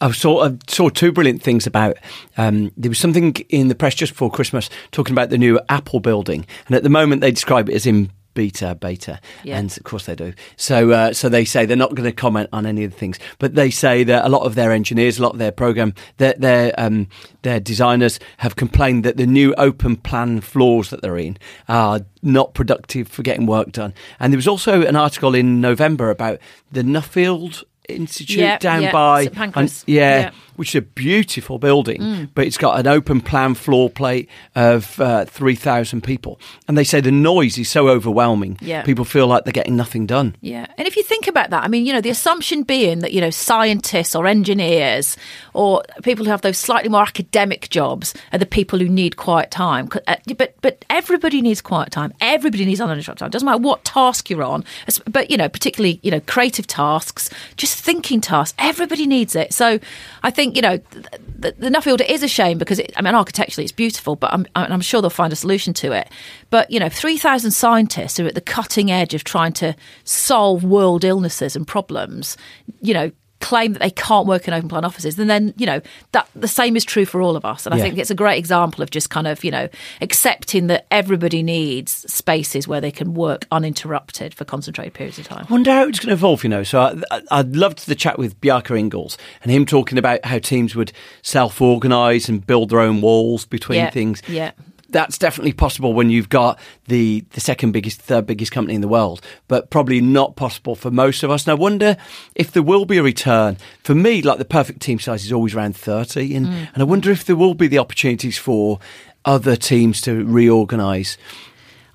I 0.00 0.10
saw 0.12 0.46
I 0.48 0.56
saw 0.68 0.88
two 0.88 1.12
brilliant 1.12 1.42
things 1.42 1.66
about. 1.66 1.96
Um, 2.36 2.72
there 2.76 2.90
was 2.90 2.98
something 2.98 3.34
in 3.48 3.68
the 3.68 3.74
press 3.74 3.94
just 3.94 4.12
before 4.12 4.30
Christmas 4.30 4.70
talking 4.92 5.12
about 5.14 5.30
the 5.30 5.38
new 5.38 5.60
Apple 5.68 6.00
building, 6.00 6.46
and 6.66 6.76
at 6.76 6.82
the 6.82 6.88
moment 6.90 7.20
they 7.20 7.30
describe 7.30 7.68
it 7.68 7.74
as 7.74 7.86
in 7.86 8.10
beta, 8.34 8.76
beta, 8.80 9.18
Yeah. 9.42 9.58
and 9.58 9.76
of 9.76 9.82
course 9.82 10.06
they 10.06 10.14
do. 10.14 10.32
So, 10.56 10.92
uh, 10.92 11.12
so 11.12 11.28
they 11.28 11.44
say 11.44 11.66
they're 11.66 11.76
not 11.76 11.96
going 11.96 12.08
to 12.08 12.12
comment 12.14 12.48
on 12.52 12.66
any 12.66 12.84
of 12.84 12.92
the 12.92 12.96
things, 12.96 13.18
but 13.40 13.56
they 13.56 13.68
say 13.68 14.04
that 14.04 14.24
a 14.24 14.28
lot 14.28 14.42
of 14.42 14.54
their 14.54 14.70
engineers, 14.70 15.18
a 15.18 15.22
lot 15.22 15.32
of 15.32 15.38
their 15.40 15.50
program, 15.50 15.92
their 16.18 16.34
their 16.38 16.72
um, 16.78 17.08
their 17.42 17.58
designers 17.58 18.20
have 18.36 18.54
complained 18.54 19.04
that 19.04 19.16
the 19.16 19.26
new 19.26 19.54
open 19.58 19.96
plan 19.96 20.40
floors 20.40 20.90
that 20.90 21.02
they're 21.02 21.18
in 21.18 21.36
are 21.68 22.02
not 22.22 22.54
productive 22.54 23.08
for 23.08 23.22
getting 23.22 23.46
work 23.46 23.72
done. 23.72 23.92
And 24.20 24.32
there 24.32 24.38
was 24.38 24.46
also 24.48 24.82
an 24.86 24.94
article 24.94 25.34
in 25.34 25.60
November 25.60 26.08
about 26.10 26.38
the 26.70 26.82
Nuffield 26.82 27.64
Institute 27.88 28.38
Yeah, 28.38 28.58
down 28.58 28.82
yeah, 28.82 28.92
by 28.92 29.28
Pancras. 29.28 29.84
Yeah. 29.86 30.32
Which 30.58 30.70
is 30.74 30.78
a 30.80 30.82
beautiful 30.82 31.58
building, 31.58 32.00
Mm. 32.00 32.28
but 32.34 32.46
it's 32.46 32.58
got 32.58 32.78
an 32.78 32.86
open 32.86 33.20
plan 33.20 33.54
floor 33.54 33.88
plate 33.88 34.28
of 34.54 35.00
uh, 35.00 35.24
3,000 35.24 36.02
people. 36.02 36.38
And 36.66 36.76
they 36.76 36.84
say 36.84 37.00
the 37.00 37.10
noise 37.12 37.56
is 37.58 37.68
so 37.68 37.88
overwhelming, 37.88 38.58
Yeah. 38.60 38.82
people 38.82 39.04
feel 39.04 39.26
like 39.26 39.44
they're 39.44 39.52
getting 39.52 39.76
nothing 39.76 40.04
done. 40.06 40.34
Yeah. 40.40 40.66
And 40.76 40.86
if 40.88 40.96
you 40.96 41.02
think 41.04 41.26
about 41.28 41.50
that, 41.50 41.64
I 41.64 41.68
mean, 41.68 41.86
you 41.86 41.92
know, 41.92 42.00
the 42.00 42.10
assumption 42.10 42.62
being 42.64 42.98
that, 43.00 43.12
you 43.12 43.20
know, 43.20 43.30
scientists 43.30 44.14
or 44.16 44.26
engineers 44.26 45.16
or 45.54 45.82
people 46.02 46.24
who 46.24 46.30
have 46.30 46.42
those 46.42 46.58
slightly 46.58 46.88
more 46.88 47.02
academic 47.02 47.68
jobs 47.70 48.14
are 48.32 48.38
the 48.38 48.46
people 48.46 48.78
who 48.78 48.88
need 48.88 49.16
quiet 49.16 49.50
time. 49.50 49.88
Uh, 50.06 50.16
But 50.36 50.54
but 50.60 50.84
everybody 50.90 51.40
needs 51.40 51.60
quiet 51.60 51.90
time. 51.92 52.12
Everybody 52.20 52.64
needs 52.64 52.80
uninterrupted 52.80 53.18
time. 53.18 53.28
It 53.28 53.32
Doesn't 53.32 53.46
matter 53.46 53.62
what 53.62 53.84
task 53.84 54.28
you're 54.30 54.42
on. 54.42 54.64
But, 55.10 55.30
you 55.30 55.36
know, 55.36 55.48
particularly, 55.48 56.00
you 56.02 56.10
know, 56.10 56.20
creative 56.20 56.66
tasks, 56.66 57.30
just 57.56 57.78
thinking 57.78 58.20
tasks. 58.20 58.54
Everybody 58.58 59.06
needs 59.06 59.34
it. 59.36 59.52
So 59.52 59.78
I 60.22 60.30
think, 60.30 60.47
you 60.54 60.62
know, 60.62 60.76
th- 60.76 61.06
the, 61.38 61.52
the 61.52 61.68
Nuffield 61.68 62.04
is 62.08 62.22
a 62.22 62.28
shame 62.28 62.58
because, 62.58 62.78
it, 62.78 62.92
I 62.96 63.02
mean, 63.02 63.14
architecturally 63.14 63.64
it's 63.64 63.72
beautiful, 63.72 64.16
but 64.16 64.32
I'm, 64.32 64.46
I'm 64.54 64.80
sure 64.80 65.00
they'll 65.00 65.10
find 65.10 65.32
a 65.32 65.36
solution 65.36 65.72
to 65.74 65.92
it. 65.92 66.08
But, 66.50 66.70
you 66.70 66.80
know, 66.80 66.88
3,000 66.88 67.50
scientists 67.50 68.18
are 68.20 68.26
at 68.26 68.34
the 68.34 68.40
cutting 68.40 68.90
edge 68.90 69.14
of 69.14 69.24
trying 69.24 69.52
to 69.54 69.74
solve 70.04 70.64
world 70.64 71.04
illnesses 71.04 71.56
and 71.56 71.66
problems, 71.66 72.36
you 72.80 72.94
know, 72.94 73.10
claim 73.40 73.72
that 73.72 73.78
they 73.78 73.90
can't 73.90 74.26
work 74.26 74.48
in 74.48 74.54
open 74.54 74.68
plan 74.68 74.84
offices, 74.84 75.18
and 75.18 75.30
then, 75.30 75.54
you 75.56 75.64
know, 75.66 75.80
that 76.12 76.28
the 76.34 76.48
same 76.48 76.76
is 76.76 76.84
true 76.84 77.04
for 77.04 77.22
all 77.22 77.36
of 77.36 77.44
us. 77.44 77.66
And 77.66 77.74
I 77.74 77.78
Yeah. 77.78 77.84
think 77.84 77.98
it's 77.98 78.10
a 78.10 78.14
great 78.14 78.36
example 78.38 78.82
of 78.82 78.90
just 78.90 79.10
kind 79.10 79.26
of, 79.28 79.44
you 79.44 79.50
know, 79.50 79.68
accepting 80.00 80.66
that 80.66 80.86
everybody 80.90 81.42
needs 81.42 81.92
spaces 82.12 82.66
where 82.66 82.80
they 82.80 82.90
can 82.90 83.14
work 83.14 83.46
uninterrupted 83.52 84.34
for 84.34 84.44
concentrated 84.44 84.94
periods 84.94 85.18
of 85.18 85.26
time. 85.28 85.46
I 85.48 85.52
wonder 85.52 85.70
how 85.72 85.86
it's 85.86 86.00
going 86.00 86.08
to 86.08 86.14
evolve, 86.14 86.42
you 86.42 86.50
know. 86.50 86.62
So 86.64 86.80
I, 86.80 86.96
I, 87.16 87.22
I 87.30 87.40
loved 87.42 87.86
the 87.86 87.94
chat 87.94 88.18
with 88.18 88.40
Bjarke 88.40 88.76
Ingels 88.76 89.16
and 89.42 89.52
him 89.52 89.64
talking 89.66 89.98
about 89.98 90.24
how 90.24 90.38
teams 90.38 90.74
would 90.74 90.92
self 91.22 91.60
organise 91.60 92.28
and 92.28 92.44
build 92.46 92.70
their 92.70 92.80
own 92.80 93.00
walls 93.00 93.44
between 93.46 93.78
Yeah, 93.78 93.90
things. 93.90 94.22
yeah. 94.28 94.50
That's 94.90 95.18
definitely 95.18 95.52
possible 95.52 95.92
when 95.92 96.08
you've 96.08 96.30
got 96.30 96.58
the, 96.86 97.24
the 97.30 97.40
second 97.40 97.72
biggest, 97.72 98.00
third 98.00 98.26
biggest 98.26 98.52
company 98.52 98.74
in 98.74 98.80
the 98.80 98.88
world, 98.88 99.20
but 99.46 99.68
probably 99.70 100.00
not 100.00 100.34
possible 100.36 100.74
for 100.74 100.90
most 100.90 101.22
of 101.22 101.30
us. 101.30 101.46
And 101.46 101.50
I 101.52 101.54
wonder 101.54 101.96
if 102.34 102.52
there 102.52 102.62
will 102.62 102.86
be 102.86 102.96
a 102.96 103.02
return. 103.02 103.58
For 103.84 103.94
me, 103.94 104.22
like 104.22 104.38
the 104.38 104.46
perfect 104.46 104.80
team 104.80 104.98
size 104.98 105.24
is 105.26 105.32
always 105.32 105.54
around 105.54 105.76
30. 105.76 106.34
And, 106.34 106.46
Mm. 106.46 106.68
and 106.72 106.82
I 106.82 106.84
wonder 106.84 107.10
if 107.10 107.24
there 107.26 107.36
will 107.36 107.54
be 107.54 107.68
the 107.68 107.78
opportunities 107.78 108.38
for 108.38 108.78
other 109.26 109.56
teams 109.56 110.00
to 110.02 110.24
reorganise. 110.24 111.18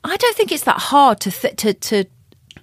I 0.03 0.15
don't 0.17 0.35
think 0.35 0.51
it's 0.51 0.65
that 0.65 0.79
hard 0.79 1.19
to 1.21 1.31
th- 1.31 1.55
to 1.57 1.73
to 1.73 2.05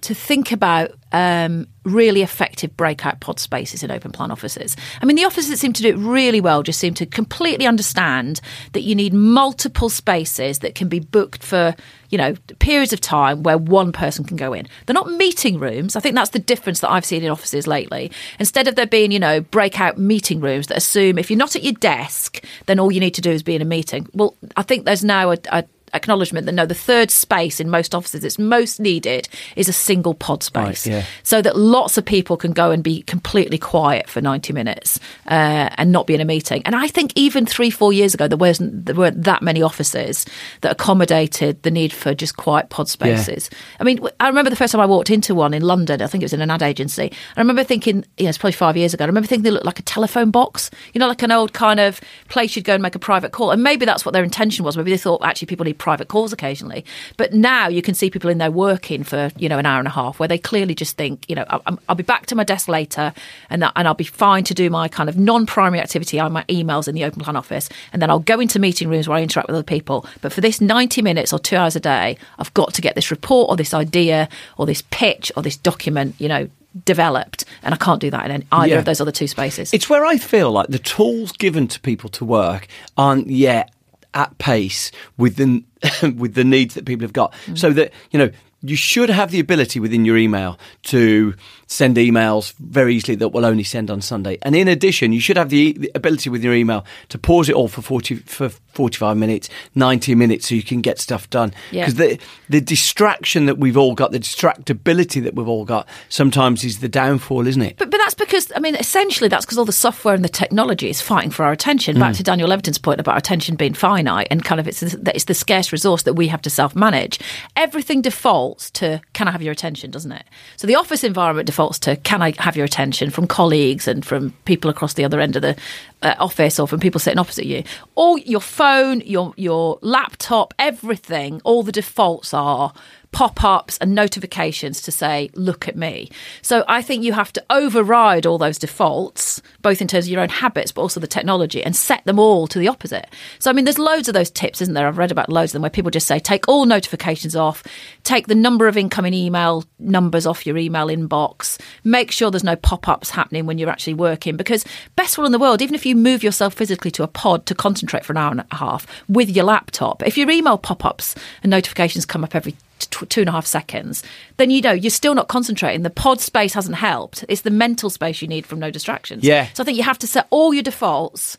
to 0.01 0.15
think 0.15 0.51
about 0.51 0.91
um, 1.11 1.67
really 1.83 2.21
effective 2.21 2.75
breakout 2.77 3.19
pod 3.19 3.39
spaces 3.39 3.83
in 3.83 3.91
open 3.91 4.11
plan 4.11 4.31
offices. 4.31 4.75
I 5.01 5.05
mean, 5.05 5.15
the 5.15 5.25
offices 5.25 5.49
that 5.49 5.57
seem 5.57 5.73
to 5.73 5.81
do 5.81 5.89
it 5.89 5.97
really 5.97 6.41
well 6.41 6.63
just 6.63 6.79
seem 6.79 6.93
to 6.95 7.05
completely 7.05 7.67
understand 7.67 8.41
that 8.73 8.81
you 8.81 8.95
need 8.95 9.13
multiple 9.13 9.89
spaces 9.89 10.59
that 10.59 10.75
can 10.75 10.89
be 10.89 10.99
booked 10.99 11.43
for 11.43 11.75
you 12.09 12.17
know 12.17 12.35
periods 12.59 12.93
of 12.93 13.01
time 13.01 13.43
where 13.43 13.57
one 13.57 13.91
person 13.91 14.25
can 14.25 14.37
go 14.37 14.53
in. 14.53 14.67
They're 14.85 14.93
not 14.93 15.09
meeting 15.11 15.59
rooms. 15.59 15.95
I 15.95 15.99
think 15.99 16.15
that's 16.15 16.31
the 16.31 16.39
difference 16.39 16.79
that 16.81 16.91
I've 16.91 17.05
seen 17.05 17.23
in 17.23 17.31
offices 17.31 17.67
lately. 17.67 18.11
Instead 18.39 18.67
of 18.67 18.75
there 18.75 18.87
being 18.87 19.11
you 19.11 19.19
know 19.19 19.41
breakout 19.41 19.97
meeting 19.97 20.39
rooms 20.39 20.67
that 20.67 20.77
assume 20.77 21.17
if 21.17 21.29
you're 21.29 21.37
not 21.37 21.55
at 21.55 21.63
your 21.63 21.73
desk, 21.73 22.43
then 22.65 22.79
all 22.79 22.91
you 22.91 22.99
need 22.99 23.15
to 23.15 23.21
do 23.21 23.31
is 23.31 23.43
be 23.43 23.55
in 23.55 23.61
a 23.61 23.65
meeting. 23.65 24.07
Well, 24.13 24.35
I 24.55 24.63
think 24.63 24.85
there's 24.85 25.03
now 25.03 25.31
a, 25.31 25.37
a 25.51 25.63
acknowledgement 25.93 26.45
that 26.45 26.53
no, 26.53 26.65
the 26.65 26.75
third 26.75 27.11
space 27.11 27.59
in 27.59 27.69
most 27.69 27.93
offices 27.95 28.21
that's 28.21 28.39
most 28.39 28.79
needed 28.79 29.27
is 29.55 29.67
a 29.69 29.73
single 29.73 30.13
pod 30.13 30.43
space, 30.43 30.85
Right, 30.87 30.93
yeah. 30.93 31.03
so 31.23 31.41
that 31.41 31.55
lots 31.57 31.97
of 31.97 32.05
people 32.05 32.37
can 32.37 32.53
go 32.53 32.71
and 32.71 32.83
be 32.83 33.01
completely 33.03 33.57
quiet 33.57 34.09
for 34.09 34.21
ninety 34.21 34.53
minutes 34.53 34.99
uh, 35.27 35.69
and 35.77 35.91
not 35.91 36.07
be 36.07 36.13
in 36.15 36.21
a 36.21 36.25
meeting. 36.25 36.61
And 36.65 36.75
I 36.75 36.87
think 36.87 37.11
even 37.15 37.45
three, 37.45 37.69
four 37.69 37.93
years 37.93 38.13
ago, 38.13 38.27
there 38.27 38.37
wasn't 38.37 38.85
there 38.85 38.95
weren't 38.95 39.23
that 39.23 39.41
many 39.41 39.61
offices 39.61 40.25
that 40.61 40.71
accommodated 40.71 41.61
the 41.63 41.71
need 41.71 41.93
for 41.93 42.13
just 42.13 42.37
quiet 42.37 42.69
pod 42.69 42.87
spaces. 42.89 43.49
I 43.79 43.83
mean, 43.83 43.99
I 44.19 44.27
remember 44.27 44.49
the 44.49 44.55
first 44.55 44.71
time 44.71 44.81
I 44.81 44.85
walked 44.85 45.09
into 45.09 45.33
one 45.35 45.53
in 45.53 45.61
London. 45.61 46.01
I 46.01 46.07
think 46.07 46.21
it 46.21 46.25
was 46.25 46.33
in 46.33 46.41
an 46.41 46.51
ad 46.51 46.61
agency. 46.63 47.11
I 47.35 47.39
remember 47.41 47.63
thinking, 47.63 48.05
you 48.17 48.23
know, 48.25 48.29
it's 48.29 48.37
probably 48.37 48.53
five 48.53 48.77
years 48.77 48.93
ago. 48.93 49.03
I 49.03 49.07
remember 49.07 49.27
thinking 49.27 49.43
they 49.43 49.51
looked 49.51 49.65
like 49.65 49.79
a 49.79 49.83
telephone 49.83 50.31
box, 50.31 50.69
you 50.93 50.99
know, 50.99 51.07
like 51.07 51.23
an 51.23 51.31
old 51.31 51.53
kind 51.53 51.79
of 51.79 51.99
place 52.29 52.55
you'd 52.55 52.65
go 52.65 52.73
and 52.73 52.83
make 52.83 52.95
a 52.95 52.99
private 52.99 53.31
call. 53.31 53.51
And 53.51 53.63
maybe 53.63 53.85
that's 53.85 54.05
what 54.05 54.11
their 54.13 54.23
intention 54.23 54.63
was. 54.65 54.77
Maybe 54.77 54.91
they 54.91 54.97
thought 54.97 55.23
actually 55.23 55.47
people 55.47 55.63
need 55.65 55.77
private 55.81 56.07
calls 56.07 56.31
occasionally. 56.31 56.85
But 57.17 57.33
now 57.33 57.67
you 57.67 57.81
can 57.81 57.95
see 57.95 58.09
people 58.09 58.29
in 58.29 58.37
there 58.37 58.51
working 58.51 59.03
for 59.03 59.31
you 59.37 59.49
know 59.49 59.57
an 59.57 59.65
hour 59.65 59.79
and 59.79 59.87
a 59.87 59.91
half, 59.91 60.19
where 60.19 60.27
they 60.29 60.37
clearly 60.37 60.75
just 60.75 60.95
think, 60.95 61.25
you 61.27 61.35
know, 61.35 61.45
I- 61.49 61.59
I'm, 61.65 61.79
I'll 61.89 61.95
be 61.95 62.03
back 62.03 62.27
to 62.27 62.35
my 62.35 62.43
desk 62.43 62.67
later, 62.67 63.13
and 63.49 63.61
that, 63.63 63.73
and 63.75 63.87
I'll 63.87 63.93
be 63.95 64.03
fine 64.05 64.43
to 64.45 64.53
do 64.53 64.69
my 64.69 64.87
kind 64.87 65.09
of 65.09 65.17
non-primary 65.17 65.81
activity 65.81 66.19
on 66.19 66.31
my 66.31 66.43
emails 66.43 66.87
in 66.87 66.95
the 66.95 67.03
open 67.03 67.21
plan 67.23 67.35
office, 67.35 67.67
and 67.91 68.01
then 68.01 68.09
I'll 68.09 68.19
go 68.19 68.39
into 68.39 68.59
meeting 68.59 68.87
rooms 68.89 69.07
where 69.09 69.17
I 69.17 69.21
interact 69.23 69.47
with 69.49 69.55
other 69.55 69.63
people. 69.63 70.05
But 70.21 70.31
for 70.31 70.41
this 70.41 70.61
90 70.61 71.01
minutes 71.01 71.33
or 71.33 71.39
two 71.39 71.55
hours 71.57 71.75
a 71.75 71.79
day, 71.79 72.17
I've 72.37 72.53
got 72.53 72.73
to 72.75 72.81
get 72.81 72.95
this 72.95 73.09
report 73.11 73.49
or 73.49 73.55
this 73.57 73.73
idea 73.73 74.29
or 74.57 74.65
this 74.67 74.83
pitch 74.91 75.31
or 75.35 75.41
this 75.43 75.57
document, 75.57 76.15
you 76.19 76.27
know. 76.27 76.47
Developed, 76.85 77.43
and 77.63 77.73
I 77.73 77.77
can't 77.77 77.99
do 77.99 78.09
that 78.11 78.31
in 78.31 78.45
either 78.49 78.67
Yeah. 78.75 78.79
of 78.79 78.85
those 78.85 79.01
other 79.01 79.11
two 79.11 79.27
spaces. 79.27 79.73
It's 79.73 79.89
where 79.89 80.05
I 80.05 80.17
feel 80.17 80.51
like 80.53 80.67
the 80.69 80.79
tools 80.79 81.33
given 81.33 81.67
to 81.67 81.77
people 81.81 82.09
to 82.11 82.23
work 82.23 82.65
aren't 82.97 83.27
yet 83.27 83.73
at 84.13 84.37
pace 84.37 84.91
with 85.17 85.35
the 85.35 85.63
with 86.17 86.33
the 86.35 86.43
needs 86.43 86.75
that 86.75 86.85
people 86.85 87.03
have 87.03 87.13
got. 87.13 87.33
So 87.55 87.71
that 87.71 87.91
you 88.11 88.19
know 88.19 88.31
you 88.63 88.75
should 88.75 89.09
have 89.09 89.31
the 89.31 89.39
ability 89.39 89.79
within 89.79 90.05
your 90.05 90.17
email 90.17 90.57
to 90.83 91.33
send 91.67 91.95
emails 91.97 92.53
very 92.59 92.93
easily 92.95 93.15
that 93.15 93.29
will 93.29 93.45
only 93.45 93.63
send 93.63 93.89
on 93.89 94.01
Sunday. 94.01 94.37
And 94.41 94.55
in 94.55 94.67
addition, 94.67 95.13
you 95.13 95.21
should 95.21 95.37
have 95.37 95.49
the, 95.49 95.71
the 95.73 95.91
ability 95.95 96.29
with 96.29 96.43
your 96.43 96.53
email 96.53 96.85
to 97.09 97.17
pause 97.17 97.47
it 97.47 97.55
all 97.55 97.69
for 97.69 97.81
40 97.81 98.15
for 98.17 98.49
45 98.49 99.15
minutes, 99.17 99.49
90 99.75 100.15
minutes 100.15 100.49
so 100.49 100.55
you 100.55 100.63
can 100.63 100.81
get 100.81 100.99
stuff 100.99 101.29
done. 101.29 101.53
Yeah. 101.71 101.85
Because 101.85 101.95
the 101.95 102.19
the 102.49 102.61
distraction 102.61 103.45
that 103.45 103.57
we've 103.57 103.77
all 103.77 103.95
got, 103.95 104.11
the 104.11 104.19
distractibility 104.19 105.23
that 105.23 105.33
we've 105.33 105.47
all 105.47 105.65
got 105.65 105.87
sometimes 106.09 106.63
is 106.63 106.79
the 106.79 106.89
downfall, 106.89 107.47
isn't 107.47 107.61
it? 107.61 107.77
But, 107.77 107.89
but 107.89 107.97
that's 107.97 108.13
because, 108.15 108.51
I 108.55 108.59
mean, 108.59 108.75
essentially 108.75 109.29
that's 109.29 109.45
because 109.45 109.57
all 109.57 109.65
the 109.65 109.71
software 109.71 110.13
and 110.13 110.23
the 110.23 110.29
technology 110.29 110.89
is 110.89 111.01
fighting 111.01 111.31
for 111.31 111.45
our 111.45 111.51
attention. 111.51 111.97
Back 111.99 112.11
Mm. 112.13 112.17
to 112.17 112.23
Daniel 112.23 112.49
Levitin's 112.49 112.77
point 112.77 112.99
about 112.99 113.17
attention 113.17 113.55
being 113.55 113.73
finite 113.73 114.27
and 114.29 114.43
kind 114.43 114.59
of 114.59 114.67
it's, 114.67 114.81
that 114.81 115.15
it's 115.15 115.23
the 115.25 115.33
scarce 115.33 115.71
resource 115.71 116.03
that 116.03 116.13
we 116.15 116.27
have 116.27 116.41
to 116.41 116.49
self 116.49 116.75
manage. 116.75 117.19
Everything 117.55 118.01
defaults 118.51 118.71
to 118.71 119.01
can 119.13 119.27
I 119.27 119.31
have 119.31 119.41
your 119.41 119.51
attention, 119.51 119.91
doesn't 119.91 120.11
it? 120.11 120.25
So 120.57 120.67
the 120.67 120.75
office 120.75 121.03
environment 121.03 121.45
defaults 121.45 121.79
to 121.79 121.95
can 121.97 122.21
I 122.21 122.33
have 122.37 122.55
your 122.55 122.65
attention? 122.65 123.09
from 123.11 123.27
colleagues 123.27 123.87
and 123.87 124.05
from 124.05 124.31
people 124.45 124.69
across 124.69 124.93
the 124.93 125.05
other 125.05 125.19
end 125.19 125.35
of 125.35 125.41
the 125.41 125.55
uh, 126.01 126.15
office 126.19 126.59
or 126.59 126.67
from 126.67 126.79
people 126.79 126.99
sitting 126.99 127.19
opposite 127.19 127.45
you, 127.45 127.63
all 127.95 128.17
your 128.17 128.41
phone, 128.41 129.01
your 129.01 129.33
your 129.37 129.79
laptop, 129.81 130.53
everything, 130.59 131.41
all 131.43 131.63
the 131.63 131.71
defaults 131.71 132.33
are 132.33 132.73
pop 133.11 133.43
ups 133.43 133.77
and 133.79 133.93
notifications 133.93 134.81
to 134.81 134.91
say, 134.91 135.29
look 135.35 135.67
at 135.67 135.75
me. 135.75 136.09
So 136.41 136.63
I 136.67 136.81
think 136.81 137.03
you 137.03 137.13
have 137.13 137.33
to 137.33 137.43
override 137.49 138.25
all 138.25 138.37
those 138.37 138.57
defaults, 138.57 139.41
both 139.61 139.81
in 139.81 139.87
terms 139.87 140.05
of 140.05 140.11
your 140.11 140.21
own 140.21 140.29
habits, 140.29 140.71
but 140.71 140.81
also 140.81 140.99
the 140.99 141.07
technology, 141.07 141.63
and 141.63 141.75
set 141.75 142.03
them 142.05 142.19
all 142.19 142.47
to 142.47 142.57
the 142.57 142.67
opposite. 142.67 143.07
So, 143.39 143.49
I 143.49 143.53
mean, 143.53 143.65
there's 143.65 143.77
loads 143.77 144.07
of 144.07 144.13
those 144.13 144.31
tips, 144.31 144.61
isn't 144.61 144.73
there? 144.73 144.87
I've 144.87 144.97
read 144.97 145.11
about 145.11 145.29
loads 145.29 145.51
of 145.51 145.53
them 145.53 145.61
where 145.63 145.69
people 145.69 145.91
just 145.91 146.07
say, 146.07 146.19
take 146.19 146.47
all 146.47 146.65
notifications 146.65 147.35
off, 147.35 147.63
take 148.03 148.27
the 148.27 148.35
number 148.35 148.67
of 148.67 148.77
incoming 148.77 149.13
email 149.13 149.65
numbers 149.77 150.25
off 150.25 150.45
your 150.45 150.57
email 150.57 150.87
inbox, 150.87 151.59
make 151.83 152.11
sure 152.11 152.31
there's 152.31 152.43
no 152.43 152.55
pop 152.55 152.87
ups 152.87 153.09
happening 153.09 153.45
when 153.45 153.57
you're 153.57 153.69
actually 153.69 153.93
working. 153.93 154.37
Because, 154.37 154.63
best 154.95 155.17
one 155.17 155.25
in 155.25 155.31
the 155.33 155.39
world, 155.39 155.61
even 155.61 155.75
if 155.75 155.85
you 155.85 155.95
move 155.95 156.23
yourself 156.23 156.53
physically 156.53 156.91
to 156.91 157.03
a 157.03 157.07
pod 157.07 157.45
to 157.47 157.55
concentrate 157.55 158.05
for 158.05 158.13
an 158.13 158.17
hour 158.17 158.31
and 158.31 158.43
a 158.51 158.55
half 158.55 158.87
with 159.09 159.29
your 159.29 159.45
laptop, 159.45 160.01
if 160.03 160.17
your 160.17 160.29
email 160.29 160.57
pop 160.57 160.85
ups 160.85 161.15
and 161.43 161.49
notifications 161.49 162.05
come 162.05 162.23
up 162.23 162.35
every 162.35 162.55
two 162.89 163.21
and 163.21 163.29
a 163.29 163.31
half 163.31 163.45
seconds, 163.45 164.03
then 164.37 164.49
you 164.49 164.61
know 164.61 164.71
you're 164.71 164.89
still 164.89 165.15
not 165.15 165.27
concentrating. 165.27 165.83
The 165.83 165.89
pod 165.89 166.19
space 166.21 166.53
hasn't 166.53 166.75
helped. 166.75 167.25
It's 167.27 167.41
the 167.41 167.51
mental 167.51 167.89
space 167.89 168.21
you 168.21 168.27
need 168.27 168.45
from 168.45 168.59
no 168.59 168.71
distractions. 168.71 169.23
Yeah. 169.23 169.47
So 169.53 169.63
I 169.63 169.65
think 169.65 169.77
you 169.77 169.83
have 169.83 169.99
to 169.99 170.07
set 170.07 170.27
all 170.29 170.53
your 170.53 170.63
defaults. 170.63 171.37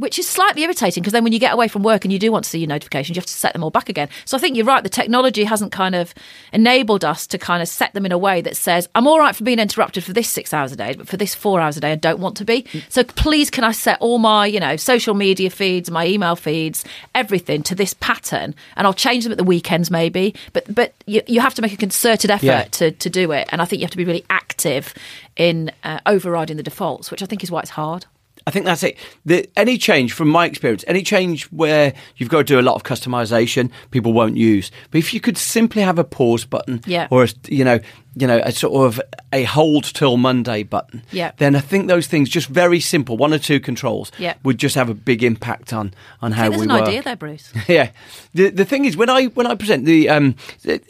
Which 0.00 0.18
is 0.18 0.26
slightly 0.28 0.62
irritating 0.62 1.02
because 1.02 1.12
then 1.12 1.24
when 1.24 1.32
you 1.32 1.38
get 1.38 1.52
away 1.52 1.68
from 1.68 1.82
work 1.82 2.04
and 2.04 2.12
you 2.12 2.18
do 2.18 2.32
want 2.32 2.44
to 2.44 2.50
see 2.50 2.58
your 2.58 2.68
notifications, 2.68 3.14
you 3.16 3.20
have 3.20 3.26
to 3.26 3.32
set 3.34 3.52
them 3.52 3.62
all 3.62 3.70
back 3.70 3.88
again. 3.88 4.08
So 4.24 4.36
I 4.36 4.40
think 4.40 4.56
you're 4.56 4.66
right. 4.66 4.82
The 4.82 4.88
technology 4.88 5.44
hasn't 5.44 5.72
kind 5.72 5.94
of 5.94 6.14
enabled 6.52 7.04
us 7.04 7.26
to 7.28 7.38
kind 7.38 7.62
of 7.62 7.68
set 7.68 7.92
them 7.92 8.06
in 8.06 8.12
a 8.12 8.18
way 8.18 8.40
that 8.40 8.56
says, 8.56 8.88
I'm 8.94 9.06
all 9.06 9.18
right 9.18 9.36
for 9.36 9.44
being 9.44 9.58
interrupted 9.58 10.02
for 10.02 10.12
this 10.12 10.28
six 10.28 10.54
hours 10.54 10.72
a 10.72 10.76
day, 10.76 10.94
but 10.94 11.06
for 11.06 11.16
this 11.18 11.34
four 11.34 11.60
hours 11.60 11.76
a 11.76 11.80
day, 11.80 11.92
I 11.92 11.96
don't 11.96 12.18
want 12.18 12.36
to 12.38 12.44
be. 12.44 12.64
So 12.88 13.04
please, 13.04 13.50
can 13.50 13.62
I 13.62 13.72
set 13.72 13.98
all 14.00 14.18
my, 14.18 14.46
you 14.46 14.58
know, 14.58 14.76
social 14.76 15.14
media 15.14 15.50
feeds, 15.50 15.90
my 15.90 16.06
email 16.06 16.34
feeds, 16.34 16.84
everything 17.14 17.62
to 17.64 17.74
this 17.74 17.92
pattern, 17.94 18.54
and 18.76 18.86
I'll 18.86 18.94
change 18.94 19.24
them 19.24 19.32
at 19.32 19.38
the 19.38 19.44
weekends 19.44 19.90
maybe. 19.90 20.34
But 20.54 20.74
but 20.74 20.94
you, 21.06 21.20
you 21.26 21.40
have 21.40 21.54
to 21.56 21.62
make 21.62 21.72
a 21.74 21.76
concerted 21.76 22.30
effort 22.30 22.46
Yeah. 22.46 22.64
to 22.64 22.90
to 22.90 23.10
do 23.10 23.32
it, 23.32 23.48
and 23.52 23.60
I 23.60 23.66
think 23.66 23.80
you 23.80 23.84
have 23.84 23.90
to 23.92 23.98
be 23.98 24.04
really 24.06 24.24
active 24.30 24.94
in 25.36 25.70
uh, 25.84 26.00
overriding 26.06 26.56
the 26.56 26.62
defaults, 26.62 27.10
which 27.10 27.22
I 27.22 27.26
think 27.26 27.44
is 27.44 27.50
why 27.50 27.60
it's 27.60 27.70
hard. 27.70 28.06
I 28.50 28.52
think 28.52 28.66
that's 28.66 28.82
it. 28.82 28.96
The, 29.24 29.48
any 29.56 29.78
change, 29.78 30.12
from 30.12 30.28
my 30.28 30.44
experience, 30.44 30.84
any 30.88 31.02
change 31.02 31.44
where 31.52 31.94
you've 32.16 32.28
got 32.28 32.38
to 32.38 32.44
do 32.44 32.58
a 32.58 32.62
lot 32.62 32.74
of 32.74 32.82
customization, 32.82 33.70
people 33.92 34.12
won't 34.12 34.36
use. 34.36 34.72
But 34.90 34.98
if 34.98 35.14
you 35.14 35.20
could 35.20 35.38
simply 35.38 35.82
have 35.82 36.00
a 36.00 36.04
pause 36.04 36.44
button, 36.44 36.80
Yeah. 36.84 37.06
or 37.12 37.22
a, 37.22 37.28
you 37.46 37.64
know, 37.64 37.78
you 38.16 38.26
know, 38.26 38.40
a 38.44 38.50
sort 38.50 38.74
of 38.88 39.00
a 39.32 39.44
hold 39.44 39.84
till 39.84 40.16
Monday 40.16 40.64
button, 40.64 41.04
Yeah. 41.12 41.30
then 41.36 41.54
I 41.54 41.60
think 41.60 41.86
those 41.86 42.08
things, 42.08 42.28
just 42.28 42.48
very 42.48 42.80
simple, 42.80 43.16
one 43.16 43.32
or 43.32 43.38
two 43.38 43.60
controls, 43.60 44.10
Yeah. 44.18 44.34
would 44.42 44.58
just 44.58 44.74
have 44.74 44.88
a 44.90 44.94
big 44.94 45.22
impact 45.22 45.72
on 45.72 45.94
on 46.20 46.32
how 46.32 46.50
we 46.50 46.62
an 46.64 46.68
work. 46.70 46.88
idea 46.88 47.02
there, 47.04 47.14
Bruce. 47.14 47.52
yeah. 47.68 47.90
The 48.34 48.50
the 48.50 48.64
thing 48.64 48.84
is, 48.84 48.96
when 48.96 49.08
I 49.08 49.26
when 49.26 49.46
I 49.46 49.54
present 49.54 49.84
the 49.84 50.08
um, 50.08 50.34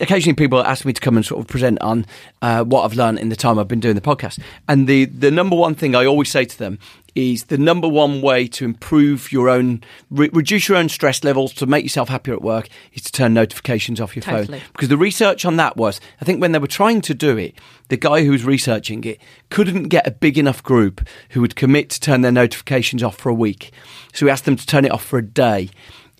occasionally 0.00 0.34
people 0.34 0.62
ask 0.64 0.86
me 0.86 0.94
to 0.94 1.00
come 1.00 1.16
and 1.18 1.26
sort 1.26 1.40
of 1.40 1.46
present 1.46 1.78
on 1.82 2.06
uh, 2.40 2.64
what 2.64 2.84
I've 2.84 2.94
learned 2.96 3.18
in 3.18 3.28
the 3.28 3.36
time 3.36 3.58
I've 3.58 3.68
been 3.68 3.80
doing 3.80 3.96
the 3.96 4.00
podcast, 4.00 4.38
and 4.66 4.86
the 4.86 5.04
the 5.04 5.30
number 5.30 5.56
one 5.56 5.74
thing 5.74 5.94
I 5.94 6.06
always 6.06 6.30
say 6.30 6.46
to 6.46 6.58
them 6.58 6.78
is 7.14 7.44
the 7.44 7.58
number 7.58 7.88
one 7.88 8.20
way 8.20 8.46
to 8.46 8.64
improve 8.64 9.32
your 9.32 9.48
own 9.48 9.82
re- 10.10 10.30
reduce 10.32 10.68
your 10.68 10.78
own 10.78 10.88
stress 10.88 11.24
levels 11.24 11.52
to 11.54 11.66
make 11.66 11.84
yourself 11.84 12.08
happier 12.08 12.34
at 12.34 12.42
work 12.42 12.68
is 12.92 13.02
to 13.02 13.12
turn 13.12 13.34
notifications 13.34 14.00
off 14.00 14.14
your 14.14 14.22
Totally. 14.22 14.58
phone 14.58 14.68
because 14.72 14.88
the 14.88 14.96
research 14.96 15.44
on 15.44 15.56
that 15.56 15.76
was 15.76 16.00
I 16.20 16.24
think 16.24 16.40
when 16.40 16.52
they 16.52 16.58
were 16.58 16.66
trying 16.66 17.00
to 17.02 17.14
do 17.14 17.36
it 17.36 17.54
the 17.88 17.96
guy 17.96 18.24
who 18.24 18.30
was 18.30 18.44
researching 18.44 19.04
it 19.04 19.20
couldn't 19.50 19.84
get 19.84 20.06
a 20.06 20.10
big 20.10 20.38
enough 20.38 20.62
group 20.62 21.06
who 21.30 21.40
would 21.40 21.56
commit 21.56 21.90
to 21.90 22.00
turn 22.00 22.20
their 22.20 22.32
notifications 22.32 23.02
off 23.02 23.16
for 23.16 23.28
a 23.28 23.34
week 23.34 23.72
so 24.12 24.26
he 24.26 24.30
asked 24.30 24.44
them 24.44 24.56
to 24.56 24.66
turn 24.66 24.84
it 24.84 24.92
off 24.92 25.04
for 25.04 25.18
a 25.18 25.24
day 25.24 25.70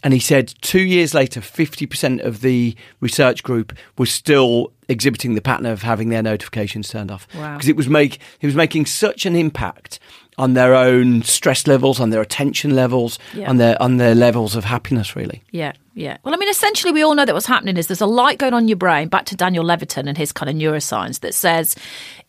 and 0.03 0.14
he 0.14 0.20
said 0.20 0.55
two 0.62 0.80
years 0.80 1.12
later, 1.12 1.41
50% 1.41 2.24
of 2.24 2.41
the 2.41 2.74
research 3.01 3.43
group 3.43 3.76
was 3.99 4.11
still 4.11 4.72
exhibiting 4.88 5.34
the 5.34 5.43
pattern 5.43 5.66
of 5.66 5.82
having 5.82 6.09
their 6.09 6.22
notifications 6.22 6.88
turned 6.88 7.11
off. 7.11 7.26
Wow. 7.34 7.55
Because 7.57 7.68
it 7.68 7.76
was 7.76 7.88
make 7.88 8.18
it 8.41 8.47
was 8.47 8.55
making 8.55 8.86
such 8.86 9.26
an 9.26 9.36
impact 9.36 9.99
on 10.41 10.55
their 10.55 10.74
own 10.74 11.22
stress 11.22 11.66
levels, 11.66 12.01
on 12.01 12.11
their 12.11 12.20
attention 12.20 12.74
levels, 12.74 13.18
Yeah. 13.34 13.49
on 13.51 13.59
their 13.59 13.80
on 13.80 13.99
their 13.99 14.14
levels 14.14 14.57
of 14.57 14.64
happiness, 14.64 15.14
really. 15.14 15.43
Yeah, 15.53 15.72
yeah. 15.95 16.16
Well, 16.24 16.34
I 16.34 16.36
mean, 16.38 16.49
essentially, 16.49 16.93
we 16.93 17.03
all 17.03 17.14
know 17.14 17.24
that 17.24 17.34
what's 17.34 17.47
happening 17.47 17.76
is 17.76 17.86
there's 17.86 18.01
a 18.01 18.07
light 18.07 18.38
going 18.38 18.55
on 18.55 18.62
in 18.62 18.68
your 18.68 18.76
brain, 18.76 19.09
back 19.09 19.26
to 19.26 19.36
Daniel 19.36 19.64
Levitin 19.64 20.09
and 20.09 20.16
his 20.16 20.32
kind 20.32 20.49
of 20.49 20.57
neuroscience, 20.57 21.20
that 21.20 21.34
says 21.34 21.76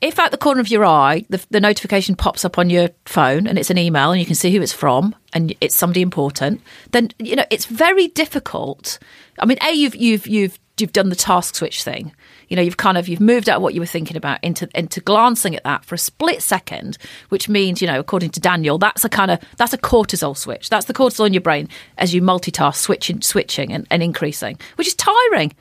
if 0.01 0.20
at 0.20 0.32
the 0.32 0.38
corner 0.38 0.59
of 0.62 0.70
your 0.70 0.86
eye, 0.86 1.26
the, 1.30 1.43
the 1.51 1.59
notification 1.59 2.16
pops 2.16 2.43
up 2.43 2.57
on 2.57 2.70
your 2.70 2.89
phone 3.05 3.47
and 3.47 3.57
it's 3.57 3.70
an 3.70 3.78
email 3.78 4.12
and 4.12 4.20
you 4.20 4.26
can 4.26 4.36
see 4.36 4.51
who 4.51 4.62
it's 4.62 4.74
from 4.74 5.16
and 5.34 5.55
it's 5.62 5.76
somebody 5.76 6.01
important, 6.01 6.59
then, 6.91 7.09
you 7.20 7.36
know, 7.36 7.45
it's 7.49 7.66
very 7.66 8.07
difficult. 8.09 8.99
I 9.39 9.45
mean, 9.45 9.57
A, 9.64 9.72
you've, 9.72 9.95
you've, 9.95 10.28
you've, 10.28 10.59
you've 10.80 10.91
done 10.93 11.09
the 11.09 11.16
task 11.16 11.55
switch 11.55 11.84
thing. 11.84 12.12
You 12.52 12.58
know, 12.58 12.64
you've 12.64 12.76
kind 12.76 12.97
of 12.97 13.08
you've 13.08 13.22
moved 13.22 13.47
out 13.47 13.56
of 13.56 13.62
what 13.62 13.74
you 13.74 13.80
were 13.80 13.88
thinking 13.88 14.18
about 14.18 14.43
into 14.43 14.68
into 14.76 14.99
glancing 14.99 15.56
at 15.56 15.64
that 15.64 15.86
for 15.86 15.95
a 15.95 15.97
split 15.97 16.43
second, 16.43 16.97
which 17.30 17.47
means 17.47 17.82
you 17.82 17.88
know, 17.88 17.97
according 17.97 18.32
to 18.32 18.41
Daniel, 18.41 18.78
that's 18.78 19.06
a 19.06 19.10
kind 19.10 19.32
of 19.32 19.39
that's 19.56 19.72
a 19.72 19.78
cortisol 19.78 20.36
switch. 20.36 20.70
That's 20.70 20.86
the 20.86 20.93
cortisol 20.93 21.26
in 21.26 21.34
your 21.34 21.41
brain 21.41 21.70
as 21.97 22.14
you 22.14 22.22
multitask, 22.22 22.76
switching, 22.76 23.22
switching, 23.22 23.72
and, 23.72 23.88
and 23.89 24.04
increasing, 24.04 24.60
which 24.76 24.88
is 24.88 24.95
tiring. 24.95 25.54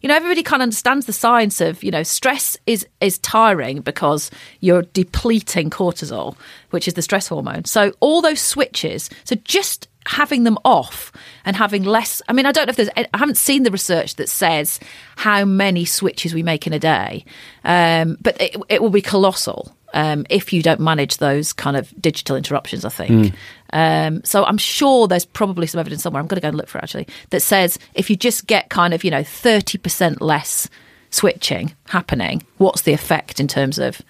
You 0.00 0.08
know, 0.08 0.14
everybody 0.14 0.42
kind 0.42 0.62
of 0.62 0.68
understands 0.68 1.04
the 1.04 1.12
science 1.12 1.60
of 1.60 1.82
you 1.82 1.90
know 1.90 2.02
stress 2.02 2.56
is 2.64 2.86
is 3.02 3.18
tiring 3.18 3.80
because 3.80 4.30
you're 4.60 4.82
depleting 4.82 5.68
cortisol, 5.68 6.34
which 6.70 6.88
is 6.88 6.94
the 6.94 7.02
stress 7.02 7.28
hormone. 7.28 7.66
So 7.66 7.92
all 8.00 8.22
those 8.22 8.40
switches, 8.40 9.10
so 9.24 9.36
just 9.44 9.87
having 10.08 10.44
them 10.44 10.56
off 10.64 11.12
and 11.44 11.54
having 11.54 11.84
less. 11.84 12.22
I 12.28 12.32
mean, 12.32 12.46
I 12.46 12.52
don't 12.52 12.66
know 12.66 12.70
if 12.70 12.76
there's. 12.76 12.88
I 12.96 13.06
haven't 13.14 13.36
seen 13.36 13.62
the 13.62 13.70
research 13.70 14.16
that 14.16 14.28
says 14.28 14.80
how 15.16 15.44
many 15.44 15.84
switches 15.84 16.32
we 16.32 16.42
make 16.42 16.66
in 16.66 16.72
a 16.72 16.78
day, 16.78 17.24
um, 17.64 18.16
but 18.20 18.40
it, 18.40 18.56
it 18.70 18.82
will 18.82 18.90
be 18.90 19.02
colossal 19.02 19.76
um, 19.92 20.24
if 20.30 20.52
you 20.52 20.62
don't 20.62 20.80
manage 20.80 21.18
those 21.18 21.52
kind 21.52 21.76
of 21.76 21.92
digital 22.00 22.36
interruptions. 22.36 22.86
I 22.86 22.88
think. 22.88 23.34
Um, 23.72 24.24
so 24.24 24.44
I'm 24.44 24.56
sure 24.56 25.06
there's 25.08 25.26
probably 25.26 25.66
some 25.66 25.78
evidence 25.78 26.02
somewhere. 26.02 26.20
I'm 26.20 26.26
going 26.26 26.40
to 26.40 26.42
go 26.42 26.48
and 26.48 26.56
look 26.56 26.68
for 26.68 26.78
it 26.78 26.84
actually 26.84 27.06
that 27.30 27.40
says 27.40 27.78
if 27.94 28.08
you 28.08 28.16
just 28.16 28.46
get 28.46 28.70
kind 28.70 28.94
of 28.94 29.04
you 29.04 29.10
know 29.10 29.22
thirty 29.22 29.76
percent 29.76 30.22
less 30.22 30.70
switching 31.10 31.74
happening, 31.88 32.42
what's 32.56 32.82
the 32.82 32.94
effect 32.94 33.40
in 33.40 33.46
terms 33.46 33.78
of 33.78 34.00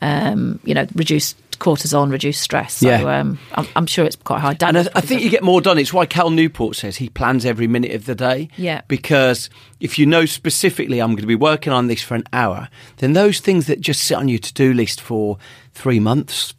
um, 0.00 0.60
you 0.62 0.74
know 0.74 0.86
reduced 0.94 1.36
cortisol, 1.60 2.10
reduced 2.10 2.40
stress? 2.42 2.74
So 2.74 2.88
Yeah. 2.88 3.20
um, 3.20 3.38
I'm, 3.52 3.66
I'm 3.76 3.86
sure 3.86 4.04
it's 4.04 4.16
quite 4.16 4.40
high. 4.40 4.56
And 4.66 4.78
I, 4.78 4.86
I 4.94 5.00
think 5.00 5.22
you 5.22 5.30
get 5.30 5.42
more 5.44 5.60
done. 5.60 5.78
It's 5.78 5.92
why 5.92 6.06
Cal 6.06 6.30
Newport 6.30 6.74
says 6.76 6.96
he 6.96 7.08
plans 7.08 7.44
every 7.46 7.66
minute 7.68 7.92
of 7.92 8.06
the 8.06 8.14
day. 8.14 8.48
Yeah. 8.56 8.80
Because 8.88 9.48
if 9.78 9.98
you 9.98 10.06
know 10.06 10.26
specifically 10.26 11.00
I'm 11.00 11.10
going 11.10 11.20
to 11.22 11.26
be 11.26 11.34
working 11.34 11.72
on 11.72 11.86
this 11.86 12.02
for 12.02 12.14
an 12.16 12.24
hour, 12.32 12.68
then 12.96 13.12
those 13.12 13.38
things 13.40 13.66
that 13.66 13.80
just 13.80 14.02
sit 14.02 14.16
on 14.16 14.28
your 14.28 14.38
to 14.40 14.52
do 14.54 14.72
list 14.74 15.00
for 15.00 15.38
three 15.72 16.00
months, 16.00 16.54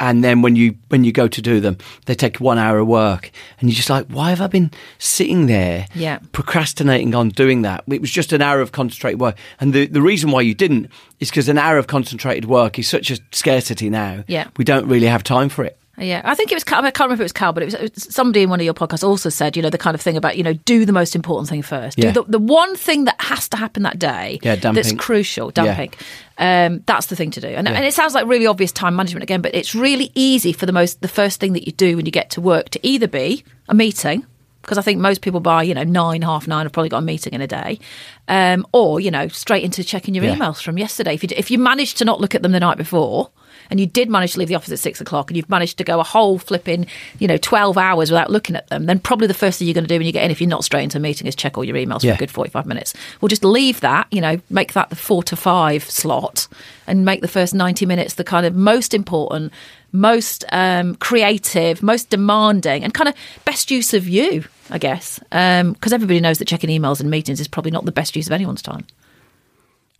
and 0.00 0.22
then 0.24 0.42
when 0.42 0.56
you 0.56 0.74
when 0.88 1.04
you 1.04 1.12
go 1.12 1.28
to 1.28 1.42
do 1.42 1.60
them, 1.60 1.76
they 2.06 2.14
take 2.14 2.38
one 2.40 2.58
hour 2.58 2.78
of 2.78 2.86
work, 2.88 3.30
and 3.60 3.68
you're 3.68 3.76
just 3.76 3.90
like, 3.90 4.06
why 4.08 4.30
have 4.30 4.40
I 4.40 4.46
been 4.46 4.70
sitting 4.98 5.46
there, 5.46 5.86
Yeah. 5.94 6.18
procrastinating 6.32 7.14
on 7.14 7.28
doing 7.30 7.62
that? 7.62 7.84
It 7.88 8.00
was 8.00 8.10
just 8.10 8.32
an 8.32 8.42
hour 8.42 8.60
of 8.60 8.72
concentrated 8.72 9.20
work, 9.20 9.36
and 9.60 9.72
the 9.72 9.86
the 9.86 10.02
reason 10.02 10.30
why 10.30 10.40
you 10.42 10.54
didn't 10.54 10.90
is 11.20 11.30
because 11.30 11.48
an 11.48 11.58
hour 11.58 11.78
of 11.78 11.86
concentrated 11.86 12.44
work 12.46 12.78
is 12.78 12.88
such 12.88 13.10
a 13.10 13.18
scarcity 13.32 13.90
now. 13.90 14.24
Yeah. 14.28 14.48
we 14.56 14.64
don't 14.64 14.86
really 14.88 15.06
have 15.06 15.22
time 15.24 15.48
for 15.48 15.64
it. 15.64 15.76
Yeah, 15.98 16.22
I 16.24 16.34
think 16.34 16.52
it 16.52 16.54
was. 16.54 16.64
Cal- 16.64 16.84
I 16.84 16.90
can't 16.90 17.06
remember 17.08 17.14
if 17.14 17.20
it 17.20 17.24
was 17.24 17.32
Cal, 17.32 17.52
but 17.52 17.62
it 17.62 17.66
was, 17.66 17.74
it 17.74 17.94
was 17.94 18.14
somebody 18.14 18.42
in 18.42 18.50
one 18.50 18.60
of 18.60 18.64
your 18.64 18.74
podcasts 18.74 19.02
also 19.06 19.28
said, 19.28 19.56
you 19.56 19.62
know, 19.62 19.70
the 19.70 19.78
kind 19.78 19.94
of 19.94 20.00
thing 20.00 20.16
about 20.16 20.36
you 20.36 20.44
know, 20.44 20.52
do 20.52 20.84
the 20.84 20.92
most 20.92 21.16
important 21.16 21.48
thing 21.48 21.62
first. 21.62 21.98
Yeah. 21.98 22.12
Do 22.12 22.22
the, 22.22 22.32
the 22.32 22.38
one 22.38 22.76
thing 22.76 23.04
that 23.04 23.20
has 23.20 23.48
to 23.50 23.56
happen 23.56 23.82
that 23.82 23.98
day. 23.98 24.38
Yeah, 24.42 24.56
dump 24.56 24.76
That's 24.76 24.92
crucial. 24.92 25.48
Yeah. 25.48 25.64
Dumping. 25.64 25.92
Um, 26.38 26.84
that's 26.86 27.06
the 27.06 27.16
thing 27.16 27.32
to 27.32 27.40
do, 27.40 27.48
and, 27.48 27.66
and 27.66 27.84
it 27.84 27.92
sounds 27.94 28.14
like 28.14 28.26
really 28.28 28.46
obvious 28.46 28.70
time 28.70 28.94
management 28.94 29.24
again, 29.24 29.42
but 29.42 29.54
it's 29.56 29.74
really 29.74 30.12
easy 30.14 30.52
for 30.52 30.66
the 30.66 30.72
most 30.72 31.00
the 31.00 31.08
first 31.08 31.40
thing 31.40 31.52
that 31.54 31.66
you 31.66 31.72
do 31.72 31.96
when 31.96 32.06
you 32.06 32.12
get 32.12 32.30
to 32.30 32.40
work 32.40 32.68
to 32.70 32.86
either 32.86 33.08
be 33.08 33.42
a 33.68 33.74
meeting. 33.74 34.24
Because 34.62 34.76
I 34.78 34.82
think 34.82 35.00
most 35.00 35.22
people 35.22 35.40
by 35.40 35.62
you 35.62 35.74
know 35.74 35.82
nine, 35.82 36.22
half 36.22 36.46
nine 36.46 36.66
have 36.66 36.72
probably 36.72 36.90
got 36.90 36.98
a 36.98 37.06
meeting 37.06 37.32
in 37.32 37.40
a 37.40 37.46
day, 37.46 37.80
um, 38.28 38.66
or 38.72 39.00
you 39.00 39.10
know 39.10 39.26
straight 39.28 39.64
into 39.64 39.82
checking 39.82 40.14
your 40.14 40.24
Yeah. 40.24 40.36
emails 40.36 40.62
from 40.62 40.78
yesterday. 40.78 41.14
If 41.14 41.24
you 41.24 41.30
if 41.36 41.50
you 41.50 41.58
managed 41.58 41.96
to 41.98 42.04
not 42.04 42.20
look 42.20 42.34
at 42.36 42.42
them 42.42 42.52
the 42.52 42.60
night 42.60 42.76
before, 42.76 43.30
and 43.70 43.78
you 43.80 43.86
did 43.86 44.08
manage 44.10 44.32
to 44.32 44.38
leave 44.38 44.48
the 44.48 44.54
office 44.54 44.70
at 44.72 44.78
six 44.78 45.00
o'clock 45.00 45.30
and 45.30 45.36
you've 45.36 45.48
managed 45.50 45.78
to 45.78 45.84
go 45.84 46.00
a 46.00 46.04
whole 46.04 46.38
flipping, 46.38 46.86
you 47.18 47.28
know, 47.28 47.36
12 47.36 47.76
hours 47.78 48.10
without 48.10 48.30
looking 48.30 48.56
at 48.56 48.66
them, 48.68 48.86
then 48.86 48.98
probably 48.98 49.26
the 49.26 49.34
first 49.34 49.58
thing 49.58 49.68
you're 49.68 49.74
going 49.74 49.84
to 49.84 49.88
do 49.88 49.98
when 49.98 50.06
you 50.06 50.12
get 50.12 50.24
in, 50.24 50.30
if 50.30 50.40
you're 50.40 50.48
not 50.48 50.64
straight 50.64 50.84
into 50.84 50.98
a 50.98 51.00
meeting, 51.00 51.26
is 51.26 51.34
check 51.36 51.56
all 51.58 51.64
your 51.64 51.76
emails 51.76 52.02
Yeah. 52.02 52.12
for 52.12 52.16
a 52.16 52.18
good 52.18 52.30
45 52.30 52.66
minutes. 52.66 52.94
We'll 53.20 53.28
just 53.28 53.44
leave 53.44 53.80
that, 53.80 54.06
you 54.10 54.20
know, 54.20 54.40
make 54.50 54.72
that 54.72 54.90
the 54.90 54.96
four 54.96 55.22
to 55.24 55.36
five 55.36 55.84
slot 55.84 56.48
and 56.86 57.04
make 57.04 57.20
the 57.20 57.28
first 57.28 57.54
90 57.54 57.84
minutes 57.86 58.14
the 58.14 58.24
kind 58.24 58.46
of 58.46 58.54
most 58.54 58.94
important, 58.94 59.52
most 59.92 60.44
um, 60.52 60.94
creative, 60.96 61.82
most 61.82 62.10
demanding, 62.10 62.84
and 62.84 62.94
kind 62.94 63.08
of 63.08 63.14
best 63.44 63.70
use 63.70 63.92
of 63.94 64.08
you, 64.08 64.44
I 64.70 64.78
guess. 64.78 65.18
Because 65.30 65.92
everybody 65.92 66.20
knows 66.20 66.38
that 66.38 66.48
checking 66.48 66.70
emails 66.70 67.00
and 67.00 67.10
meetings 67.10 67.40
is 67.40 67.48
probably 67.48 67.70
not 67.70 67.84
the 67.84 67.92
best 67.92 68.14
use 68.16 68.26
of 68.26 68.32
anyone's 68.32 68.62
time. 68.62 68.86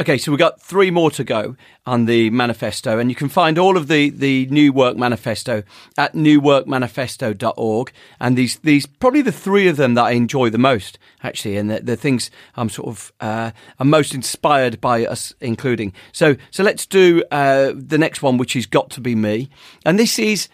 Okay, 0.00 0.16
so 0.16 0.30
we've 0.30 0.38
got 0.38 0.62
three 0.62 0.92
more 0.92 1.10
to 1.10 1.24
go 1.24 1.56
on 1.84 2.04
the 2.04 2.30
manifesto, 2.30 3.00
and 3.00 3.10
you 3.10 3.16
can 3.16 3.28
find 3.28 3.58
all 3.58 3.76
of 3.76 3.88
the, 3.88 4.10
the 4.10 4.46
New 4.46 4.72
Work 4.72 4.96
Manifesto 4.96 5.64
at 5.96 6.12
newworkmanifesto.org. 6.12 7.92
And 8.20 8.38
these, 8.38 8.60
these 8.60 8.86
probably 8.86 9.22
the 9.22 9.32
three 9.32 9.66
of 9.66 9.76
them 9.76 9.94
that 9.94 10.04
I 10.04 10.12
enjoy 10.12 10.50
the 10.50 10.58
most, 10.58 11.00
actually, 11.24 11.56
and 11.56 11.68
the, 11.68 11.80
the 11.80 11.96
things 11.96 12.30
I'm 12.56 12.68
sort 12.68 12.86
of 12.86 13.12
uh, 13.18 13.50
I'm 13.80 13.90
most 13.90 14.14
inspired 14.14 14.80
by 14.80 15.04
us 15.04 15.34
including. 15.40 15.92
So, 16.12 16.36
so 16.52 16.62
let's 16.62 16.86
do 16.86 17.24
uh, 17.32 17.72
the 17.74 17.98
next 17.98 18.22
one, 18.22 18.38
which 18.38 18.54
is 18.54 18.66
Got 18.66 18.90
to 18.90 19.00
Be 19.00 19.16
Me. 19.16 19.50
And 19.84 19.98
this 19.98 20.20
is 20.20 20.48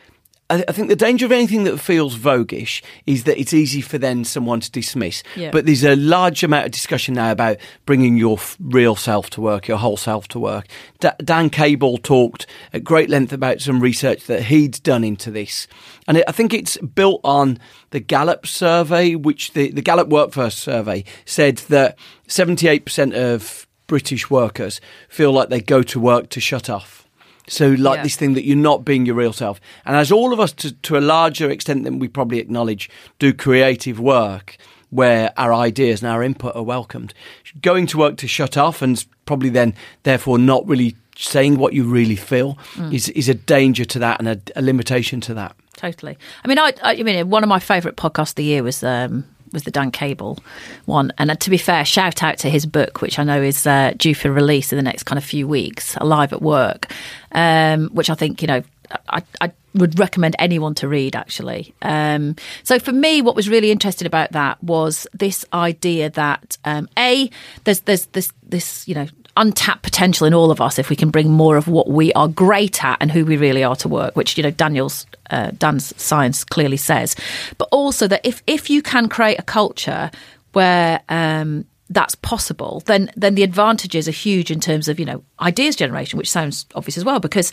I, 0.51 0.65
I 0.69 0.73
think 0.73 0.89
the 0.89 0.97
danger 0.97 1.25
of 1.25 1.33
anything 1.33 1.65
that 1.65 1.79
feels 1.79 2.17
voguish 2.17 2.83
is 3.07 3.25
that 3.25 3.39
it's 3.39 3.55
easy 3.55 3.81
for 3.81 3.99
then 3.99 4.25
someone 4.25 4.61
to 4.61 4.71
dismiss. 4.71 5.23
Yeah. 5.37 5.51
But 5.51 5.67
there's 5.67 5.85
a 5.85 5.97
large 5.97 6.43
amount 6.43 6.67
of 6.67 6.73
discussion 6.73 7.15
now 7.15 7.33
about 7.33 7.57
bringing 7.87 8.17
your 8.17 8.37
f- 8.37 8.57
real 8.61 8.97
self 8.97 9.31
to 9.31 9.41
work, 9.41 9.69
your 9.69 9.79
whole 9.79 9.97
self 9.97 10.29
to 10.29 10.39
work. 10.39 10.67
D- 11.01 11.09
Dan 11.25 11.51
Cable 11.51 11.99
talked 11.99 12.47
at 12.73 12.85
great 12.85 13.09
length 13.09 13.33
about 13.33 13.61
some 13.61 13.81
research 13.81 14.25
that 14.27 14.43
he'd 14.45 14.83
done 14.83 15.05
into 15.05 15.31
this. 15.31 15.67
And 16.07 16.19
it, 16.19 16.25
I 16.29 16.33
think 16.33 16.53
it's 16.53 16.77
built 16.79 17.21
on 17.25 17.59
the 17.91 18.01
Gallup 18.01 18.47
survey, 18.47 19.15
which 19.15 19.53
the, 19.53 19.71
the 19.71 19.83
Gallup 19.83 20.09
Workforce 20.09 20.57
survey 20.57 21.05
said 21.25 21.59
that 21.69 21.99
78% 22.29 23.15
of 23.15 23.67
British 23.87 24.31
workers 24.31 24.81
feel 25.09 25.33
like 25.33 25.49
they 25.49 25.61
go 25.61 25.83
to 25.83 26.01
work 26.01 26.29
to 26.31 26.41
shut 26.41 26.69
off. 26.69 27.04
So, 27.47 27.71
like 27.71 27.99
Yeah. 27.99 28.03
this 28.05 28.17
thing 28.17 28.35
that 28.35 28.45
you're 28.45 28.57
not 28.57 28.85
being 28.85 29.05
your 29.07 29.17
real 29.17 29.33
self. 29.33 29.61
And 29.85 29.97
as 29.97 30.11
all 30.11 30.33
of 30.33 30.41
us, 30.41 30.53
to, 30.53 30.73
to 30.73 30.97
a 30.97 31.01
larger 31.01 31.51
extent 31.51 31.85
than 31.85 31.99
we 31.99 32.09
probably 32.09 32.39
acknowledge, 32.39 32.89
do 33.19 33.33
creative 33.33 34.01
work 34.01 34.57
where 34.91 35.33
our 35.37 35.53
ideas 35.53 36.03
and 36.03 36.11
our 36.11 36.23
input 36.23 36.55
are 36.57 36.63
welcomed, 36.63 37.13
going 37.61 37.87
to 37.89 37.99
work 37.99 38.17
to 38.19 38.29
shut 38.29 38.57
off 38.57 38.81
and 38.81 39.05
probably 39.27 39.51
then, 39.51 39.75
therefore, 40.05 40.39
not 40.39 40.67
really 40.67 40.95
saying 41.17 41.57
what 41.59 41.73
you 41.73 41.85
really 41.85 42.17
feel 42.17 42.59
is, 42.91 43.09
is 43.11 43.29
a 43.29 43.35
danger 43.35 43.85
to 43.85 43.99
that 44.01 44.19
and 44.21 44.29
a, 44.29 44.41
a 44.57 44.63
limitation 44.63 45.21
to 45.21 45.35
that. 45.35 45.55
Totally. 45.77 46.17
I 46.45 46.49
mean, 46.49 46.59
I, 46.59 46.73
I, 46.83 46.97
I 46.97 47.03
mean, 47.03 47.29
one 47.31 47.43
of 47.43 47.49
my 47.49 47.59
favourite 47.59 47.97
podcasts 47.97 48.31
of 48.31 48.35
the 48.37 48.45
year 48.45 48.63
was 48.63 48.83
um, 48.83 49.25
was 49.55 49.63
the 49.63 49.71
Dan 49.71 49.91
Cable 49.91 50.39
one. 50.85 51.13
And 51.17 51.31
uh, 51.31 51.37
to 51.37 51.51
be 51.51 51.57
fair, 51.57 51.85
shout 51.85 52.23
out 52.23 52.39
to 52.39 52.51
his 52.51 52.67
book, 52.67 53.01
which 53.01 53.19
I 53.19 53.25
know 53.25 53.41
is 53.41 53.67
uh, 53.67 53.95
due 53.97 54.15
for 54.15 54.31
release 54.31 54.73
in 54.73 54.77
the 54.77 54.83
next 54.83 55.05
kind 55.05 55.17
of 55.17 55.25
few 55.25 55.49
weeks, 55.49 55.97
Alive 55.97 56.33
at 56.33 56.43
Work, 56.43 56.93
um, 57.33 57.89
which 57.89 58.11
I 58.11 58.15
think 58.15 58.43
you 58.43 58.49
know 58.49 58.63
I, 59.09 59.23
I 59.41 59.53
would 59.75 59.99
recommend 59.99 60.37
anyone 60.39 60.75
to 60.77 60.89
read 60.89 61.17
actually. 61.17 61.75
Um, 61.83 62.37
so 62.63 62.79
for 62.79 62.93
me, 62.93 63.23
what 63.23 63.35
was 63.35 63.49
really 63.49 63.71
interesting 63.71 64.07
about 64.07 64.33
that 64.33 64.63
was 64.63 65.07
this 65.13 65.45
idea 65.53 66.11
that 66.11 66.59
um, 66.65 66.89
a 66.99 67.31
there's 67.65 67.81
there's 67.81 68.07
this 68.07 68.33
this 68.43 68.87
you 68.87 68.95
know 68.95 69.07
untapped 69.37 69.83
potential 69.83 70.27
in 70.27 70.35
all 70.35 70.51
of 70.51 70.61
us 70.61 70.79
if 70.79 70.91
we 70.91 70.97
can 70.97 71.11
bring 71.11 71.31
more 71.31 71.57
of 71.57 71.69
what 71.69 71.89
we 71.89 72.13
are 72.13 72.29
great 72.29 72.85
at 72.85 72.97
and 73.01 73.11
who 73.11 73.25
we 73.25 73.37
really 73.37 73.65
are 73.65 73.77
to 73.77 73.89
work, 73.89 74.17
which 74.17 74.37
you 74.37 74.43
know 74.43 74.51
Daniel's 74.51 75.07
uh, 75.31 75.51
Dan's 75.59 75.95
science 76.01 76.45
clearly 76.45 76.77
says, 76.77 77.17
but 77.59 77.69
also 77.71 78.07
that 78.07 78.21
if 78.25 78.43
if 78.47 78.71
you 78.71 78.83
can 78.83 79.09
create 79.09 79.39
a 79.39 79.43
culture 79.43 80.11
where 80.53 81.01
um, 81.09 81.65
that's 81.91 82.15
possible, 82.15 82.83
then 82.87 83.11
then 83.17 83.35
the 83.35 83.43
advantages 83.43 84.09
are 84.09 84.13
huge 84.13 84.51
in 84.51 84.61
terms 84.61 84.89
of 84.89 84.99
you 84.99 85.05
know 85.05 85.23
ideas 85.41 85.77
generation, 85.77 86.17
which 86.17 86.31
sounds 86.31 86.67
obvious 86.75 86.97
as 86.97 87.05
well. 87.05 87.21
Because 87.21 87.53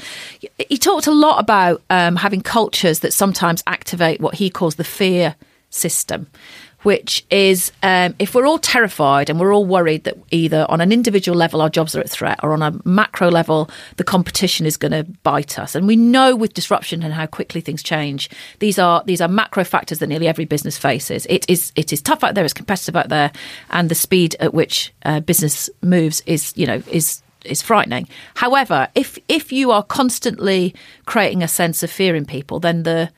he 0.69 0.77
talked 0.77 1.07
a 1.07 1.11
lot 1.11 1.39
about 1.39 1.81
um, 1.89 2.15
having 2.15 2.41
cultures 2.41 2.99
that 2.99 3.13
sometimes 3.13 3.63
activate 3.67 4.21
what 4.21 4.35
he 4.35 4.49
calls 4.49 4.75
the 4.75 4.83
fear 4.83 5.35
system, 5.71 6.27
which 6.83 7.25
is 7.29 7.71
um, 7.81 8.13
if 8.19 8.35
we're 8.35 8.45
all 8.45 8.59
terrified 8.59 9.29
and 9.29 9.39
we're 9.39 9.53
all 9.53 9.65
worried 9.65 10.03
that 10.03 10.17
either 10.29 10.65
on 10.69 10.81
an 10.81 10.91
individual 10.91 11.37
level 11.37 11.61
our 11.61 11.69
jobs 11.69 11.95
are 11.95 11.99
at 11.99 12.09
threat 12.09 12.39
or 12.43 12.53
on 12.53 12.61
a 12.61 12.79
macro 12.85 13.29
level 13.29 13.69
the 13.97 14.03
competition 14.03 14.65
is 14.65 14.77
going 14.77 14.91
to 14.91 15.03
bite 15.23 15.57
us 15.57 15.75
and 15.75 15.87
we 15.87 15.95
know 15.95 16.35
with 16.35 16.53
disruption 16.53 17.03
and 17.03 17.13
how 17.13 17.25
quickly 17.25 17.61
things 17.61 17.83
change 17.83 18.29
these 18.59 18.77
are 18.79 19.03
these 19.05 19.21
are 19.21 19.27
macro 19.27 19.63
factors 19.63 19.99
that 19.99 20.07
nearly 20.07 20.27
every 20.27 20.45
business 20.45 20.77
faces 20.77 21.25
it 21.29 21.47
is 21.49 21.71
it 21.75 21.93
is 21.93 22.01
tough 22.01 22.23
out 22.23 22.35
there 22.35 22.43
it's 22.43 22.53
competitive 22.53 22.95
out 22.95 23.09
there 23.09 23.31
and 23.69 23.89
the 23.89 23.95
speed 23.95 24.35
at 24.39 24.53
which 24.53 24.93
uh, 25.05 25.19
business 25.19 25.69
moves 25.81 26.21
is 26.25 26.53
you 26.55 26.65
know 26.65 26.81
is 26.91 27.21
is 27.43 27.59
frightening. 27.59 28.07
However, 28.35 28.89
if 28.93 29.17
if 29.27 29.51
you 29.51 29.71
are 29.71 29.81
constantly 29.81 30.75
creating 31.05 31.41
a 31.41 31.47
sense 31.47 31.81
of 31.81 31.89
fear 31.89 32.15
in 32.15 32.23
people, 32.23 32.59
then 32.59 32.83
the 32.83 33.09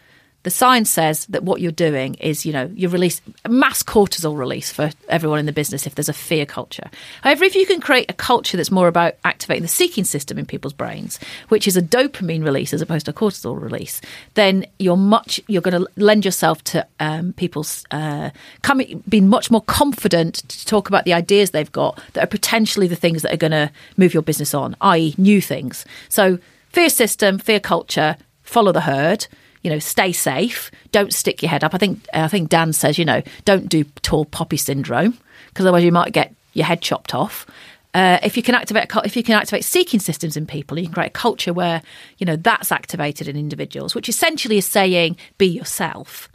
the 0.44 0.52
sign 0.52 0.86
says 0.86 1.26
that 1.28 1.44
what 1.44 1.62
you're 1.62 1.72
doing 1.72 2.16
is, 2.16 2.46
you 2.46 2.52
know, 2.52 2.70
you 2.76 2.90
release 2.90 3.22
mass 3.48 3.82
cortisol 3.82 4.38
release 4.38 4.72
for 4.72 4.92
everyone 5.08 5.40
in 5.40 5.46
the 5.46 5.54
business 5.54 5.88
if 5.88 5.96
there's 5.96 6.10
a 6.10 6.14
fear 6.14 6.46
culture. 6.46 6.90
However, 7.22 7.46
if 7.46 7.56
you 7.56 7.66
can 7.66 7.80
create 7.80 8.10
a 8.10 8.14
culture 8.14 8.58
that's 8.58 8.72
more 8.72 8.90
about 8.90 9.16
activating 9.24 9.64
the 9.64 9.70
seeking 9.70 10.04
system 10.04 10.38
in 10.38 10.46
people's 10.46 10.74
brains, 10.74 11.18
which 11.48 11.68
is 11.68 11.78
a 11.78 11.82
dopamine 11.82 12.44
release 12.44 12.74
as 12.74 12.82
opposed 12.82 13.06
to 13.06 13.12
a 13.12 13.14
cortisol 13.14 13.60
release, 13.60 14.02
then 14.34 14.66
you're 14.80 14.98
much 14.98 15.40
you're 15.48 15.62
going 15.62 15.82
to 15.82 15.90
lend 15.96 16.26
yourself 16.26 16.62
to 16.66 16.86
um, 17.00 17.32
people's 17.34 17.86
uh, 17.92 18.30
coming 18.64 19.02
being 19.08 19.30
much 19.30 19.50
more 19.50 19.62
confident 19.62 20.36
to 20.50 20.66
talk 20.66 20.90
about 20.90 21.06
the 21.06 21.14
ideas 21.14 21.52
they've 21.52 21.72
got 21.72 22.02
that 22.14 22.24
are 22.24 22.28
potentially 22.28 22.88
the 22.88 22.96
things 22.98 23.22
that 23.22 23.34
are 23.34 23.38
going 23.38 23.52
to 23.52 23.72
move 23.96 24.14
your 24.14 24.24
business 24.24 24.54
on, 24.54 24.76
i.e., 24.82 25.16
new 25.18 25.40
things. 25.40 25.86
So 26.10 26.38
fear 26.70 26.90
system, 26.90 27.40
fear 27.40 27.62
culture, 27.62 28.18
follow 28.44 28.74
the 28.74 28.82
herd 28.82 29.28
you 29.64 29.70
know, 29.70 29.80
stay 29.80 30.12
safe. 30.12 30.70
Don't 30.92 31.14
stick 31.14 31.42
your 31.42 31.50
head 31.50 31.64
up. 31.64 31.74
I 31.74 31.78
think 31.78 32.06
I 32.14 32.28
think 32.28 32.50
Dan 32.50 32.74
says, 32.74 32.98
you 32.98 33.06
know, 33.06 33.22
don't 33.46 33.68
do 33.70 33.84
tall 34.02 34.26
poppy 34.26 34.58
syndrome 34.58 35.18
because 35.48 35.66
otherwise 35.66 35.84
you 35.84 35.92
might 35.92 36.14
get 36.14 36.34
your 36.54 36.66
head 36.66 36.82
chopped 36.82 37.16
off. 37.16 37.46
Uh, 37.94 38.18
if 38.24 38.36
you 38.36 38.44
can 38.44 38.56
activate 38.56 38.88
if 39.06 39.16
you 39.16 39.24
can 39.24 39.36
activate 39.36 39.64
seeking 39.64 40.00
systems 40.00 40.36
in 40.36 40.46
people, 40.46 40.78
you 40.78 40.86
can 40.86 40.94
create 40.94 41.08
a 41.08 41.12
culture 41.12 41.54
where 41.54 41.82
you 42.18 42.26
know 42.26 42.36
that's 42.36 42.72
activated 42.72 43.28
in 43.28 43.38
individuals, 43.38 43.96
which 43.96 44.10
essentially 44.10 44.58
is 44.58 44.66
saying 44.66 45.16
be 45.38 45.48
yourself. 45.48 46.30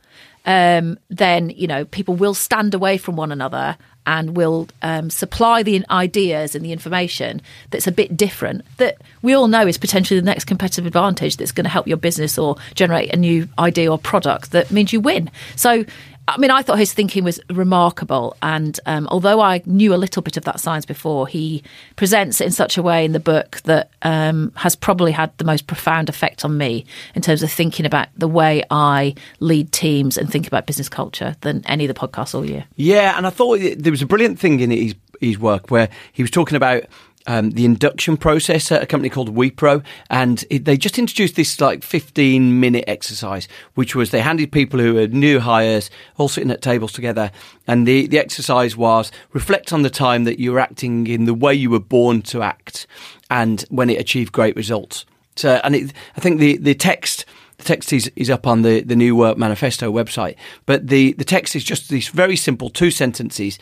Um, 0.46 0.98
then 1.10 1.50
you 1.50 1.66
know 1.66 1.84
people 1.84 2.14
will 2.14 2.34
stand 2.34 2.74
away 2.74 2.96
from 2.96 3.16
one 3.16 3.32
another 3.32 3.76
and 4.08 4.34
will 4.34 4.66
um, 4.80 5.10
supply 5.10 5.62
the 5.62 5.84
ideas 5.90 6.54
and 6.54 6.64
the 6.64 6.72
information 6.72 7.42
that's 7.70 7.86
a 7.86 7.92
bit 7.92 8.16
different 8.16 8.64
that 8.78 8.96
we 9.20 9.34
all 9.34 9.48
know 9.48 9.66
is 9.66 9.76
potentially 9.76 10.18
the 10.18 10.24
next 10.24 10.46
competitive 10.46 10.86
advantage 10.86 11.36
that's 11.36 11.52
going 11.52 11.64
to 11.64 11.70
help 11.70 11.86
your 11.86 11.98
business 11.98 12.38
or 12.38 12.56
generate 12.74 13.12
a 13.12 13.16
new 13.18 13.46
idea 13.58 13.92
or 13.92 13.98
product 13.98 14.50
that 14.52 14.70
means 14.70 14.94
you 14.94 15.00
win. 15.00 15.30
So, 15.56 15.84
I 16.28 16.36
mean, 16.38 16.50
I 16.50 16.62
thought 16.62 16.78
his 16.78 16.92
thinking 16.92 17.24
was 17.24 17.40
remarkable. 17.50 18.36
And 18.42 18.78
um, 18.86 19.08
although 19.10 19.40
I 19.40 19.62
knew 19.64 19.94
a 19.94 19.96
little 19.96 20.22
bit 20.22 20.36
of 20.36 20.44
that 20.44 20.60
science 20.60 20.84
before, 20.84 21.26
he 21.26 21.62
presents 21.96 22.40
it 22.40 22.44
in 22.44 22.52
such 22.52 22.76
a 22.76 22.82
way 22.82 23.04
in 23.04 23.12
the 23.12 23.20
book 23.20 23.60
that 23.64 23.90
um, 24.02 24.52
has 24.56 24.76
probably 24.76 25.12
had 25.12 25.36
the 25.38 25.44
most 25.44 25.66
profound 25.66 26.08
effect 26.08 26.44
on 26.44 26.58
me 26.58 26.84
in 27.14 27.22
terms 27.22 27.42
of 27.42 27.50
thinking 27.50 27.86
about 27.86 28.08
the 28.16 28.28
way 28.28 28.62
I 28.70 29.14
lead 29.40 29.72
teams 29.72 30.18
and 30.18 30.30
think 30.30 30.46
about 30.46 30.66
business 30.66 30.88
culture 30.88 31.36
than 31.40 31.64
any 31.66 31.86
of 31.86 31.94
the 31.94 31.98
podcasts 31.98 32.34
all 32.34 32.44
year. 32.44 32.66
Yeah, 32.76 33.16
and 33.16 33.26
I 33.26 33.30
thought 33.30 33.60
there 33.78 33.92
was 33.92 34.02
a 34.02 34.06
brilliant 34.06 34.38
thing 34.38 34.60
in 34.60 34.70
his 34.70 34.94
his 35.20 35.38
work 35.38 35.70
where 35.70 35.88
he 36.12 36.22
was 36.22 36.30
talking 36.30 36.54
about 36.54 36.84
um, 37.26 37.50
the 37.50 37.64
induction 37.64 38.16
process 38.16 38.72
at 38.72 38.82
a 38.82 38.86
company 38.86 39.08
called 39.10 39.34
Wipro, 39.34 39.84
and 40.10 40.44
it, 40.50 40.64
they 40.64 40.76
just 40.76 40.98
introduced 40.98 41.36
this 41.36 41.60
like 41.60 41.82
15 41.82 42.58
minute 42.60 42.84
exercise, 42.86 43.48
which 43.74 43.94
was 43.94 44.10
they 44.10 44.20
handed 44.20 44.50
people 44.50 44.80
who 44.80 44.94
were 44.94 45.06
new 45.08 45.40
hires 45.40 45.90
all 46.16 46.28
sitting 46.28 46.50
at 46.50 46.62
tables 46.62 46.92
together, 46.92 47.30
and 47.66 47.86
the 47.86 48.06
the 48.06 48.18
exercise 48.18 48.76
was 48.76 49.12
reflect 49.32 49.72
on 49.72 49.82
the 49.82 49.90
time 49.90 50.24
that 50.24 50.38
you 50.38 50.52
were 50.52 50.60
acting 50.60 51.06
in 51.06 51.24
the 51.24 51.34
way 51.34 51.54
you 51.54 51.70
were 51.70 51.80
born 51.80 52.22
to 52.22 52.42
act, 52.42 52.86
and 53.30 53.62
when 53.68 53.90
it 53.90 54.00
achieved 54.00 54.32
great 54.32 54.56
results. 54.56 55.04
So, 55.36 55.60
and 55.62 55.74
it, 55.76 55.92
I 56.16 56.20
think 56.20 56.40
the 56.40 56.56
the 56.56 56.74
text. 56.74 57.24
The 57.58 57.64
text 57.64 57.92
is, 57.92 58.08
is 58.14 58.30
up 58.30 58.46
on 58.46 58.62
the, 58.62 58.82
the 58.82 58.94
New 58.94 59.16
Work 59.16 59.36
Manifesto 59.36 59.92
website, 59.92 60.36
but 60.64 60.86
the, 60.86 61.14
the 61.14 61.24
text 61.24 61.56
is 61.56 61.64
just 61.64 61.88
these 61.88 62.06
very 62.06 62.36
simple 62.36 62.70
two 62.70 62.92
sentences, 62.92 63.58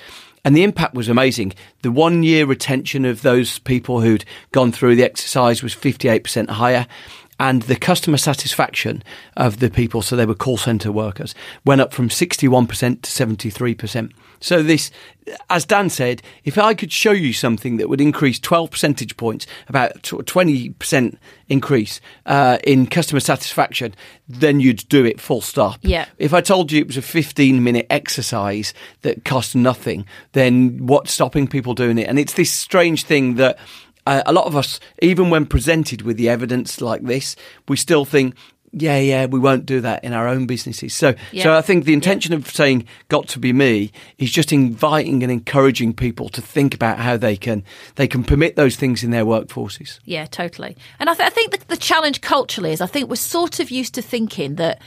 and 0.47 0.57
the 0.57 0.63
impact 0.63 0.95
was 0.95 1.09
amazing. 1.09 1.53
The 1.83 1.91
one 1.91 2.23
year 2.23 2.47
retention 2.47 3.05
of 3.05 3.23
those 3.23 3.59
people 3.59 4.01
who'd 4.01 4.25
gone 4.53 4.71
through 4.71 4.95
the 4.95 5.03
exercise 5.03 5.61
was 5.61 5.75
58% 5.75 6.49
higher, 6.49 6.87
and 7.41 7.63
the 7.63 7.75
customer 7.75 8.17
satisfaction 8.17 9.03
of 9.37 9.59
the 9.59 9.69
people, 9.69 10.03
so 10.03 10.15
they 10.15 10.25
were 10.25 10.37
call 10.37 10.57
center 10.57 10.93
workers, 10.93 11.35
went 11.65 11.81
up 11.81 11.93
from 11.93 12.09
61% 12.09 12.69
to 13.03 13.11
73%. 13.11 14.13
So 14.41 14.63
this, 14.63 14.91
as 15.51 15.65
Dan 15.65 15.91
said, 15.91 16.23
if 16.45 16.59
I 16.59 16.75
could 16.75 16.93
show 16.93 17.13
you 17.13 17.33
something 17.33 17.77
that 17.77 17.89
would 17.89 18.01
increase 18.01 18.39
12 18.39 18.71
percentage 18.71 19.17
points, 19.17 19.47
about 19.69 20.03
20% 20.03 21.17
increase 21.49 22.01
uh, 22.27 22.59
in 22.65 22.87
customer 22.87 23.21
satisfaction, 23.21 23.95
then 24.29 24.61
you'd 24.61 24.89
do 24.89 25.05
it 25.05 25.21
full 25.21 25.41
stop. 25.41 25.79
Yeah. 25.83 26.07
If 26.19 26.33
I 26.35 26.41
told 26.41 26.73
you 26.73 26.81
it 26.81 26.87
was 26.87 26.97
a 26.97 27.03
15 27.03 27.63
minute 27.63 27.87
exercise 27.91 28.75
that 29.03 29.25
cost 29.25 29.55
nothing, 29.55 30.07
then 30.33 30.87
what's 30.87 31.13
stopping 31.13 31.47
people 31.47 31.75
doing 31.75 31.99
it? 31.99 32.09
And 32.09 32.19
it's 32.19 32.35
this 32.35 32.53
strange 32.53 33.05
thing 33.05 33.35
that 33.37 33.59
uh, 34.07 34.23
a 34.25 34.33
lot 34.33 34.47
of 34.47 34.57
us, 34.57 34.79
even 35.03 35.31
when 35.31 35.47
presented 35.47 36.03
with 36.03 36.17
the 36.17 36.29
evidence 36.29 36.81
like 36.81 37.03
this, 37.03 37.35
we 37.69 37.77
still 37.77 38.05
think 38.05 38.35
yeah, 38.79 38.99
yeah, 38.99 39.25
we 39.25 39.39
won't 39.39 39.65
do 39.65 39.81
that 39.81 40.05
in 40.05 40.13
our 40.13 40.29
own 40.29 40.47
businesses. 40.47 40.93
So, 40.93 41.15
so 41.41 41.55
I 41.57 41.63
think 41.63 41.87
the 41.87 41.95
intention 41.95 42.35
of 42.35 42.47
saying 42.51 42.87
"got 43.09 43.27
to 43.29 43.39
be 43.39 43.55
me" 43.55 43.91
is 44.19 44.31
just 44.31 44.53
inviting 44.53 45.23
and 45.23 45.33
encouraging 45.33 45.95
people 45.95 46.29
to 46.29 46.43
think 46.43 46.75
about 46.75 46.99
how 46.99 47.17
they 47.17 47.39
can 47.39 47.65
they 47.95 48.07
can 48.07 48.23
permit 48.23 48.55
those 48.57 48.77
things 48.77 49.03
in 49.03 49.11
their 49.11 49.25
workforces. 49.25 49.99
Yeah, 50.05 50.27
totally. 50.27 50.77
And 51.01 51.09
I, 51.09 51.15
th- 51.15 51.27
I 51.27 51.31
think 51.31 51.53
the, 51.53 51.67
the 51.69 51.77
challenge 51.79 52.21
culturally 52.21 52.73
is 52.73 52.83
I 52.83 52.87
think 52.87 53.09
we're 53.09 53.17
sort 53.17 53.61
of 53.61 53.71
used 53.71 53.95
to 53.95 54.03
thinking 54.03 54.57
that 54.57 54.83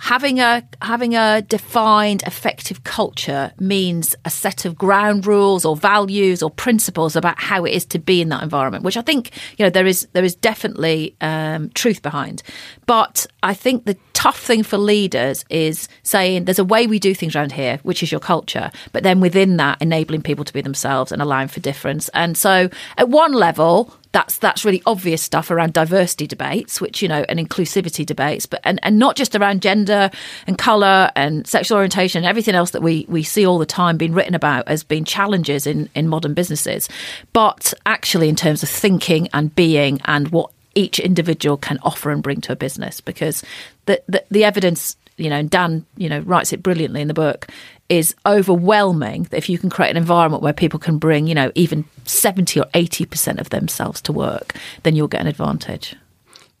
having 0.00 0.40
a 0.40 0.62
having 0.80 1.14
a 1.16 1.42
defined 1.42 2.22
effective 2.22 2.84
culture 2.84 3.52
means 3.58 4.14
a 4.24 4.30
set 4.30 4.64
of 4.64 4.76
ground 4.76 5.26
rules 5.26 5.64
or 5.64 5.76
values 5.76 6.42
or 6.42 6.50
principles 6.50 7.16
about 7.16 7.40
how 7.40 7.64
it 7.64 7.72
is 7.72 7.84
to 7.84 7.98
be 7.98 8.20
in 8.20 8.28
that 8.28 8.42
environment 8.42 8.84
which 8.84 8.96
i 8.96 9.02
think 9.02 9.32
you 9.56 9.64
know 9.64 9.70
there 9.70 9.86
is 9.86 10.06
there 10.12 10.24
is 10.24 10.34
definitely 10.34 11.16
um, 11.20 11.70
truth 11.70 12.02
behind. 12.02 12.42
But 12.86 13.26
i 13.42 13.54
think 13.54 13.84
the 13.84 13.96
tough 14.18 14.40
thing 14.40 14.64
for 14.64 14.78
leaders 14.78 15.44
is 15.48 15.86
saying 16.02 16.44
there's 16.44 16.58
a 16.58 16.64
way 16.64 16.88
we 16.88 16.98
do 16.98 17.14
things 17.14 17.36
around 17.36 17.52
here 17.52 17.78
which 17.84 18.02
is 18.02 18.10
your 18.10 18.20
culture 18.20 18.68
but 18.92 19.04
then 19.04 19.20
within 19.20 19.58
that 19.58 19.80
enabling 19.80 20.22
people 20.22 20.44
to 20.44 20.52
be 20.52 20.60
themselves 20.60 21.12
and 21.12 21.22
allowing 21.22 21.46
for 21.46 21.60
difference. 21.60 22.08
And 22.10 22.36
so 22.36 22.68
at 22.96 23.08
one 23.08 23.32
level 23.32 23.94
that's 24.12 24.38
that's 24.38 24.64
really 24.64 24.82
obvious 24.86 25.22
stuff 25.22 25.50
around 25.50 25.74
diversity 25.74 26.26
debates, 26.26 26.80
which 26.80 27.02
you 27.02 27.08
know, 27.08 27.26
and 27.28 27.38
inclusivity 27.38 28.06
debates, 28.06 28.46
but 28.46 28.60
and, 28.64 28.80
and 28.82 28.98
not 28.98 29.16
just 29.16 29.36
around 29.36 29.60
gender 29.60 30.10
and 30.46 30.56
colour 30.56 31.10
and 31.14 31.46
sexual 31.46 31.76
orientation 31.76 32.24
and 32.24 32.28
everything 32.28 32.54
else 32.54 32.70
that 32.70 32.82
we 32.82 33.04
we 33.08 33.22
see 33.22 33.46
all 33.46 33.58
the 33.58 33.66
time 33.66 33.98
being 33.98 34.14
written 34.14 34.34
about 34.34 34.66
as 34.66 34.82
being 34.82 35.04
challenges 35.04 35.66
in 35.66 35.90
in 35.94 36.08
modern 36.08 36.32
businesses, 36.32 36.88
but 37.34 37.74
actually 37.84 38.30
in 38.30 38.36
terms 38.36 38.62
of 38.62 38.68
thinking 38.70 39.28
and 39.34 39.54
being 39.54 40.00
and 40.06 40.28
what 40.28 40.50
each 40.74 40.98
individual 40.98 41.56
can 41.56 41.78
offer 41.82 42.10
and 42.10 42.22
bring 42.22 42.40
to 42.42 42.52
a 42.52 42.56
business, 42.56 43.00
because 43.00 43.42
the 43.86 44.02
the, 44.08 44.24
the 44.30 44.44
evidence. 44.44 44.96
You 45.16 45.30
know, 45.30 45.36
and 45.36 45.50
Dan, 45.50 45.84
you 45.96 46.08
know, 46.08 46.20
writes 46.20 46.52
it 46.52 46.62
brilliantly 46.62 47.00
in 47.00 47.08
the 47.08 47.14
book. 47.14 47.48
Is 47.88 48.14
overwhelming 48.24 49.24
that 49.24 49.38
if 49.38 49.48
you 49.48 49.58
can 49.58 49.68
create 49.68 49.90
an 49.90 49.96
environment 49.96 50.44
where 50.44 50.52
people 50.52 50.78
can 50.78 50.98
bring, 50.98 51.26
you 51.26 51.34
know, 51.34 51.50
even 51.56 51.86
seventy 52.04 52.60
or 52.60 52.66
eighty 52.74 53.04
percent 53.04 53.40
of 53.40 53.50
themselves 53.50 54.00
to 54.02 54.12
work, 54.12 54.54
then 54.84 54.94
you'll 54.94 55.08
get 55.08 55.22
an 55.22 55.26
advantage. 55.26 55.96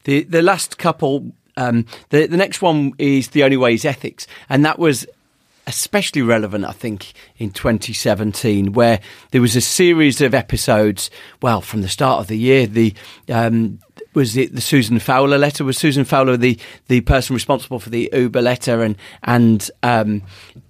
The 0.04 0.24
the 0.24 0.42
last 0.42 0.78
couple, 0.78 1.30
um, 1.56 1.86
the 2.08 2.26
the 2.26 2.36
next 2.36 2.60
one 2.60 2.94
is 2.98 3.28
the 3.28 3.44
only 3.44 3.56
way 3.56 3.74
is 3.74 3.84
ethics, 3.84 4.26
and 4.48 4.64
that 4.64 4.78
was 4.80 5.06
especially 5.68 6.22
relevant, 6.22 6.64
I 6.64 6.72
think, 6.72 7.12
in 7.36 7.50
2017, 7.50 8.72
where 8.72 9.00
there 9.30 9.42
was 9.42 9.54
a 9.54 9.60
series 9.60 10.20
of 10.22 10.34
episodes. 10.34 11.10
Well, 11.42 11.60
from 11.60 11.82
the 11.82 11.88
start 11.88 12.20
of 12.20 12.26
the 12.26 12.38
year, 12.38 12.66
the 12.66 12.94
um, 13.28 13.78
was 14.18 14.36
it 14.36 14.52
the 14.52 14.60
Susan 14.60 14.98
Fowler 14.98 15.38
letter? 15.38 15.62
Was 15.62 15.78
Susan 15.78 16.04
Fowler 16.04 16.36
the, 16.36 16.58
the 16.88 17.02
person 17.02 17.34
responsible 17.34 17.78
for 17.78 17.88
the 17.88 18.10
Uber 18.12 18.42
letter, 18.42 18.82
and 18.82 18.96
and 19.22 19.70
um, 19.84 20.22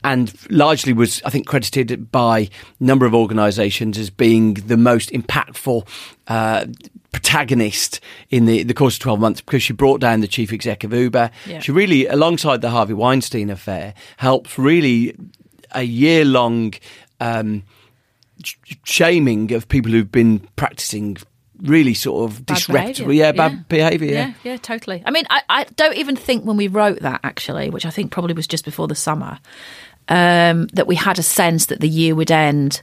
and 0.05 0.35
largely 0.51 0.93
was 0.93 1.23
I 1.25 1.31
think 1.31 1.47
credited 1.47 2.13
by 2.13 2.41
a 2.41 2.51
number 2.79 3.07
of 3.07 3.15
organisations 3.15 3.97
as 3.97 4.11
being 4.11 4.55
the 4.55 4.77
most 4.77 5.11
impactful. 5.11 5.89
Uh, 6.27 6.67
protagonist 7.11 8.01
in 8.29 8.45
the, 8.45 8.63
the 8.65 8.75
course 8.75 8.97
of 8.97 9.01
12 9.01 9.19
months 9.19 9.41
because 9.41 9.63
she 9.63 9.73
brought 9.73 9.99
down 9.99 10.21
the 10.21 10.29
chief 10.29 10.53
exec 10.53 10.85
of 10.85 10.93
Uber. 10.93 11.31
Yeah. 11.47 11.59
She 11.61 11.73
really, 11.73 12.07
alongside 12.07 12.61
the 12.61 12.69
Harvey 12.69 12.93
Weinstein 12.93 13.49
affair, 13.49 13.95
helped 14.19 14.59
really 14.59 15.17
a 15.73 15.85
year 15.85 16.27
long 16.27 16.75
um, 17.19 17.63
shaming 18.85 19.53
of 19.53 19.69
people 19.69 19.91
who've 19.91 20.13
been 20.13 20.41
practicing 20.57 21.17
really 21.63 21.95
sort 21.95 22.31
of 22.31 22.47
Bad 22.47 22.57
disreputable, 22.57 23.13
yeah, 23.13 23.33
bad 23.33 23.69
behaviour. 23.69 24.13
Yeah. 24.13 24.27
yeah, 24.27 24.53
yeah, 24.53 24.57
totally. 24.59 25.03
I 25.05 25.11
mean, 25.11 25.25
I, 25.31 25.43
I 25.49 25.65
don't 25.77 25.97
even 25.97 26.17
think 26.17 26.45
when 26.45 26.57
we 26.57 26.69
wrote 26.69 27.01
that 27.01 27.21
actually, 27.25 27.71
which 27.71 27.87
I 27.87 27.91
think 27.91 28.13
probably 28.13 28.35
was 28.35 28.47
just 28.47 28.65
before 28.65 28.89
the 28.89 28.95
summer, 28.95 29.39
um, 30.09 30.67
that 30.69 30.87
we 30.87 30.95
had 30.95 31.19
a 31.19 31.23
sense 31.23 31.67
that 31.67 31.81
the 31.81 31.89
year 31.89 32.15
would 32.15 32.31
end 32.31 32.83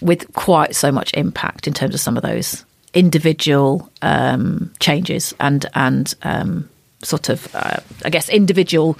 with 0.00 0.32
quite 0.32 0.74
so 0.74 0.90
much 0.90 1.14
impact 1.14 1.66
in 1.66 1.74
terms 1.74 1.94
of 1.94 2.00
some 2.00 2.16
of 2.16 2.22
those 2.22 2.64
individual 2.94 3.90
um, 4.02 4.72
changes 4.80 5.34
and 5.40 5.66
and 5.74 6.14
um, 6.22 6.68
sort 7.02 7.28
of, 7.28 7.54
uh, 7.54 7.80
I 8.04 8.10
guess, 8.10 8.28
individual. 8.28 8.98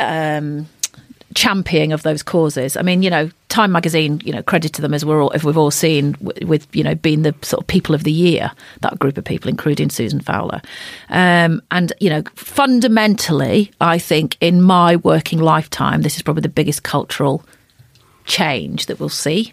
Um, 0.00 0.68
championing 1.38 1.92
of 1.92 2.02
those 2.02 2.20
causes. 2.20 2.76
I 2.76 2.82
mean, 2.82 3.04
you 3.04 3.10
know, 3.10 3.30
Time 3.48 3.70
Magazine, 3.70 4.20
you 4.24 4.32
know, 4.32 4.42
credit 4.42 4.72
to 4.72 4.82
them 4.82 4.92
as 4.92 5.04
we're 5.04 5.22
all, 5.22 5.30
if 5.30 5.44
we've 5.44 5.56
all 5.56 5.70
seen 5.70 6.12
w- 6.14 6.48
with, 6.48 6.66
you 6.74 6.82
know, 6.82 6.96
being 6.96 7.22
the 7.22 7.32
sort 7.42 7.62
of 7.62 7.68
people 7.68 7.94
of 7.94 8.02
the 8.02 8.10
year, 8.10 8.50
that 8.80 8.98
group 8.98 9.16
of 9.16 9.24
people, 9.24 9.48
including 9.48 9.88
Susan 9.88 10.18
Fowler. 10.18 10.60
Um, 11.10 11.62
and, 11.70 11.92
you 12.00 12.10
know, 12.10 12.24
fundamentally, 12.34 13.70
I 13.80 14.00
think 14.00 14.36
in 14.40 14.60
my 14.60 14.96
working 14.96 15.38
lifetime, 15.38 16.02
this 16.02 16.16
is 16.16 16.22
probably 16.22 16.42
the 16.42 16.48
biggest 16.48 16.82
cultural 16.82 17.44
change 18.24 18.86
that 18.86 18.98
we'll 18.98 19.08
see. 19.08 19.52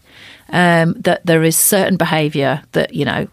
Um, 0.49 0.93
that 1.01 1.23
there 1.23 1.43
is 1.43 1.55
certain 1.55 1.97
behaviour 1.97 2.63
that, 2.71 2.95
you 2.95 3.05
know, 3.05 3.27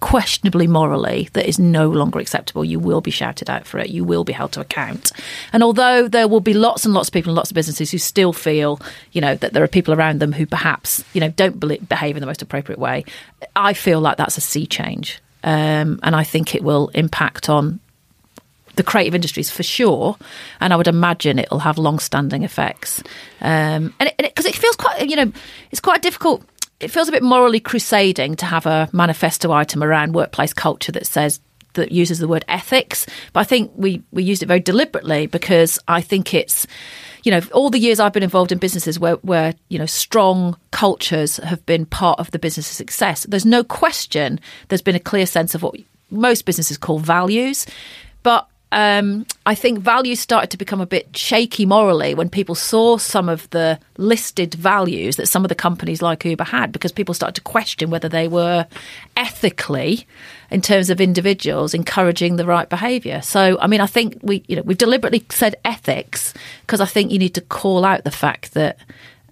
questionably 0.00 0.66
morally 0.66 1.28
that 1.32 1.48
is 1.48 1.58
no 1.58 1.88
longer 1.88 2.18
acceptable, 2.18 2.64
you 2.64 2.78
will 2.78 3.00
be 3.00 3.10
shouted 3.10 3.50
out 3.50 3.66
for 3.66 3.78
it. 3.78 3.90
You 3.90 4.04
will 4.04 4.24
be 4.24 4.32
held 4.32 4.52
to 4.52 4.60
account. 4.60 5.12
And 5.52 5.62
although 5.62 6.08
there 6.08 6.28
will 6.28 6.40
be 6.40 6.54
lots 6.54 6.84
and 6.84 6.94
lots 6.94 7.08
of 7.08 7.12
people 7.12 7.30
and 7.30 7.36
lots 7.36 7.50
of 7.50 7.54
businesses 7.54 7.90
who 7.90 7.98
still 7.98 8.32
feel, 8.32 8.80
you 9.12 9.20
know, 9.20 9.34
that 9.36 9.52
there 9.52 9.62
are 9.62 9.68
people 9.68 9.94
around 9.94 10.20
them 10.20 10.32
who 10.32 10.46
perhaps, 10.46 11.04
you 11.12 11.20
know, 11.20 11.30
don't 11.30 11.58
behave 11.88 12.16
in 12.16 12.20
the 12.20 12.26
most 12.26 12.42
appropriate 12.42 12.78
way, 12.78 13.04
I 13.56 13.72
feel 13.72 14.00
like 14.00 14.16
that's 14.16 14.38
a 14.38 14.42
sea 14.42 14.66
change. 14.66 15.20
Um, 15.44 16.00
and 16.02 16.16
I 16.16 16.24
think 16.24 16.54
it 16.54 16.62
will 16.62 16.88
impact 16.88 17.48
on 17.48 17.80
the 18.74 18.82
creative 18.84 19.14
industries 19.14 19.50
for 19.50 19.64
sure, 19.64 20.16
and 20.60 20.72
I 20.72 20.76
would 20.76 20.86
imagine 20.86 21.38
it'll 21.38 21.58
have 21.58 21.78
long-standing 21.78 22.44
effects. 22.44 23.02
Um, 23.40 23.92
and 23.98 24.12
because 24.16 24.46
it, 24.46 24.54
it 24.54 24.56
feels 24.56 24.76
quite, 24.76 25.08
you 25.08 25.16
know, 25.16 25.32
it's 25.72 25.80
quite 25.80 26.00
difficult. 26.00 26.44
It 26.80 26.90
feels 26.90 27.08
a 27.08 27.12
bit 27.12 27.22
morally 27.22 27.60
crusading 27.60 28.36
to 28.36 28.46
have 28.46 28.66
a 28.66 28.88
manifesto 28.92 29.52
item 29.52 29.82
around 29.82 30.14
workplace 30.14 30.52
culture 30.52 30.92
that 30.92 31.06
says 31.06 31.40
that 31.74 31.92
uses 31.92 32.18
the 32.18 32.28
word 32.28 32.44
ethics. 32.48 33.06
But 33.32 33.40
I 33.40 33.44
think 33.44 33.72
we 33.74 34.02
we 34.12 34.22
used 34.22 34.42
it 34.42 34.46
very 34.46 34.60
deliberately 34.60 35.26
because 35.26 35.78
I 35.88 36.00
think 36.00 36.34
it's 36.34 36.66
you 37.24 37.32
know, 37.32 37.40
all 37.52 37.70
the 37.70 37.78
years 37.78 38.00
I've 38.00 38.12
been 38.12 38.22
involved 38.22 38.52
in 38.52 38.58
businesses 38.58 38.98
where, 38.98 39.16
where 39.16 39.54
you 39.68 39.78
know 39.78 39.86
strong 39.86 40.56
cultures 40.70 41.36
have 41.38 41.64
been 41.66 41.86
part 41.86 42.18
of 42.18 42.30
the 42.30 42.38
business's 42.38 42.76
success. 42.76 43.24
There's 43.28 43.46
no 43.46 43.64
question. 43.64 44.40
There's 44.68 44.82
been 44.82 44.94
a 44.94 45.00
clear 45.00 45.26
sense 45.26 45.54
of 45.54 45.62
what 45.62 45.74
most 46.10 46.44
businesses 46.44 46.78
call 46.78 46.98
values, 46.98 47.66
but 48.22 48.48
um, 48.70 49.24
I 49.46 49.54
think 49.54 49.78
values 49.78 50.20
started 50.20 50.50
to 50.50 50.58
become 50.58 50.80
a 50.80 50.86
bit 50.86 51.16
shaky 51.16 51.64
morally 51.64 52.14
when 52.14 52.28
people 52.28 52.54
saw 52.54 52.98
some 52.98 53.28
of 53.28 53.48
the 53.50 53.78
listed 53.96 54.54
values 54.54 55.16
that 55.16 55.26
some 55.26 55.44
of 55.44 55.48
the 55.48 55.54
companies 55.54 56.02
like 56.02 56.24
Uber 56.24 56.44
had, 56.44 56.70
because 56.70 56.92
people 56.92 57.14
started 57.14 57.34
to 57.36 57.40
question 57.40 57.88
whether 57.88 58.08
they 58.08 58.28
were 58.28 58.66
ethically, 59.16 60.06
in 60.50 60.60
terms 60.60 60.90
of 60.90 61.00
individuals, 61.00 61.72
encouraging 61.72 62.36
the 62.36 62.46
right 62.46 62.68
behaviour. 62.68 63.22
So, 63.22 63.58
I 63.60 63.66
mean, 63.66 63.80
I 63.80 63.86
think 63.86 64.18
we, 64.22 64.44
you 64.48 64.56
know, 64.56 64.62
we've 64.62 64.78
deliberately 64.78 65.24
said 65.30 65.56
ethics 65.64 66.34
because 66.62 66.80
I 66.80 66.86
think 66.86 67.10
you 67.10 67.18
need 67.18 67.34
to 67.34 67.40
call 67.40 67.84
out 67.84 68.04
the 68.04 68.10
fact 68.10 68.52
that 68.54 68.78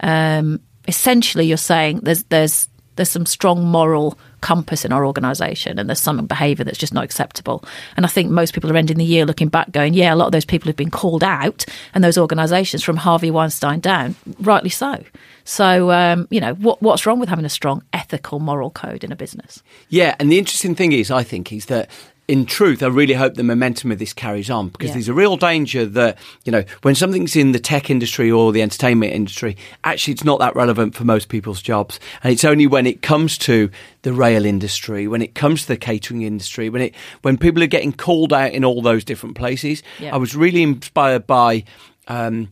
um, 0.01 0.61
essentially 0.89 1.47
you're 1.47 1.57
saying 1.57 2.01
there's 2.01 2.22
there's 2.24 2.68
there's 2.97 3.11
some 3.11 3.26
strong 3.26 3.66
moral 3.66 4.18
compass 4.47 4.84
in 4.84 4.92
our 4.92 5.05
organisation 5.05 5.76
and 5.76 5.88
there's 5.88 6.01
some 6.01 6.24
behaviour 6.24 6.64
that's 6.64 6.78
just 6.78 6.94
not 6.94 7.03
acceptable. 7.03 7.64
And 7.97 8.07
I 8.07 8.09
think 8.09 8.30
most 8.30 8.55
people 8.55 8.70
are 8.70 8.76
ending 8.76 8.97
the 8.97 9.05
year 9.05 9.26
looking 9.26 9.49
back 9.49 9.72
going, 9.72 9.92
yeah, 9.92 10.14
a 10.14 10.16
lot 10.16 10.26
of 10.26 10.32
those 10.32 10.44
people 10.44 10.68
have 10.68 10.76
been 10.76 10.88
called 10.88 11.24
out 11.24 11.66
and 11.94 12.05
those 12.05 12.16
organisations 12.16 12.84
from 12.84 12.97
Harvey 12.97 13.32
Weinstein 13.32 13.80
down, 13.80 14.14
rightly 14.38 14.70
so. 14.70 15.03
So, 15.42 15.90
um, 15.90 16.28
you 16.30 16.40
know, 16.40 16.55
what, 16.55 16.80
what's 16.80 17.07
wrong 17.07 17.18
with 17.18 17.28
having 17.28 17.44
a 17.44 17.49
strong 17.49 17.82
ethical 17.92 18.38
moral 18.38 18.70
code 18.70 19.03
in 19.03 19.11
a 19.11 19.16
business? 19.16 19.64
Yeah, 19.88 20.14
and 20.20 20.30
the 20.30 20.38
interesting 20.38 20.76
thing 20.76 20.92
is, 20.92 21.11
I 21.11 21.24
think, 21.24 21.53
is 21.53 21.66
that 21.66 21.90
in 22.28 22.44
truth, 22.44 22.82
I 22.82 22.88
really 22.88 23.14
hope 23.14 23.34
the 23.34 23.44
momentum 23.44 23.92
of 23.92 23.98
this 24.00 24.12
carries 24.12 24.50
on 24.50 24.68
because 24.70 24.88
Yeah. 24.88 24.94
there's 24.94 25.08
a 25.08 25.14
real 25.14 25.36
danger 25.36 25.86
that, 25.86 26.18
you 26.44 26.50
know, 26.50 26.64
when 26.82 26.94
something's 26.96 27.36
in 27.36 27.52
the 27.52 27.60
tech 27.60 27.88
industry 27.88 28.30
or 28.30 28.52
the 28.52 28.62
entertainment 28.62 29.12
industry, 29.12 29.56
actually 29.84 30.14
it's 30.14 30.24
not 30.24 30.40
that 30.40 30.56
relevant 30.56 30.94
for 30.96 31.04
most 31.04 31.28
people's 31.28 31.62
jobs. 31.62 32.00
And 32.24 32.32
it's 32.32 32.44
only 32.44 32.66
when 32.66 32.84
it 32.86 33.00
comes 33.00 33.38
to 33.38 33.70
the 34.02 34.12
rail 34.12 34.44
industry, 34.44 35.06
when 35.06 35.22
it 35.22 35.34
comes 35.36 35.62
to 35.62 35.68
the 35.68 35.76
catering 35.76 36.22
industry, 36.22 36.68
when 36.68 36.82
it 36.82 36.94
when 37.22 37.38
people 37.38 37.62
are 37.62 37.68
getting 37.68 37.92
called 37.92 38.32
out 38.32 38.52
in 38.52 38.64
all 38.64 38.82
those 38.82 39.04
different 39.04 39.36
places. 39.36 39.82
Yeah. 40.00 40.14
I 40.14 40.18
was 40.18 40.34
really 40.34 40.62
inspired 40.62 41.26
by 41.28 41.62
um, 42.08 42.48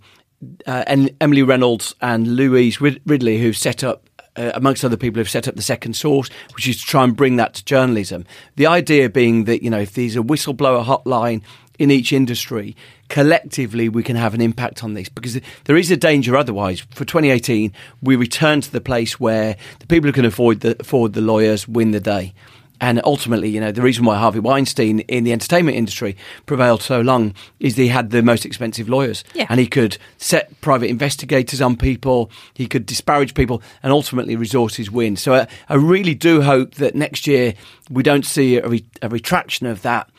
uh, 0.66 0.84
and 0.86 1.10
Emily 1.20 1.42
Reynolds 1.42 1.94
and 2.00 2.36
Louise 2.36 2.80
Rid- 2.80 3.00
Ridley, 3.06 3.38
who've 3.38 3.56
set 3.56 3.82
up, 3.82 4.08
uh, 4.36 4.52
amongst 4.54 4.84
other 4.84 4.96
people, 4.96 5.20
who've 5.20 5.28
set 5.28 5.48
up 5.48 5.56
the 5.56 5.62
Second 5.62 5.94
Source, 5.94 6.28
which 6.54 6.68
is 6.68 6.80
to 6.80 6.86
try 6.86 7.04
and 7.04 7.16
bring 7.16 7.36
that 7.36 7.54
to 7.54 7.64
journalism. 7.64 8.26
The 8.56 8.66
idea 8.66 9.08
being 9.08 9.44
that 9.44 9.62
you 9.62 9.70
know, 9.70 9.80
if 9.80 9.94
there's 9.94 10.16
a 10.16 10.20
whistleblower 10.20 10.84
hotline 10.84 11.42
in 11.78 11.90
each 11.90 12.12
industry, 12.12 12.76
collectively 13.08 13.88
we 13.88 14.02
can 14.02 14.16
have 14.16 14.34
an 14.34 14.40
impact 14.40 14.84
on 14.84 14.94
this 14.94 15.08
because 15.08 15.40
there 15.64 15.76
is 15.76 15.90
a 15.90 15.96
danger 15.96 16.36
otherwise. 16.36 16.80
For 16.90 17.04
2018, 17.04 17.72
we 18.02 18.16
return 18.16 18.60
to 18.60 18.70
the 18.70 18.80
place 18.80 19.18
where 19.18 19.56
the 19.80 19.86
people 19.86 20.08
who 20.08 20.12
can 20.12 20.24
afford 20.24 20.60
the 20.60 20.76
afford 20.80 21.12
the 21.12 21.20
lawyers 21.20 21.66
win 21.68 21.90
the 21.90 22.00
day. 22.00 22.34
And 22.80 23.00
ultimately, 23.04 23.48
you 23.48 23.60
know, 23.60 23.72
the 23.72 23.82
reason 23.82 24.04
why 24.04 24.16
Harvey 24.18 24.40
Weinstein 24.40 25.00
in 25.00 25.24
the 25.24 25.32
entertainment 25.32 25.76
industry 25.76 26.16
prevailed 26.44 26.82
so 26.82 27.00
long 27.00 27.34
is 27.60 27.76
that 27.76 27.82
he 27.82 27.88
had 27.88 28.10
the 28.10 28.22
most 28.22 28.44
expensive 28.44 28.88
lawyers. 28.88 29.24
Yeah. 29.34 29.46
And 29.48 29.60
he 29.60 29.66
could 29.66 29.96
set 30.18 30.60
private 30.60 30.90
investigators 30.90 31.60
on 31.60 31.76
people, 31.76 32.30
he 32.52 32.66
could 32.66 32.84
disparage 32.84 33.34
people, 33.34 33.62
and 33.82 33.92
ultimately 33.92 34.36
resources 34.36 34.90
win. 34.90 35.16
So 35.16 35.34
I, 35.34 35.46
I 35.68 35.74
really 35.74 36.14
do 36.14 36.42
hope 36.42 36.74
that 36.74 36.94
next 36.94 37.26
year 37.26 37.54
we 37.90 38.02
don't 38.02 38.26
see 38.26 38.56
a, 38.56 38.68
re- 38.68 38.84
a 39.02 39.08
retraction 39.08 39.66
of 39.66 39.82
that 39.82 40.10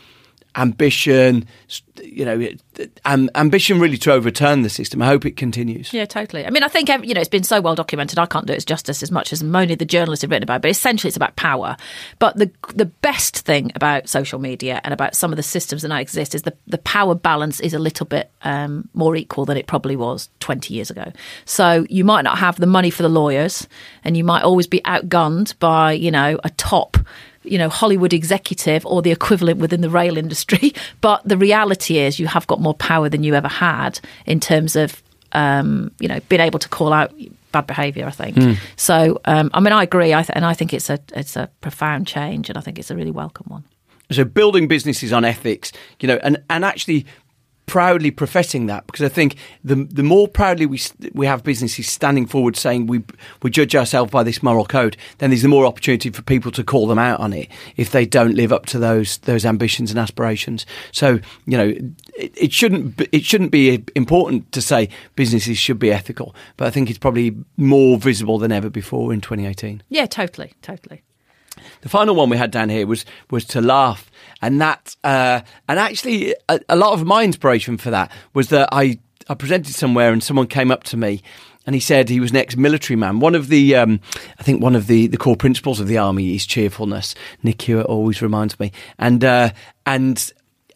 ambition, 0.55 1.45
you 2.01 2.25
know, 2.25 2.47
um, 3.05 3.29
ambition 3.35 3.79
really 3.79 3.97
to 3.97 4.11
overturn 4.11 4.61
the 4.61 4.69
system. 4.69 5.01
I 5.01 5.07
hope 5.07 5.25
it 5.25 5.37
continues. 5.37 5.93
Yeah, 5.93 6.05
totally. 6.05 6.45
I 6.45 6.49
mean, 6.49 6.63
I 6.63 6.67
think 6.67 6.89
you 6.89 7.13
know 7.13 7.21
it's 7.21 7.29
been 7.29 7.43
so 7.43 7.61
well 7.61 7.75
documented. 7.75 8.19
I 8.19 8.25
can't 8.25 8.45
do 8.45 8.53
it 8.53 8.65
justice 8.65 9.03
as 9.03 9.11
much 9.11 9.33
as 9.33 9.43
Moni, 9.43 9.75
the 9.75 9.85
journalist, 9.85 10.21
have 10.21 10.31
written 10.31 10.43
about. 10.43 10.57
it, 10.57 10.61
But 10.63 10.71
essentially, 10.71 11.09
it's 11.09 11.17
about 11.17 11.35
power. 11.35 11.77
But 12.19 12.37
the 12.37 12.51
the 12.73 12.85
best 12.85 13.39
thing 13.39 13.71
about 13.75 14.09
social 14.09 14.39
media 14.39 14.81
and 14.83 14.93
about 14.93 15.15
some 15.15 15.31
of 15.31 15.37
the 15.37 15.43
systems 15.43 15.81
that 15.81 15.89
now 15.89 15.99
exist 15.99 16.35
is 16.35 16.43
the 16.43 16.55
the 16.67 16.79
power 16.79 17.15
balance 17.15 17.59
is 17.59 17.73
a 17.73 17.79
little 17.79 18.05
bit 18.05 18.31
um, 18.43 18.89
more 18.93 19.15
equal 19.15 19.45
than 19.45 19.57
it 19.57 19.67
probably 19.67 19.95
was 19.95 20.29
twenty 20.39 20.73
years 20.73 20.89
ago. 20.89 21.11
So 21.45 21.85
you 21.89 22.03
might 22.03 22.23
not 22.23 22.37
have 22.37 22.59
the 22.59 22.67
money 22.67 22.89
for 22.89 23.03
the 23.03 23.09
lawyers, 23.09 23.67
and 24.03 24.15
you 24.15 24.23
might 24.23 24.43
always 24.43 24.67
be 24.67 24.81
outgunned 24.81 25.57
by 25.59 25.93
you 25.93 26.11
know 26.11 26.39
a 26.43 26.49
top 26.51 26.97
you 27.45 27.57
know, 27.57 27.69
Hollywood 27.69 28.13
executive 28.13 28.85
or 28.85 29.01
the 29.01 29.11
equivalent 29.11 29.59
within 29.59 29.81
the 29.81 29.89
rail 29.89 30.17
industry. 30.17 30.73
But 31.01 31.21
the 31.27 31.37
reality 31.37 31.97
is 31.97 32.19
you 32.19 32.27
have 32.27 32.47
got 32.47 32.59
more 32.59 32.73
power 32.73 33.09
than 33.09 33.23
you 33.23 33.35
ever 33.35 33.47
had 33.47 33.99
in 34.25 34.39
terms 34.39 34.75
of, 34.75 35.03
um, 35.33 35.91
you 35.99 36.07
know, 36.07 36.19
being 36.29 36.41
able 36.41 36.59
to 36.59 36.69
call 36.69 36.93
out 36.93 37.13
bad 37.51 37.67
behaviour, 37.67 38.07
I 38.07 38.11
think. 38.11 38.57
So, 38.75 39.19
um, 39.25 39.49
I 39.53 39.59
mean, 39.59 39.73
I 39.73 39.83
agree. 39.83 40.13
I 40.13 40.23
th- 40.23 40.35
and 40.35 40.45
I 40.45 40.53
think 40.53 40.73
it's 40.73 40.89
a, 40.89 40.99
it's 41.15 41.35
a 41.35 41.49
profound 41.61 42.07
change 42.07 42.49
and 42.49 42.57
I 42.57 42.61
think 42.61 42.79
it's 42.79 42.91
a 42.91 42.95
really 42.95 43.11
welcome 43.11 43.45
one. 43.49 43.63
So 44.11 44.23
building 44.23 44.67
businesses 44.67 45.11
on 45.13 45.25
ethics, 45.25 45.71
you 45.99 46.07
know, 46.07 46.19
and, 46.23 46.37
and 46.49 46.63
actually 46.65 47.05
proudly 47.65 48.11
professing 48.11 48.67
that 48.67 48.85
because 48.85 49.03
I 49.03 49.09
think 49.09 49.35
the 49.63 49.75
the 49.75 50.03
more 50.03 50.27
proudly 50.27 50.65
we 50.65 50.79
we 51.13 51.25
have 51.25 51.43
businesses 51.43 51.87
standing 51.87 52.25
forward 52.25 52.55
saying 52.55 52.87
we 52.87 53.03
we 53.41 53.49
judge 53.49 53.75
ourselves 53.75 54.11
by 54.11 54.23
this 54.23 54.43
moral 54.43 54.65
code, 54.65 54.97
then 55.17 55.29
there's 55.29 55.41
the 55.41 55.47
more 55.47 55.65
opportunity 55.65 56.09
for 56.09 56.21
people 56.21 56.51
to 56.51 56.63
call 56.63 56.87
them 56.87 56.99
out 56.99 57.19
on 57.19 57.33
it 57.33 57.49
if 57.75 57.91
they 57.91 58.05
don't 58.05 58.35
live 58.35 58.53
up 58.53 58.65
to 58.67 58.79
those 58.79 59.17
those 59.19 59.45
ambitions 59.45 59.89
and 59.89 59.99
aspirations. 59.99 60.65
So 60.91 61.19
you 61.45 61.57
know, 61.57 61.73
it, 62.15 62.33
it 62.35 62.53
shouldn't 62.53 62.97
be, 62.97 63.07
it 63.11 63.23
shouldn't 63.23 63.51
be 63.51 63.83
important 63.95 64.51
to 64.51 64.61
say 64.61 64.89
businesses 65.15 65.57
should 65.57 65.79
be 65.79 65.91
ethical, 65.91 66.35
but 66.57 66.67
I 66.67 66.71
think 66.71 66.89
it's 66.89 66.99
probably 66.99 67.35
more 67.57 67.97
visible 67.97 68.37
than 68.37 68.51
ever 68.51 68.69
before 68.69 69.13
in 69.13 69.21
2018. 69.21 69.81
Yeah, 69.89 70.05
totally, 70.05 70.53
totally. 70.61 71.01
The 71.81 71.89
final 71.89 72.15
one 72.15 72.29
we 72.29 72.37
had 72.37 72.51
down 72.51 72.69
here 72.69 72.87
was 72.87 73.05
was 73.29 73.45
to 73.45 73.61
laugh, 73.61 74.09
and 74.45 74.61
that 74.61 74.95
uh, 75.03 75.41
and 75.67 75.79
actually 75.79 76.35
a, 76.47 76.59
a 76.69 76.75
lot 76.75 76.93
of 76.93 77.05
my 77.05 77.23
inspiration 77.23 77.77
for 77.77 77.89
that 77.89 78.11
was 78.33 78.49
that 78.49 78.69
I 78.71 78.99
I 79.27 79.33
presented 79.33 79.73
somewhere 79.73 80.13
and 80.13 80.23
someone 80.23 80.47
came 80.47 80.71
up 80.71 80.83
to 80.83 80.97
me. 80.97 81.21
And 81.67 81.73
he 81.73 81.81
said 81.81 82.09
he 82.09 82.19
was 82.19 82.29
an 82.29 82.37
ex-military 82.37 82.95
man. 82.95 83.19
One 83.19 83.33
of 83.33 83.47
the, 83.47 83.75
um, 83.75 83.99
I 84.37 84.43
think, 84.43 84.61
one 84.61 84.75
of 84.75 84.85
the, 84.85 85.07
the 85.07 85.17
core 85.17 85.35
principles 85.35 85.79
of 85.79 85.87
the 85.87 85.97
army 85.97 86.35
is 86.35 86.45
cheerfulness. 86.45 87.15
Nick 87.41 87.59
Hewitt 87.63 87.87
always 87.87 88.21
reminds 88.21 88.59
me, 88.59 88.71
and 88.99 89.23
uh, 89.23 89.49
and 89.83 90.31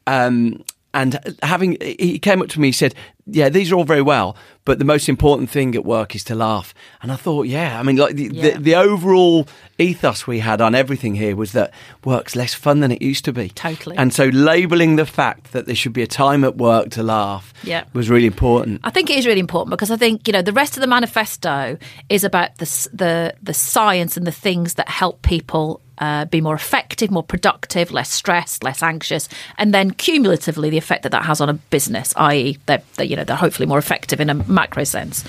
um, 0.08 0.64
and 0.96 1.38
having 1.44 1.78
he 1.80 2.18
came 2.18 2.42
up 2.42 2.48
to 2.50 2.60
me, 2.60 2.70
he 2.70 2.72
said, 2.72 2.96
"Yeah, 3.32 3.50
these 3.50 3.72
are 3.72 3.76
all 3.76 3.84
very 3.84 4.02
well, 4.02 4.36
but 4.66 4.80
the 4.80 4.86
most 4.86 5.10
important 5.10 5.50
thing 5.50 5.76
at 5.76 5.86
work 5.86 6.16
is 6.16 6.24
to 6.26 6.36
laugh." 6.36 6.74
And 7.02 7.12
I 7.12 7.16
thought, 7.16 7.48
yeah, 7.48 7.80
I 7.80 7.84
mean, 7.84 7.96
like 7.98 8.16
the, 8.16 8.30
Yeah. 8.32 8.52
the, 8.58 8.60
the 8.60 8.76
overall 8.76 9.48
ethos 9.78 10.28
we 10.28 10.40
had 10.40 10.60
on 10.62 10.76
everything 10.76 11.16
here 11.16 11.36
was 11.36 11.52
that 11.54 11.74
work's 12.04 12.36
less 12.36 12.54
fun 12.54 12.82
than 12.82 12.92
it 12.92 13.02
used 13.02 13.24
to 13.26 13.32
be. 13.34 13.50
Totally. 13.50 13.96
And 13.98 14.14
so 14.14 14.26
labelling 14.26 14.98
the 14.98 15.06
fact 15.06 15.54
that 15.54 15.66
there 15.66 15.76
should 15.76 15.94
be 15.94 16.02
a 16.02 16.08
time 16.08 16.44
at 16.44 16.58
work 16.58 16.90
to 16.92 17.04
laugh 17.04 17.54
Yeah. 17.64 17.84
was 17.94 18.10
really 18.10 18.26
important. 18.28 18.82
I 18.84 18.90
think 18.90 19.10
it 19.10 19.18
is 19.18 19.26
really 19.26 19.40
important 19.40 19.72
because 19.72 19.90
I 19.92 19.96
think 19.98 20.28
you 20.28 20.34
know 20.34 20.42
the 20.42 20.54
rest 20.54 20.76
of 20.78 20.82
the 20.82 20.88
manifesto 20.88 21.78
is 22.10 22.24
about 22.24 22.58
the 22.58 22.66
the 22.94 23.34
the 23.42 23.54
science 23.54 24.18
and 24.18 24.28
the 24.28 24.32
things 24.32 24.74
that 24.76 24.90
help 24.90 25.22
people 25.22 25.82
uh, 26.00 26.26
be 26.26 26.42
more 26.42 26.56
effective, 26.56 27.12
more 27.12 27.24
productive, 27.24 27.92
less 27.92 28.10
stressed, 28.12 28.64
less 28.64 28.82
anxious, 28.82 29.30
and 29.58 29.74
then 29.74 29.92
cumulatively 29.92 30.70
the 30.70 30.78
effect 30.78 31.04
that 31.04 31.12
that 31.12 31.26
has 31.26 31.42
on 31.42 31.50
a 31.50 31.54
business, 31.54 32.14
i.e., 32.18 32.58
they're, 32.66 32.82
they're 32.96 33.06
you 33.06 33.16
know 33.16 33.24
they're 33.24 33.36
hopefully 33.36 33.68
more 33.68 33.78
effective 33.78 34.20
in 34.20 34.30
a 34.30 34.34
macro 34.34 34.84
sense. 34.84 35.24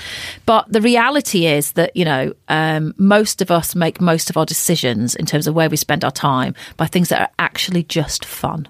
But 0.46 0.70
the 0.72 0.80
reality 0.80 1.46
is 1.46 1.72
that 1.72 1.94
you 1.96 2.04
know 2.04 2.32
um, 2.48 2.94
most 2.98 3.42
of 3.42 3.50
us 3.50 3.74
make 3.74 4.00
most 4.00 4.30
of 4.30 4.36
our 4.36 4.46
decisions 4.46 5.14
in 5.14 5.26
terms 5.26 5.46
of 5.46 5.54
where 5.54 5.70
we 5.70 5.76
spend 5.76 6.04
our 6.04 6.10
time 6.10 6.54
by 6.76 6.86
things 6.86 7.08
that 7.08 7.20
are 7.20 7.30
actually 7.38 7.82
just 7.82 8.24
fun. 8.24 8.68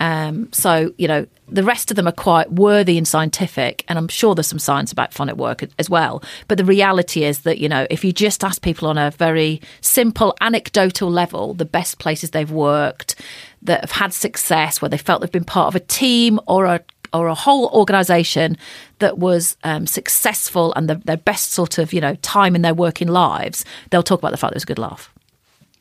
Um, 0.00 0.52
so, 0.52 0.92
you 0.96 1.08
know, 1.08 1.26
the 1.48 1.64
rest 1.64 1.90
of 1.90 1.96
them 1.96 2.06
are 2.06 2.12
quite 2.12 2.52
worthy 2.52 2.98
and 2.98 3.08
scientific, 3.08 3.84
and 3.88 3.98
I'm 3.98 4.08
sure 4.08 4.34
there's 4.34 4.46
some 4.46 4.58
science 4.58 4.92
about 4.92 5.12
fun 5.12 5.28
at 5.28 5.36
work 5.36 5.64
as 5.78 5.88
well. 5.88 6.22
But 6.46 6.58
the 6.58 6.64
reality 6.64 7.24
is 7.24 7.40
that, 7.40 7.58
you 7.58 7.68
know, 7.68 7.86
if 7.90 8.04
you 8.04 8.12
just 8.12 8.44
ask 8.44 8.62
people 8.62 8.88
on 8.88 8.98
a 8.98 9.10
very 9.10 9.60
simple 9.80 10.36
anecdotal 10.40 11.10
level, 11.10 11.54
the 11.54 11.64
best 11.64 11.98
places 11.98 12.30
they've 12.30 12.50
worked, 12.50 13.16
that 13.62 13.80
have 13.80 13.92
had 13.92 14.12
success, 14.12 14.80
where 14.80 14.88
they 14.88 14.98
felt 14.98 15.20
they've 15.20 15.32
been 15.32 15.44
part 15.44 15.68
of 15.68 15.74
a 15.74 15.84
team 15.84 16.38
or 16.46 16.66
a 16.66 16.80
or 17.12 17.28
a 17.28 17.34
whole 17.34 17.68
organisation 17.68 18.56
that 18.98 19.18
was 19.18 19.56
um, 19.64 19.86
successful 19.86 20.74
and 20.74 20.90
the, 20.90 20.96
their 20.96 21.16
best 21.16 21.52
sort 21.52 21.78
of 21.78 21.92
you 21.92 22.00
know 22.00 22.14
time 22.16 22.54
in 22.54 22.62
their 22.62 22.74
working 22.74 23.08
lives, 23.08 23.64
they'll 23.90 24.02
talk 24.02 24.18
about 24.18 24.30
the 24.30 24.36
fact 24.36 24.50
that 24.50 24.56
it 24.56 24.56
was 24.56 24.64
a 24.64 24.66
good 24.66 24.78
laugh. 24.78 25.12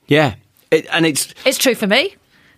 Yeah, 0.08 0.36
it, 0.72 0.88
and 0.92 1.06
it's 1.06 1.34
It's 1.46 1.58
true 1.58 1.76
for 1.76 1.88
me. 1.88 2.16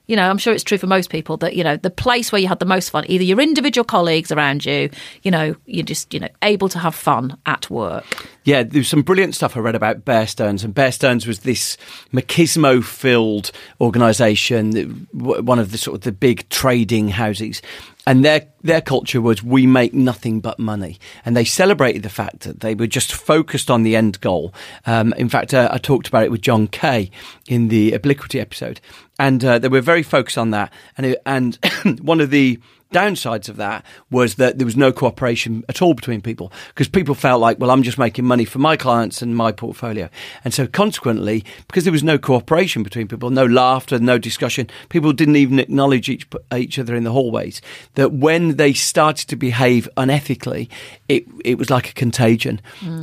You 0.09 0.15
know, 0.15 0.27
I'm 0.27 0.39
sure 0.39 0.55
it's 0.55 0.63
true 0.63 0.79
for 0.79 0.87
most 0.87 1.11
people 1.11 1.37
that, 1.37 1.55
you 1.55 1.63
know, 1.63 1.77
the 1.77 1.91
place 1.91 2.31
where 2.31 2.41
you 2.41 2.47
had 2.47 2.57
the 2.57 2.65
most 2.65 2.89
fun, 2.89 3.05
either 3.07 3.23
your 3.23 3.39
individual 3.39 3.85
colleagues 3.85 4.31
around 4.31 4.65
you, 4.65 4.89
you 5.21 5.29
know, 5.29 5.55
you're 5.67 5.85
just, 5.85 6.11
you 6.15 6.19
know, 6.19 6.29
able 6.41 6.67
to 6.69 6.79
have 6.79 6.95
fun 6.95 7.37
at 7.45 7.69
work. 7.69 8.27
Yeah, 8.43 8.63
there's 8.63 8.87
some 8.87 9.03
brilliant 9.03 9.35
stuff 9.35 9.55
I 9.55 9.59
read 9.59 9.75
about 9.75 10.05
Bear 10.05 10.25
Stearns, 10.25 10.63
and 10.63 10.73
Bear 10.73 10.91
Stearns 10.91 11.27
was 11.27 11.41
this 11.41 11.77
machismo-filled 12.11 13.51
organisation, 13.79 15.07
one 15.11 15.59
of 15.59 15.71
the 15.71 15.77
sort 15.77 15.93
of 15.93 16.01
the 16.01 16.11
big 16.11 16.49
trading 16.49 17.09
houses, 17.09 17.61
and 18.07 18.25
their 18.25 18.47
their 18.63 18.81
culture 18.81 19.21
was 19.21 19.43
we 19.43 19.67
make 19.67 19.93
nothing 19.93 20.39
but 20.39 20.57
money, 20.57 20.97
and 21.23 21.37
they 21.37 21.45
celebrated 21.45 22.01
the 22.01 22.09
fact 22.09 22.39
that 22.39 22.61
they 22.61 22.73
were 22.73 22.87
just 22.87 23.13
focused 23.13 23.69
on 23.69 23.83
the 23.83 23.95
end 23.95 24.19
goal. 24.21 24.53
Um, 24.87 25.13
in 25.13 25.29
fact, 25.29 25.53
uh, 25.53 25.69
I 25.71 25.77
talked 25.77 26.07
about 26.07 26.23
it 26.23 26.31
with 26.31 26.41
John 26.41 26.65
Kay 26.67 27.11
in 27.47 27.67
the 27.67 27.93
Obliquity 27.93 28.39
episode, 28.39 28.81
and 29.19 29.43
uh, 29.43 29.59
they 29.59 29.67
were 29.67 29.81
very 29.81 30.03
focused 30.03 30.37
on 30.37 30.51
that. 30.51 30.71
And 30.97 31.05
it, 31.05 31.21
and 31.25 31.59
one 32.01 32.21
of 32.21 32.31
the 32.31 32.59
downsides 32.93 33.49
of 33.49 33.57
that 33.57 33.85
was 34.09 34.35
that 34.35 34.57
there 34.57 34.65
was 34.65 34.75
no 34.75 34.91
cooperation 34.91 35.63
at 35.69 35.81
all 35.81 35.93
between 35.93 36.21
people 36.21 36.51
because 36.69 36.87
people 36.87 37.13
felt 37.13 37.39
like, 37.39 37.59
well, 37.59 37.69
I'm 37.69 37.83
just 37.83 37.97
making 37.99 38.25
money 38.25 38.45
for 38.45 38.59
my 38.59 38.75
clients 38.75 39.21
and 39.21 39.35
my 39.35 39.51
portfolio. 39.51 40.09
And 40.43 40.53
so 40.53 40.65
consequently, 40.65 41.45
because 41.67 41.83
there 41.83 41.93
was 41.93 42.03
no 42.03 42.17
cooperation 42.17 42.81
between 42.81 43.07
people, 43.07 43.29
no 43.29 43.45
laughter, 43.45 43.99
no 43.99 44.17
discussion, 44.17 44.69
people 44.89 45.13
didn't 45.13 45.35
even 45.35 45.59
acknowledge 45.59 46.09
each, 46.09 46.27
each 46.55 46.79
other 46.79 46.95
in 46.95 47.03
the 47.03 47.11
hallways, 47.11 47.61
that 47.95 48.13
when 48.13 48.55
they 48.55 48.73
started 48.73 49.27
to 49.29 49.35
behave 49.35 49.87
unethically, 49.95 50.67
it, 51.07 51.25
it 51.45 51.57
was 51.59 51.69
like 51.69 51.89
a 51.89 51.93
contagion. 51.93 52.59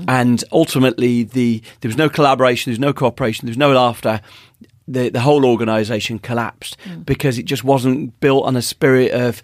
And 0.08 0.42
ultimately, 0.50 1.22
the, 1.22 1.62
there 1.80 1.88
was 1.88 1.98
no 1.98 2.08
collaboration, 2.08 2.70
there 2.70 2.74
was 2.74 2.80
no 2.80 2.92
cooperation, 2.92 3.46
there 3.46 3.50
was 3.50 3.58
no 3.58 3.72
laughter 3.72 4.20
the 4.88 5.08
the 5.08 5.20
whole 5.20 5.44
organisation 5.44 6.18
collapsed 6.18 6.76
because 7.04 7.38
it 7.38 7.44
just 7.44 7.64
wasn't 7.64 8.18
built 8.20 8.44
on 8.44 8.56
a 8.56 8.62
spirit 8.62 9.12
of 9.12 9.42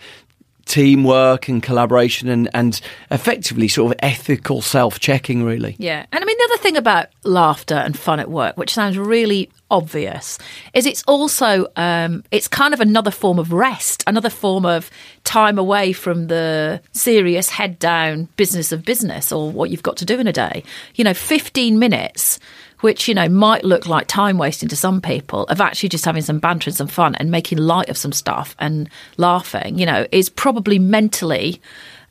teamwork 0.64 1.49
and 1.49 1.62
collaboration 1.62 2.28
and, 2.28 2.49
and 2.55 2.80
effectively 3.11 3.68
sort 3.68 3.93
of 3.93 3.99
ethical 4.03 4.62
self 4.62 5.01
checking 5.01 5.43
really. 5.43 5.76
Yeah. 5.78 6.07
And 6.12 6.22
I 6.22 6.24
mean, 6.24 6.36
the 6.38 6.51
other 6.53 6.62
thing 6.62 6.76
about 6.76 7.09
laughter 7.24 7.74
and 7.74 7.99
fun 7.99 8.20
at 8.20 8.30
work, 8.30 8.57
which 8.57 8.72
sounds 8.72 8.97
really 8.97 9.51
obvious, 9.70 10.38
is 10.72 10.86
it's 10.86 11.03
also, 11.05 11.66
um, 11.76 12.22
it's 12.30 12.49
kind 12.49 12.74
of 12.74 12.80
another 12.80 13.11
form 13.11 13.38
of 13.38 13.53
rest, 13.53 14.05
another 14.07 14.30
form 14.30 14.64
of 14.64 14.90
time 15.24 15.59
away 15.59 15.93
from 15.93 16.28
the 16.28 16.80
serious 16.93 17.49
head 17.49 17.78
down 17.78 18.28
business 18.36 18.72
of 18.72 18.84
business 18.84 19.32
or 19.32 19.51
what 19.51 19.70
you've 19.70 19.82
got 19.82 19.97
to 19.99 20.05
do 20.05 20.18
in 20.18 20.26
a 20.26 20.32
day. 20.32 20.62
You 20.95 21.05
know, 21.05 21.14
15 21.14 21.78
minutes 21.78 22.38
which 22.83 23.09
you 23.09 23.14
know 23.14 23.28
might 23.28 23.64
look 23.64 23.87
like 23.87 24.07
time 24.07 24.39
wasting 24.39 24.68
to 24.68 24.76
some 24.76 25.01
people 25.01 25.45
of 25.45 25.61
actually 25.61 25.89
just 25.89 26.05
having 26.05 26.22
some 26.22 26.39
banter 26.39 26.68
and 26.68 26.76
some 26.76 26.87
fun 26.87 27.14
and 27.16 27.30
making 27.30 27.59
light 27.59 27.89
of 27.89 27.97
some 27.97 28.12
stuff 28.12 28.55
and 28.59 28.89
laughing 29.16 29.78
you 29.78 29.87
know 29.87 30.07
is 30.12 30.28
probably 30.28 30.78
mentally 30.78 31.61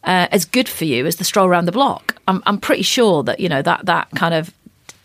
uh, 0.03 0.27
as 0.31 0.45
good 0.45 0.67
for 0.67 0.85
you 0.85 1.05
as 1.05 1.17
the 1.17 1.23
stroll 1.23 1.47
around 1.47 1.65
the 1.65 1.71
block. 1.71 2.15
I'm, 2.27 2.41
I'm 2.45 2.59
pretty 2.59 2.81
sure 2.81 3.23
that 3.23 3.39
you 3.39 3.49
know 3.49 3.61
that 3.61 3.85
that 3.85 4.09
kind 4.11 4.33
of 4.33 4.53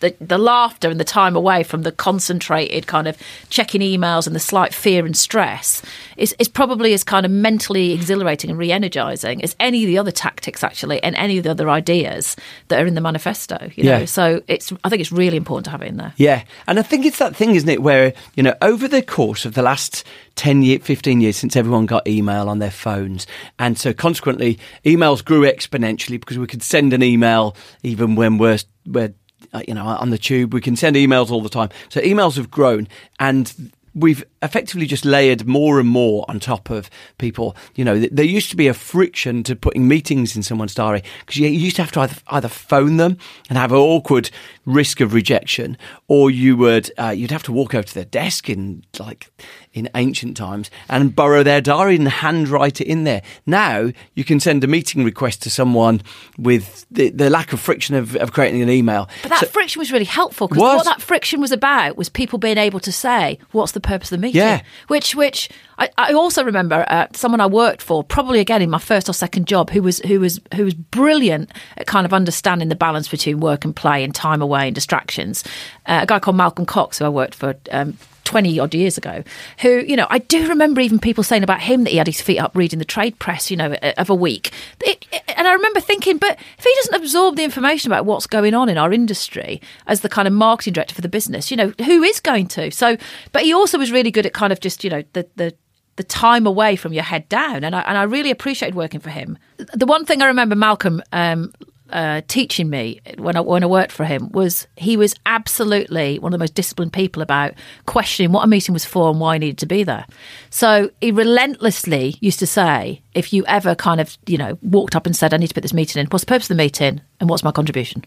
the, 0.01 0.15
the 0.21 0.39
laughter 0.39 0.89
and 0.91 1.01
the 1.01 1.05
time 1.05 1.37
away 1.37 1.63
from 1.63 1.83
the 1.83 1.93
concentrated 1.93 2.87
kind 2.87 3.09
of 3.09 3.17
checking 3.49 3.81
emails 3.81 4.27
and 4.27 4.37
the 4.37 4.41
slight 4.41 4.75
fear 4.75 5.05
and 5.07 5.17
stress 5.17 5.83
is, 6.17 6.35
is 6.39 6.49
probably 6.49 6.93
as 6.93 7.05
kind 7.05 7.27
of 7.27 7.33
mentally 7.33 7.93
exhilarating 7.93 8.51
and 8.51 8.59
re-energizing 8.59 9.43
as 9.43 9.57
any 9.61 9.85
of 9.85 9.89
the 9.89 9.99
other 9.99 10.11
tactics 10.11 10.63
actually 10.63 11.03
and 11.03 11.17
any 11.17 11.39
of 11.39 11.45
the 11.45 11.51
other 11.51 11.71
ideas 11.71 12.37
that 12.69 12.81
are 12.81 12.87
in 12.87 12.95
the 12.95 13.01
manifesto 13.01 13.71
you 13.75 13.85
know? 13.85 13.99
Yeah. 13.99 14.05
so 14.05 14.43
it's 14.49 14.73
i 14.85 14.89
think 14.89 15.01
it's 15.01 15.13
really 15.13 15.37
important 15.37 15.65
to 15.65 15.71
have 15.71 15.83
it 15.83 15.89
in 15.89 15.97
there. 15.97 16.13
Yeah, 16.17 16.45
and 16.67 16.79
I 16.79 16.83
think 16.83 17.07
it's 17.07 17.19
that 17.19 17.35
thing, 17.35 17.55
isn't 17.55 17.69
it, 17.69 17.83
where, 17.83 18.13
you 18.35 18.43
know, 18.43 18.55
over 18.63 18.89
the 18.89 19.03
course 19.03 19.45
of 19.45 19.55
the 19.55 19.63
last 19.63 20.05
10 20.37 20.63
year, 20.63 20.79
15 20.79 21.21
years 21.21 21.37
since 21.37 21.57
everyone 21.57 21.87
got 21.87 22.07
email 22.07 22.49
on 22.49 22.59
their 22.59 22.71
phones, 22.71 23.27
and 23.59 23.79
so 23.79 23.93
consequently, 23.93 24.59
emails 24.85 25.25
grew 25.25 25.43
exponentially 25.43 26.21
because 26.21 26.39
we 26.39 26.47
could 26.47 26.63
send 26.63 26.93
an 26.93 27.03
email 27.03 27.57
even 27.83 28.15
when 28.15 28.39
we're, 28.39 28.59
we're 28.87 29.15
uh, 29.57 29.63
you 29.67 29.75
know, 29.75 29.87
on 29.87 30.11
the 30.11 30.19
tube, 30.19 30.53
we 30.53 30.61
can 30.61 30.77
send 30.77 30.97
emails 30.97 31.31
all 31.31 31.41
the 31.41 31.49
time. 31.49 31.71
So 31.89 32.01
emails 32.01 32.37
have 32.37 32.51
grown, 32.51 32.89
and 33.19 33.73
we've 33.95 34.23
effectively 34.43 34.85
just 34.85 35.07
layered 35.07 35.47
more 35.47 35.81
and 35.81 35.89
more 35.89 36.25
on 36.29 36.39
top 36.39 36.69
of 36.69 36.91
people. 37.17 37.57
You 37.75 37.85
know, 37.85 37.99
there 37.99 38.25
used 38.25 38.51
to 38.51 38.57
be 38.57 38.69
a 38.69 38.75
friction 38.75 39.43
to 39.45 39.57
putting 39.57 39.89
meetings 39.89 40.37
in 40.37 40.43
someone's 40.43 40.75
diary 40.75 41.03
because 41.21 41.39
you 41.39 41.49
used 41.49 41.77
to 41.77 41.83
have 41.83 41.93
to 41.93 42.01
either, 42.01 42.17
either 42.29 42.49
phone 42.49 42.99
them 42.99 43.17
and 43.49 43.57
have 43.57 43.73
an 43.73 43.79
awkward 43.79 44.31
risk 44.67 45.01
of 45.01 45.15
rejection, 45.15 45.79
or 46.09 46.31
you 46.31 46.57
would 46.57 46.91
uh, 46.99 47.09
you'd 47.09 47.31
have 47.31 47.45
to 47.45 47.53
walk 47.53 47.75
over 47.75 47.87
to 47.87 47.95
their 47.95 48.05
desk 48.05 48.51
in 48.51 48.85
like 48.99 49.31
in 49.77 49.89
ancient 49.95 50.37
times 50.37 50.71
and 50.89 51.15
borrow 51.15 51.43
their 51.43 51.61
diary 51.61 51.97
and 51.97 52.09
handwrite 52.09 52.81
it 52.81 52.87
in 52.87 53.05
there. 53.05 53.23
Now 53.45 53.91
you 54.15 54.25
can 54.25 54.41
send 54.41 54.65
a 54.65 54.67
meeting 54.67 55.05
request 55.05 55.43
to 55.43 55.51
someone 55.51 56.03
with 56.39 56.87
the, 56.91 57.11
the 57.11 57.31
lack 57.31 57.53
of 57.53 57.61
friction 57.61 57.95
of, 57.95 58.17
of 58.17 58.33
creating 58.33 58.63
an 58.63 58.71
email. 58.71 59.09
But 59.23 59.29
that 59.31 59.41
So- 59.41 59.47
friction 59.47 59.79
was 59.81 59.93
really 59.93 60.05
helpful 60.05 60.49
because 60.49 60.61
what 60.61 60.85
that 60.85 61.03
friction 61.03 61.41
was 61.41 61.53
about 61.53 61.97
was 61.97 62.09
people 62.09 62.39
being 62.39 62.59
able 62.59 62.81
to 62.81 62.93
say, 62.93 63.39
"What's 63.53 63.73
the 63.73 63.81
purpose 63.81 64.11
of 64.11 64.19
the 64.19 64.23
meeting?" 64.27 64.41
Yeah. 64.41 64.63
Which, 64.89 65.15
which 65.15 65.49
I, 65.79 65.91
I 65.99 66.13
also 66.15 66.43
remember 66.45 66.85
uh, 66.89 67.07
someone 67.15 67.41
I 67.41 67.47
worked 67.47 67.83
for, 67.83 68.03
probably 68.03 68.41
again 68.41 68.63
in 68.63 68.71
my 68.71 68.79
first 68.79 69.09
or 69.09 69.13
second 69.13 69.47
job, 69.47 69.71
who 69.71 69.83
was 69.83 69.99
who 70.01 70.21
was 70.21 70.41
who 70.55 70.65
was 70.65 70.75
brilliant 70.75 71.51
at 71.77 71.87
kind 71.87 72.07
of 72.07 72.15
understanding 72.15 72.69
the 72.69 72.75
balance 72.77 73.09
between 73.09 73.41
work 73.41 73.65
and 73.65 73.75
play 73.77 74.03
and 74.05 74.15
time 74.15 74.41
away 74.41 74.67
and 74.69 74.75
distractions. 74.75 75.45
Uh, 75.87 76.01
a 76.03 76.07
guy 76.07 76.19
called 76.19 76.37
Malcolm 76.37 76.67
Cox, 76.67 76.99
who 76.99 77.05
I 77.05 77.09
worked 77.09 77.35
for. 77.35 77.55
Um, 77.71 77.99
20 78.27 78.59
odd 78.59 78.75
years 78.75 78.99
ago, 78.99 79.23
who, 79.61 79.79
you 79.87 79.97
know, 79.97 80.07
I 80.11 80.19
do 80.19 80.47
remember 80.49 80.83
even 80.83 80.99
people 80.99 81.25
saying 81.25 81.43
about 81.43 81.61
him 81.63 81.85
that 81.85 81.91
he 81.91 81.97
had 81.97 82.07
his 82.07 82.21
feet 82.21 82.39
up 82.39 82.55
reading 82.55 82.79
the 82.79 82.85
trade 82.85 83.19
press, 83.19 83.51
you 83.51 83.57
know, 83.57 83.73
of 83.97 84.11
a 84.11 84.15
week. 84.15 84.53
It, 84.81 85.07
and 85.37 85.49
I 85.49 85.53
remember 85.53 85.81
thinking, 85.81 86.19
but 86.19 86.39
if 86.59 86.65
he 86.65 86.73
doesn't 86.77 86.95
absorb 86.95 87.37
the 87.37 87.45
information 87.45 87.91
about 87.91 88.05
what's 88.05 88.27
going 88.27 88.53
on 88.53 88.69
in 88.69 88.77
our 88.77 88.93
industry 88.93 89.63
as 89.87 90.01
the 90.01 90.09
kind 90.09 90.29
of 90.29 90.35
marketing 90.35 90.75
director 90.75 90.95
for 90.95 91.01
the 91.01 91.09
business, 91.09 91.51
you 91.51 91.57
know, 91.57 91.73
who 91.85 92.03
is 92.03 92.21
going 92.21 92.49
to? 92.49 92.71
So, 92.71 92.97
but 93.33 93.43
he 93.43 93.55
also 93.55 93.79
was 93.79 93.91
really 93.93 94.11
good 94.11 94.27
at 94.27 94.35
kind 94.35 94.53
of 94.53 94.61
just, 94.61 94.85
you 94.85 94.91
know, 94.91 95.05
the, 95.13 95.27
the, 95.37 95.55
the 95.95 96.05
time 96.05 96.47
away 96.47 96.77
from 96.77 96.93
your 96.93 97.05
head 97.05 97.29
down. 97.29 97.65
And 97.65 97.75
I, 97.75 97.81
and 97.83 97.97
I 97.97 98.03
really 98.03 98.31
appreciated 98.31 98.75
working 98.75 99.01
for 99.01 99.11
him. 99.11 99.39
The 99.57 99.87
one 99.87 100.05
thing 100.05 100.21
I 100.21 100.27
remember 100.27 100.57
Malcolm 100.57 101.01
um, 101.13 101.53
uh, 101.91 102.21
teaching 102.27 102.69
me 102.69 103.01
when 103.17 103.37
I, 103.37 103.41
when 103.41 103.63
I 103.63 103.67
worked 103.67 103.93
for 103.93 104.05
him 104.05 104.31
was 104.33 104.67
he 104.77 104.97
was 104.97 105.15
absolutely 105.25 106.19
one 106.19 106.33
of 106.33 106.39
the 106.39 106.43
most 106.43 106.55
disciplined 106.55 106.93
people 106.93 107.23
about 107.23 107.55
questioning 107.87 108.33
what 108.33 108.45
a 108.45 108.47
meeting 108.47 108.73
was 108.73 108.85
for 108.85 109.11
and 109.11 109.21
why 109.21 109.35
I 109.35 109.39
needed 109.39 109.59
to 109.59 109.67
be 109.67 109.85
there. 109.85 110.07
So 110.51 110.91
he 111.01 111.13
relentlessly 111.13 112.17
used 112.21 112.39
to 112.41 112.47
say, 112.47 113.03
if 113.15 113.33
you 113.33 113.45
ever 113.47 113.75
kind 113.75 114.01
of, 114.01 114.17
you 114.27 114.39
know, 114.39 114.59
walked 114.63 114.97
up 114.97 115.07
and 115.07 115.15
said, 115.15 115.33
I 115.33 115.37
need 115.37 115.49
to 115.49 115.55
put 115.55 115.63
this 115.63 115.73
meeting 115.73 116.01
in, 116.01 116.07
what's 116.07 116.25
the 116.25 116.29
purpose 116.29 116.51
of 116.51 116.57
the 116.57 116.63
meeting 116.63 117.01
and 117.21 117.31
what's 117.31 117.45
my 117.45 117.53
contribution? 117.53 118.05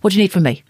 What 0.00 0.12
do 0.12 0.18
you 0.18 0.24
need 0.24 0.32
from 0.32 0.44
me? 0.44 0.62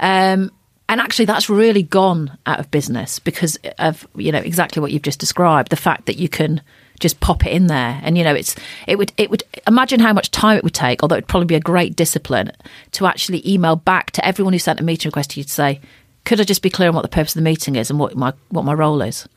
Um, 0.00 0.50
and 0.88 1.00
actually, 1.00 1.24
that's 1.24 1.48
really 1.48 1.82
gone 1.82 2.36
out 2.44 2.60
of 2.60 2.70
business 2.70 3.18
because 3.18 3.58
of 3.78 4.06
you 4.14 4.30
know 4.30 4.40
exactly 4.40 4.82
what 4.82 4.92
you've 4.92 5.02
just 5.02 5.20
described. 5.20 5.70
The 5.70 5.76
fact 5.76 6.06
that 6.06 6.18
you 6.18 6.28
can 6.28 6.60
just 7.02 7.20
pop 7.20 7.44
it 7.44 7.52
in 7.52 7.66
there, 7.66 8.00
and 8.02 8.16
you 8.16 8.24
know 8.24 8.34
it's 8.34 8.56
it 8.86 8.96
would 8.96 9.12
it 9.18 9.30
would 9.30 9.42
imagine 9.66 10.00
how 10.00 10.12
much 10.12 10.30
time 10.30 10.56
it 10.56 10.64
would 10.64 10.74
take. 10.74 11.02
Although 11.02 11.16
it'd 11.16 11.28
probably 11.28 11.46
be 11.46 11.54
a 11.54 11.60
great 11.60 11.94
discipline 11.96 12.52
to 12.92 13.06
actually 13.06 13.46
email 13.48 13.76
back 13.76 14.12
to 14.12 14.24
everyone 14.24 14.52
who 14.54 14.58
sent 14.58 14.80
a 14.80 14.84
meeting 14.84 15.08
request 15.08 15.30
to 15.30 15.40
you 15.40 15.44
to 15.44 15.50
say, 15.50 15.80
could 16.24 16.40
I 16.40 16.44
just 16.44 16.62
be 16.62 16.70
clear 16.70 16.88
on 16.88 16.94
what 16.94 17.02
the 17.02 17.08
purpose 17.08 17.32
of 17.32 17.40
the 17.40 17.44
meeting 17.44 17.76
is 17.76 17.90
and 17.90 17.98
what 17.98 18.16
my 18.16 18.32
what 18.48 18.64
my 18.64 18.72
role 18.72 19.02
is? 19.02 19.28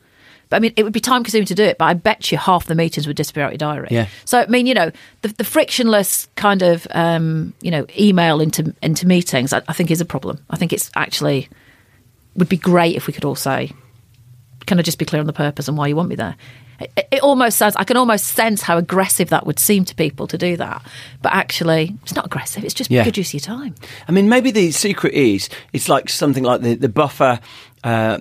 But 0.48 0.56
I 0.56 0.60
mean, 0.60 0.72
it 0.76 0.84
would 0.84 0.92
be 0.92 1.00
time 1.00 1.24
consuming 1.24 1.46
to 1.46 1.54
do 1.54 1.64
it. 1.64 1.78
But 1.78 1.86
I 1.86 1.94
bet 1.94 2.30
you 2.30 2.38
half 2.38 2.66
the 2.66 2.74
meetings 2.74 3.06
would 3.06 3.16
disappear 3.16 3.42
out 3.42 3.48
of 3.48 3.52
your 3.54 3.58
diary. 3.58 3.88
Yeah. 3.90 4.06
So 4.24 4.40
I 4.40 4.46
mean, 4.46 4.66
you 4.66 4.74
know, 4.74 4.92
the, 5.22 5.28
the 5.28 5.44
frictionless 5.44 6.28
kind 6.36 6.62
of 6.62 6.86
um, 6.92 7.52
you 7.60 7.70
know 7.70 7.86
email 7.98 8.40
into 8.40 8.74
into 8.82 9.06
meetings, 9.06 9.52
I, 9.52 9.62
I 9.68 9.72
think 9.72 9.90
is 9.90 10.00
a 10.00 10.04
problem. 10.06 10.38
I 10.48 10.56
think 10.56 10.72
it's 10.72 10.90
actually 10.94 11.48
would 12.36 12.48
be 12.48 12.56
great 12.56 12.96
if 12.96 13.06
we 13.06 13.12
could 13.12 13.24
all 13.24 13.34
say, 13.34 13.72
"Can 14.66 14.78
I 14.78 14.82
just 14.82 14.98
be 14.98 15.04
clear 15.04 15.20
on 15.20 15.26
the 15.26 15.32
purpose 15.32 15.68
and 15.68 15.76
why 15.76 15.88
you 15.88 15.96
want 15.96 16.08
me 16.08 16.16
there?" 16.16 16.36
It, 16.80 17.08
it 17.12 17.20
almost 17.22 17.56
sounds. 17.56 17.76
I 17.76 17.84
can 17.84 17.96
almost 17.96 18.26
sense 18.26 18.62
how 18.62 18.76
aggressive 18.78 19.30
that 19.30 19.46
would 19.46 19.58
seem 19.58 19.84
to 19.86 19.94
people 19.94 20.26
to 20.28 20.38
do 20.38 20.56
that, 20.56 20.82
but 21.22 21.32
actually, 21.32 21.96
it's 22.02 22.14
not 22.14 22.26
aggressive. 22.26 22.64
It's 22.64 22.74
just 22.74 22.90
Yeah. 22.90 23.04
good 23.04 23.16
use 23.16 23.30
of 23.30 23.34
your 23.34 23.40
time. 23.56 23.74
I 24.08 24.12
mean, 24.12 24.28
maybe 24.28 24.50
the 24.50 24.70
secret 24.72 25.14
is 25.14 25.48
it's 25.72 25.88
like 25.88 26.08
something 26.08 26.44
like 26.44 26.60
the 26.62 26.74
the 26.74 26.88
buffer. 26.88 27.40
Uh, 27.84 28.18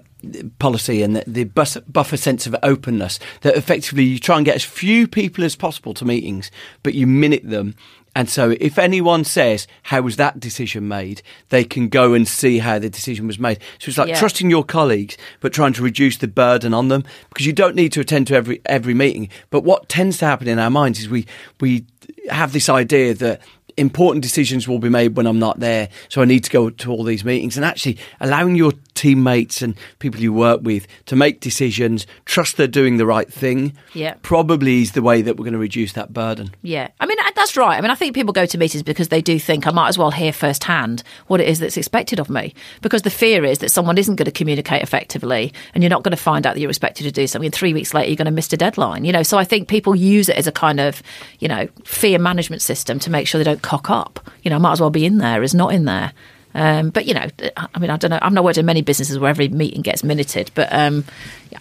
policy 0.59 1.01
and 1.01 1.15
the, 1.15 1.23
the 1.27 1.43
bus, 1.45 1.77
buffer 1.87 2.17
sense 2.17 2.47
of 2.47 2.55
openness 2.63 3.19
that 3.41 3.55
effectively 3.55 4.03
you 4.03 4.19
try 4.19 4.37
and 4.37 4.45
get 4.45 4.55
as 4.55 4.63
few 4.63 5.07
people 5.07 5.43
as 5.43 5.55
possible 5.55 5.93
to 5.95 6.05
meetings, 6.05 6.51
but 6.83 6.93
you 6.93 7.07
minute 7.07 7.47
them. 7.47 7.75
And 8.17 8.29
so, 8.29 8.55
if 8.61 8.79
anyone 8.79 9.25
says, 9.25 9.67
How 9.83 10.01
was 10.01 10.15
that 10.15 10.39
decision 10.39 10.87
made? 10.87 11.21
they 11.49 11.65
can 11.65 11.89
go 11.89 12.13
and 12.13 12.25
see 12.25 12.59
how 12.59 12.79
the 12.79 12.89
decision 12.89 13.27
was 13.27 13.37
made. 13.37 13.59
So, 13.79 13.89
it's 13.89 13.97
like 13.97 14.07
Yeah. 14.07 14.19
trusting 14.19 14.49
your 14.49 14.63
colleagues, 14.63 15.17
but 15.41 15.51
trying 15.51 15.73
to 15.73 15.83
reduce 15.83 16.15
the 16.17 16.29
burden 16.29 16.73
on 16.73 16.87
them 16.87 17.03
because 17.29 17.45
you 17.45 17.51
don't 17.51 17.75
need 17.75 17.91
to 17.91 17.99
attend 17.99 18.27
to 18.27 18.35
every, 18.35 18.61
every 18.65 18.93
meeting. 18.93 19.27
But 19.49 19.65
what 19.65 19.89
tends 19.89 20.17
to 20.19 20.25
happen 20.25 20.47
in 20.47 20.59
our 20.59 20.69
minds 20.69 20.99
is 20.99 21.09
we, 21.09 21.25
we 21.59 21.85
have 22.29 22.53
this 22.53 22.69
idea 22.69 23.13
that 23.15 23.41
important 23.77 24.23
decisions 24.23 24.65
will 24.65 24.79
be 24.79 24.87
made 24.87 25.17
when 25.17 25.27
I'm 25.27 25.39
not 25.39 25.59
there. 25.59 25.89
So 26.07 26.21
I 26.21 26.25
need 26.25 26.45
to 26.45 26.49
go 26.49 26.69
to 26.69 26.91
all 26.91 27.03
these 27.03 27.25
meetings 27.25 27.57
and 27.57 27.65
actually 27.65 27.97
allowing 28.21 28.55
your 28.55 28.71
teammates 28.95 29.61
and 29.61 29.75
people 29.99 30.19
you 30.19 30.33
work 30.33 30.61
with 30.63 30.87
to 31.05 31.15
make 31.15 31.39
decisions, 31.39 32.07
trust 32.25 32.57
they're 32.57 32.67
doing 32.67 32.97
the 32.97 33.05
right 33.05 33.31
thing. 33.31 33.73
Yeah. 33.93 34.15
Probably 34.21 34.81
is 34.81 34.93
the 34.93 35.01
way 35.01 35.21
that 35.21 35.37
we're 35.37 35.43
going 35.43 35.53
to 35.53 35.59
reduce 35.59 35.93
that 35.93 36.13
burden. 36.13 36.51
Yeah, 36.61 36.89
I 36.99 37.05
mean 37.05 37.17
that's 37.35 37.55
right. 37.55 37.77
I 37.77 37.81
mean 37.81 37.91
I 37.91 37.95
think 37.95 38.15
people 38.15 38.33
go 38.33 38.45
to 38.45 38.57
meetings 38.57 38.83
because 38.83 39.09
they 39.09 39.21
do 39.21 39.37
think 39.39 39.67
I 39.67 39.71
might 39.71 39.89
as 39.89 39.97
well 39.97 40.11
hear 40.11 40.33
firsthand 40.33 41.03
what 41.27 41.41
it 41.41 41.47
is 41.47 41.59
that's 41.59 41.77
expected 41.77 42.19
of 42.19 42.29
me. 42.29 42.53
Because 42.81 43.03
the 43.03 43.09
fear 43.09 43.45
is 43.45 43.59
that 43.59 43.69
someone 43.69 43.97
isn't 43.97 44.15
going 44.15 44.25
to 44.25 44.31
communicate 44.31 44.81
effectively, 44.81 45.53
and 45.73 45.83
you're 45.83 45.89
not 45.89 46.03
going 46.03 46.15
to 46.15 46.21
find 46.21 46.47
out 46.47 46.55
that 46.55 46.59
you're 46.59 46.69
expected 46.69 47.03
to 47.03 47.11
do 47.11 47.27
something. 47.27 47.47
And 47.47 47.55
three 47.55 47.73
weeks 47.73 47.93
later, 47.93 48.09
you're 48.09 48.15
going 48.15 48.25
to 48.25 48.31
miss 48.31 48.51
a 48.53 48.57
deadline. 48.57 49.05
You 49.05 49.11
know, 49.11 49.23
so 49.23 49.37
I 49.37 49.43
think 49.43 49.67
people 49.67 49.95
use 49.95 50.29
it 50.29 50.37
as 50.37 50.47
a 50.47 50.51
kind 50.51 50.79
of 50.79 51.03
you 51.39 51.47
know 51.47 51.67
fear 51.83 52.19
management 52.19 52.61
system 52.61 52.99
to 52.99 53.09
make 53.09 53.27
sure 53.27 53.39
they 53.39 53.45
don't 53.45 53.61
cock 53.61 53.89
up. 53.89 54.19
You 54.43 54.49
know, 54.49 54.55
I 54.55 54.59
might 54.59 54.73
as 54.73 54.81
well 54.81 54.89
be 54.89 55.05
in 55.05 55.17
there 55.17 55.43
as 55.43 55.53
not 55.53 55.73
in 55.73 55.85
there. 55.85 56.13
Um, 56.55 56.89
but 56.89 57.05
you 57.05 57.13
know, 57.13 57.27
I 57.57 57.79
mean, 57.79 57.89
I 57.89 57.97
don't 57.97 58.11
know. 58.11 58.19
I've 58.21 58.31
not 58.31 58.45
worked 58.45 58.57
in 58.57 58.65
many 58.65 58.81
businesses 58.81 59.19
where 59.19 59.29
every 59.29 59.49
meeting 59.49 59.81
gets 59.81 60.05
minuted, 60.05 60.51
but 60.55 60.71
um, 60.71 61.03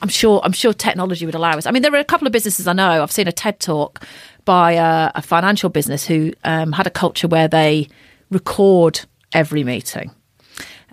I'm 0.00 0.08
sure 0.08 0.40
I'm 0.44 0.52
sure 0.52 0.72
technology 0.72 1.26
would 1.26 1.34
allow 1.34 1.50
us. 1.50 1.66
I 1.66 1.72
mean, 1.72 1.82
there 1.82 1.92
are 1.92 1.98
a 1.98 2.04
couple 2.04 2.28
of 2.28 2.32
businesses 2.32 2.68
I 2.68 2.72
know. 2.74 3.02
I've 3.02 3.10
seen 3.10 3.26
a 3.26 3.32
TED 3.32 3.58
talk 3.58 4.06
by 4.44 4.72
a, 4.72 5.10
a 5.16 5.22
financial 5.22 5.68
business 5.68 6.06
who 6.06 6.32
um, 6.44 6.70
had 6.70 6.86
a 6.86 6.90
culture 6.90 7.26
where 7.26 7.48
they 7.48 7.88
record 8.30 9.00
every 9.32 9.64
meeting, 9.64 10.12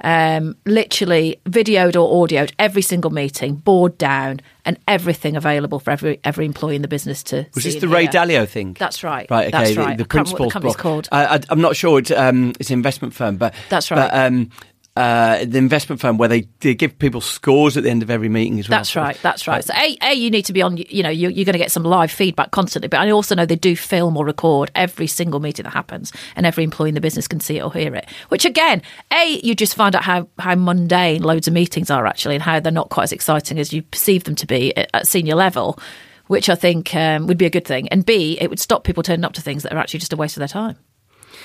um, 0.04 0.56
literally 0.66 1.40
videoed 1.46 1.96
or 2.02 2.28
audioed 2.28 2.52
every 2.60 2.82
single 2.82 3.12
meeting, 3.12 3.56
board 3.56 3.98
down, 3.98 4.40
and 4.66 4.78
everything 4.88 5.36
available 5.36 5.80
for 5.80 5.92
every 5.92 6.20
every 6.24 6.46
employee 6.46 6.76
in 6.76 6.82
the 6.82 6.88
business 6.88 7.24
to. 7.24 7.46
Was 7.56 7.64
this 7.64 7.76
the 7.76 7.88
Ray 7.88 8.04
hear. 8.04 8.12
Dalio 8.12 8.48
thing? 8.48 8.74
That's 8.80 9.04
right. 9.04 9.30
Right. 9.30 9.48
Okay. 9.48 9.52
That's 9.58 9.76
the- 9.76 9.82
right. 9.82 9.98
The, 9.98 10.04
I 10.04 10.08
can't 10.08 10.28
what 10.32 10.38
the 10.38 10.50
company's 10.52 10.74
block. 10.76 10.78
called. 10.78 11.10
I, 11.12 11.36
I, 11.36 11.40
I'm 11.50 11.62
not 11.62 11.76
sure. 11.76 12.00
It's, 12.00 12.12
um, 12.12 12.54
it's 12.60 12.70
an 12.70 12.76
investment 12.76 13.14
firm, 13.14 13.38
but 13.38 13.54
That's 13.70 13.90
But, 13.90 13.98
right. 14.12 14.26
um, 14.26 14.50
uh, 14.98 15.46
the 15.46 15.58
investment 15.58 16.02
firm 16.02 16.18
where 16.18 16.28
they, 16.28 16.48
they 16.60 16.76
give 16.76 17.00
people 17.00 17.22
scores 17.22 17.78
at 17.78 17.84
the 17.84 17.90
end 17.90 18.04
of 18.04 18.10
every 18.10 18.28
meeting 18.28 18.60
as 18.60 18.68
well. 18.68 18.80
That's 18.80 18.96
right. 18.96 19.18
That's 19.22 19.48
right. 19.48 19.64
So, 19.64 19.74
a, 19.74 19.98
a 20.02 20.14
you 20.14 20.30
need 20.30 20.44
to 20.46 20.54
be 20.54 20.62
on. 20.62 20.76
You 20.76 21.04
know, 21.04 21.10
you, 21.10 21.30
you're 21.30 21.46
going 21.46 21.54
to 21.54 21.60
get 21.60 21.72
some 21.72 21.84
live 21.84 22.12
feedback 22.12 22.52
constantly. 22.52 22.90
But 22.90 23.00
I 23.00 23.10
also 23.12 23.34
know 23.34 23.46
they 23.46 23.56
do 23.56 23.76
film 23.76 24.18
or 24.18 24.26
record 24.26 24.70
every 24.76 25.08
single 25.08 25.40
meeting 25.40 25.64
that 25.64 25.72
happens, 25.72 26.12
and 26.36 26.46
every 26.46 26.66
employee 26.66 26.90
in 26.90 26.96
the 26.96 27.02
business 27.02 27.28
can 27.28 27.40
see 27.40 27.58
it 27.58 27.64
or 27.64 27.72
hear 27.72 27.96
it. 27.96 28.10
Which 28.28 28.44
again, 28.44 28.82
a 29.14 29.40
you 29.42 29.56
just 29.56 29.76
find 29.76 29.96
out 29.96 30.04
how 30.04 30.28
how 30.40 30.56
mundane 30.56 31.24
loads 31.24 31.48
of 31.48 31.54
meetings 31.54 31.90
are 31.90 32.06
actually, 32.06 32.36
and 32.36 32.44
how 32.44 32.60
they're 32.60 32.72
not 32.72 32.90
quite 32.90 33.04
as 33.04 33.12
exciting 33.14 33.60
as 33.60 33.72
you 33.72 33.84
perceive 33.84 34.26
them 34.26 34.36
to 34.36 34.46
be 34.46 34.76
at, 34.76 34.90
at 34.94 35.08
senior 35.08 35.36
level. 35.36 35.80
Which 36.28 36.50
I 36.50 36.56
think 36.56 36.96
um, 36.96 37.28
would 37.28 37.38
be 37.38 37.46
a 37.46 37.50
good 37.50 37.66
thing, 37.66 37.88
and 37.90 38.06
B, 38.06 38.38
it 38.40 38.50
would 38.50 38.60
stop 38.60 38.84
people 38.84 39.04
turning 39.04 39.26
up 39.26 39.34
to 39.34 39.42
things 39.42 39.64
that 39.64 39.74
are 39.74 39.78
actually 39.78 40.00
just 40.00 40.14
a 40.14 40.18
waste 40.18 40.38
of 40.38 40.40
their 40.40 40.48
time. 40.48 40.78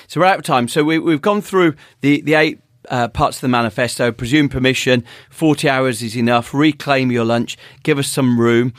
So 0.08 0.20
we're 0.20 0.26
out 0.26 0.38
of 0.38 0.44
time. 0.44 0.68
So 0.68 0.84
we, 0.84 0.98
we've 0.98 1.20
gone 1.20 1.40
through 1.40 1.74
the, 2.00 2.20
the 2.20 2.34
eight 2.34 2.60
uh, 2.88 3.08
parts 3.08 3.38
of 3.38 3.40
the 3.42 3.48
manifesto. 3.48 4.12
Presume 4.12 4.48
permission. 4.48 5.04
Forty 5.30 5.68
hours 5.68 6.02
is 6.02 6.16
enough. 6.16 6.54
Reclaim 6.54 7.10
your 7.10 7.24
lunch. 7.24 7.56
Give 7.82 7.98
us 7.98 8.08
some 8.08 8.40
room. 8.40 8.72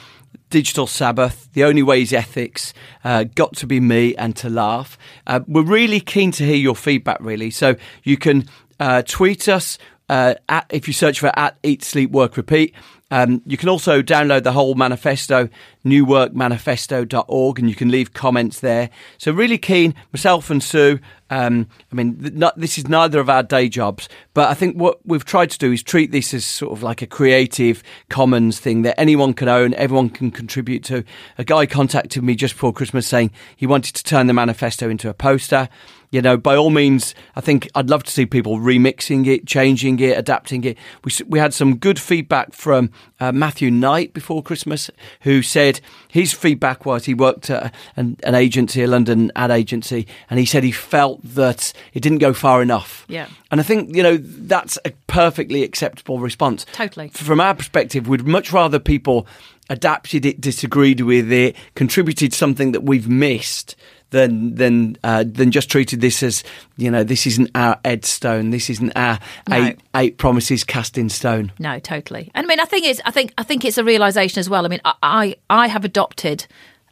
Digital 0.49 0.87
Sabbath, 0.87 1.49
The 1.51 1.65
Only 1.65 1.83
Way 1.83 2.03
is 2.03 2.13
Ethics, 2.13 2.73
uh, 3.03 3.25
Got 3.35 3.57
to 3.57 3.67
Be 3.67 3.81
Me, 3.81 4.15
and 4.15 4.33
To 4.37 4.49
Laugh. 4.49 4.97
Uh, 5.25 5.41
we're 5.45 5.61
really 5.61 5.99
keen 5.99 6.31
to 6.31 6.45
hear 6.45 6.55
your 6.55 6.75
feedback, 6.75 7.17
really. 7.19 7.51
So 7.51 7.75
you 8.03 8.15
can 8.15 8.47
uh, 8.79 9.01
tweet 9.01 9.49
us 9.49 9.77
uh, 10.07 10.35
at, 10.47 10.65
if 10.69 10.87
you 10.87 10.93
search 10.93 11.19
for 11.19 11.37
at 11.37 11.57
Eat, 11.63 11.83
Sleep, 11.83 12.11
Work, 12.11 12.37
Repeat. 12.37 12.73
Um, 13.09 13.41
you 13.45 13.57
can 13.57 13.69
also 13.69 14.01
download 14.01 14.43
the 14.43 14.51
whole 14.51 14.75
manifesto, 14.75 15.49
newworkmanifesto.org, 15.85 17.59
and 17.59 17.69
you 17.69 17.75
can 17.75 17.89
leave 17.89 18.13
comments 18.13 18.59
there. 18.59 18.89
So, 19.17 19.31
really 19.31 19.57
keen, 19.57 19.95
myself 20.11 20.49
and 20.49 20.61
Sue. 20.61 20.99
Um, 21.29 21.67
I 21.91 21.95
mean, 21.95 22.17
th- 22.21 22.33
not, 22.33 22.57
this 22.57 22.77
is 22.77 22.87
neither 22.87 23.19
of 23.19 23.29
our 23.29 23.43
day 23.43 23.69
jobs, 23.69 24.07
but 24.33 24.49
I 24.49 24.53
think 24.53 24.77
what 24.77 25.05
we've 25.05 25.25
tried 25.25 25.51
to 25.51 25.57
do 25.57 25.71
is 25.71 25.83
treat 25.83 26.11
this 26.11 26.33
as 26.33 26.45
sort 26.45 26.71
of 26.71 26.83
like 26.83 27.01
a 27.01 27.07
creative 27.07 27.83
commons 28.09 28.59
thing 28.59 28.83
that 28.83 28.99
anyone 28.99 29.33
can 29.33 29.49
own, 29.49 29.73
everyone 29.73 30.09
can 30.09 30.31
contribute 30.31 30.83
to. 30.85 31.03
A 31.37 31.43
guy 31.43 31.65
contacted 31.65 32.23
me 32.23 32.35
just 32.35 32.55
before 32.55 32.71
Christmas 32.73 33.07
saying 33.07 33.31
he 33.55 33.67
wanted 33.67 33.95
to 33.95 34.03
turn 34.03 34.27
the 34.27 34.33
manifesto 34.33 34.89
into 34.89 35.09
a 35.09 35.13
poster 35.13 35.67
you 36.09 36.21
know, 36.21 36.37
by 36.37 36.55
all 36.55 36.69
means, 36.69 37.13
I 37.35 37.41
think 37.41 37.69
I'd 37.75 37.89
love 37.89 38.03
to 38.03 38.11
see 38.11 38.25
people 38.25 38.57
remixing 38.57 39.27
it, 39.27 39.45
changing 39.45 39.99
it, 39.99 40.17
adapting 40.17 40.63
it. 40.63 40.77
We, 41.03 41.11
we 41.27 41.39
had 41.39 41.53
some 41.53 41.77
good 41.77 41.99
feedback 41.99 42.53
from 42.53 42.91
uh, 43.19 43.33
Matthew 43.33 43.69
Knight 43.69 44.13
before 44.13 44.41
Christmas, 44.41 44.89
who 45.21 45.41
said 45.41 45.81
his 46.07 46.33
feedback 46.33 46.85
was 46.85 47.05
he 47.05 47.13
worked 47.13 47.49
at 47.49 47.73
an, 47.97 48.17
an, 48.23 48.35
agency, 48.35 48.83
a 48.83 48.87
London 48.87 49.31
ad 49.35 49.51
agency, 49.51 50.07
and 50.29 50.39
he 50.39 50.45
said 50.45 50.63
he 50.63 50.71
felt 50.71 51.21
that 51.23 51.73
it 51.93 51.99
didn't 51.99 52.19
go 52.19 52.33
far 52.33 52.61
enough. 52.61 53.05
Yeah. 53.09 53.27
And 53.51 53.59
I 53.59 53.63
think, 53.63 53.93
you 53.93 54.03
know, 54.03 54.17
that's 54.17 54.79
a 54.85 54.91
perfectly 55.07 55.63
acceptable 55.63 56.19
response. 56.19 56.65
Totally. 56.71 57.09
From 57.09 57.41
our 57.41 57.53
perspective, 57.53 58.07
we'd 58.07 58.25
much 58.25 58.53
rather 58.53 58.79
people 58.79 59.27
adapted 59.69 60.25
it, 60.25 60.39
disagreed 60.39 61.01
with 61.01 61.31
it, 61.31 61.55
contributed 61.75 62.33
something 62.33 62.71
that 62.71 62.83
we've 62.83 63.09
missed 63.09 63.75
than 64.09 64.55
than 64.55 64.97
uh, 65.03 65.23
than 65.27 65.51
just 65.51 65.69
treated 65.69 66.01
this 66.01 66.23
as 66.23 66.43
you 66.77 66.89
know 66.89 67.03
this 67.03 67.27
isn't 67.27 67.49
our 67.55 67.79
Ed 67.83 68.05
Stone, 68.05 68.51
this 68.51 68.69
isn't 68.69 68.91
our 68.95 69.19
no. 69.49 69.55
eight 69.55 69.79
eight 69.95 70.17
promises 70.17 70.63
cast 70.63 70.97
in 70.97 71.09
stone. 71.09 71.51
No, 71.59 71.79
totally. 71.79 72.31
And 72.33 72.45
I 72.45 72.47
mean, 72.47 72.59
I 72.59 72.65
think 72.65 72.85
it's 72.85 73.01
I 73.05 73.11
think 73.11 73.33
I 73.37 73.43
think 73.43 73.65
it's 73.65 73.77
a 73.77 73.83
realization 73.83 74.39
as 74.39 74.49
well. 74.49 74.65
I 74.65 74.69
mean, 74.69 74.81
I 74.85 74.93
I, 75.03 75.35
I 75.49 75.67
have 75.67 75.85
adopted 75.85 76.47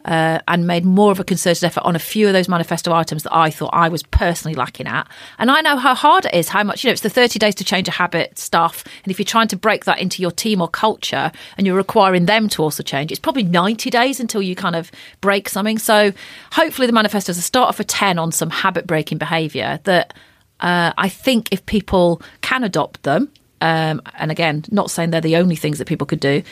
uh, 0.06 0.40
and 0.48 0.68
made 0.68 0.86
more 0.86 1.12
of 1.12 1.20
a 1.20 1.24
concerted 1.24 1.64
effort 1.64 1.84
on 1.84 1.96
a 1.96 2.00
few 2.00 2.28
of 2.28 2.34
those 2.34 2.48
manifesto 2.48 2.94
items 2.94 3.24
that 3.24 3.36
I 3.36 3.50
thought 3.50 3.72
I 3.74 3.90
was 3.90 4.04
personally 4.04 4.56
lacking 4.56 4.88
at. 4.88 5.08
And 5.40 5.50
I 5.50 5.62
know 5.62 5.78
how 5.78 5.96
hard 5.96 6.26
it 6.26 6.34
is, 6.34 6.48
how 6.48 6.64
much, 6.64 6.84
you 6.84 6.90
know, 6.90 6.94
it's 6.94 7.02
the 7.02 7.10
30 7.10 7.40
days 7.40 7.56
to 7.56 7.64
change 7.64 7.88
a 7.88 7.92
habit 7.92 8.38
stuff. 8.38 8.84
And 9.04 9.12
if 9.12 9.20
you're 9.20 9.26
trying 9.26 9.48
to 9.50 9.58
break 9.58 9.86
that 9.86 10.00
into 10.00 10.22
your 10.22 10.32
team 10.32 10.62
or 10.62 10.68
culture 10.68 11.32
and 11.58 11.66
you're 11.66 11.76
requiring 11.76 12.28
them 12.28 12.48
to 12.50 12.62
also 12.62 12.84
change, 12.84 13.12
it's 13.12 13.20
probably 13.20 13.44
90 13.44 13.90
days 13.90 14.20
until 14.20 14.42
you 14.42 14.56
kind 14.56 14.76
of 14.76 14.92
break 15.22 15.50
something. 15.50 15.80
So 15.80 16.14
hopefully 16.52 16.86
the 16.86 16.94
manifesto 16.94 17.32
is 17.32 17.40
a 17.40 17.42
start 17.42 17.70
off 17.70 17.80
a 17.80 17.84
10 17.84 18.20
on 18.20 18.32
some 18.32 18.52
habit 18.52 18.86
breaking 18.86 19.18
behaviour 19.18 19.80
that 19.84 20.14
uh, 20.60 20.94
I 20.98 21.10
think 21.10 21.50
if 21.52 21.66
people 21.66 22.22
can 22.42 22.64
adopt 22.64 23.04
them, 23.04 23.32
um, 23.62 24.02
and 24.20 24.32
again, 24.32 24.64
not 24.70 24.92
saying 24.92 25.10
they're 25.10 25.22
the 25.22 25.38
only 25.38 25.56
things 25.56 25.80
that 25.80 25.88
people 25.88 26.06
could 26.06 26.20
do, 26.20 26.44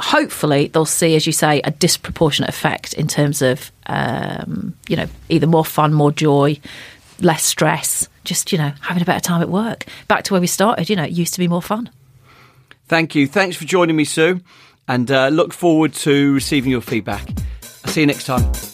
hopefully 0.00 0.68
they'll 0.68 0.84
see, 0.84 1.14
as 1.16 1.26
you 1.26 1.32
say, 1.32 1.60
a 1.64 1.70
disproportionate 1.70 2.48
effect 2.50 2.94
in 2.94 3.08
terms 3.08 3.42
of, 3.42 3.70
um, 3.86 4.74
you 4.88 4.96
know, 4.96 5.06
either 5.28 5.46
more 5.46 5.64
fun, 5.64 5.92
more 5.92 6.12
joy, 6.12 6.58
less 7.20 7.44
stress, 7.44 8.08
just, 8.24 8.52
you 8.52 8.58
know, 8.58 8.72
having 8.80 9.02
a 9.02 9.06
better 9.06 9.20
time 9.20 9.42
at 9.42 9.48
work. 9.48 9.86
Back 10.08 10.24
to 10.24 10.34
where 10.34 10.40
we 10.40 10.46
started, 10.46 10.88
you 10.88 10.96
know, 10.96 11.04
it 11.04 11.12
used 11.12 11.34
to 11.34 11.40
be 11.40 11.48
more 11.48 11.62
fun. 11.62 11.90
Thank 12.86 13.14
you. 13.14 13.26
Thanks 13.26 13.56
for 13.56 13.64
joining 13.64 13.96
me, 13.96 14.04
Sue, 14.04 14.40
and 14.88 15.10
uh, 15.10 15.28
look 15.28 15.52
forward 15.52 15.94
to 15.94 16.34
receiving 16.34 16.70
your 16.70 16.82
feedback. 16.82 17.26
I'll 17.84 17.90
see 17.90 18.00
you 18.00 18.06
next 18.06 18.24
time. 18.24 18.73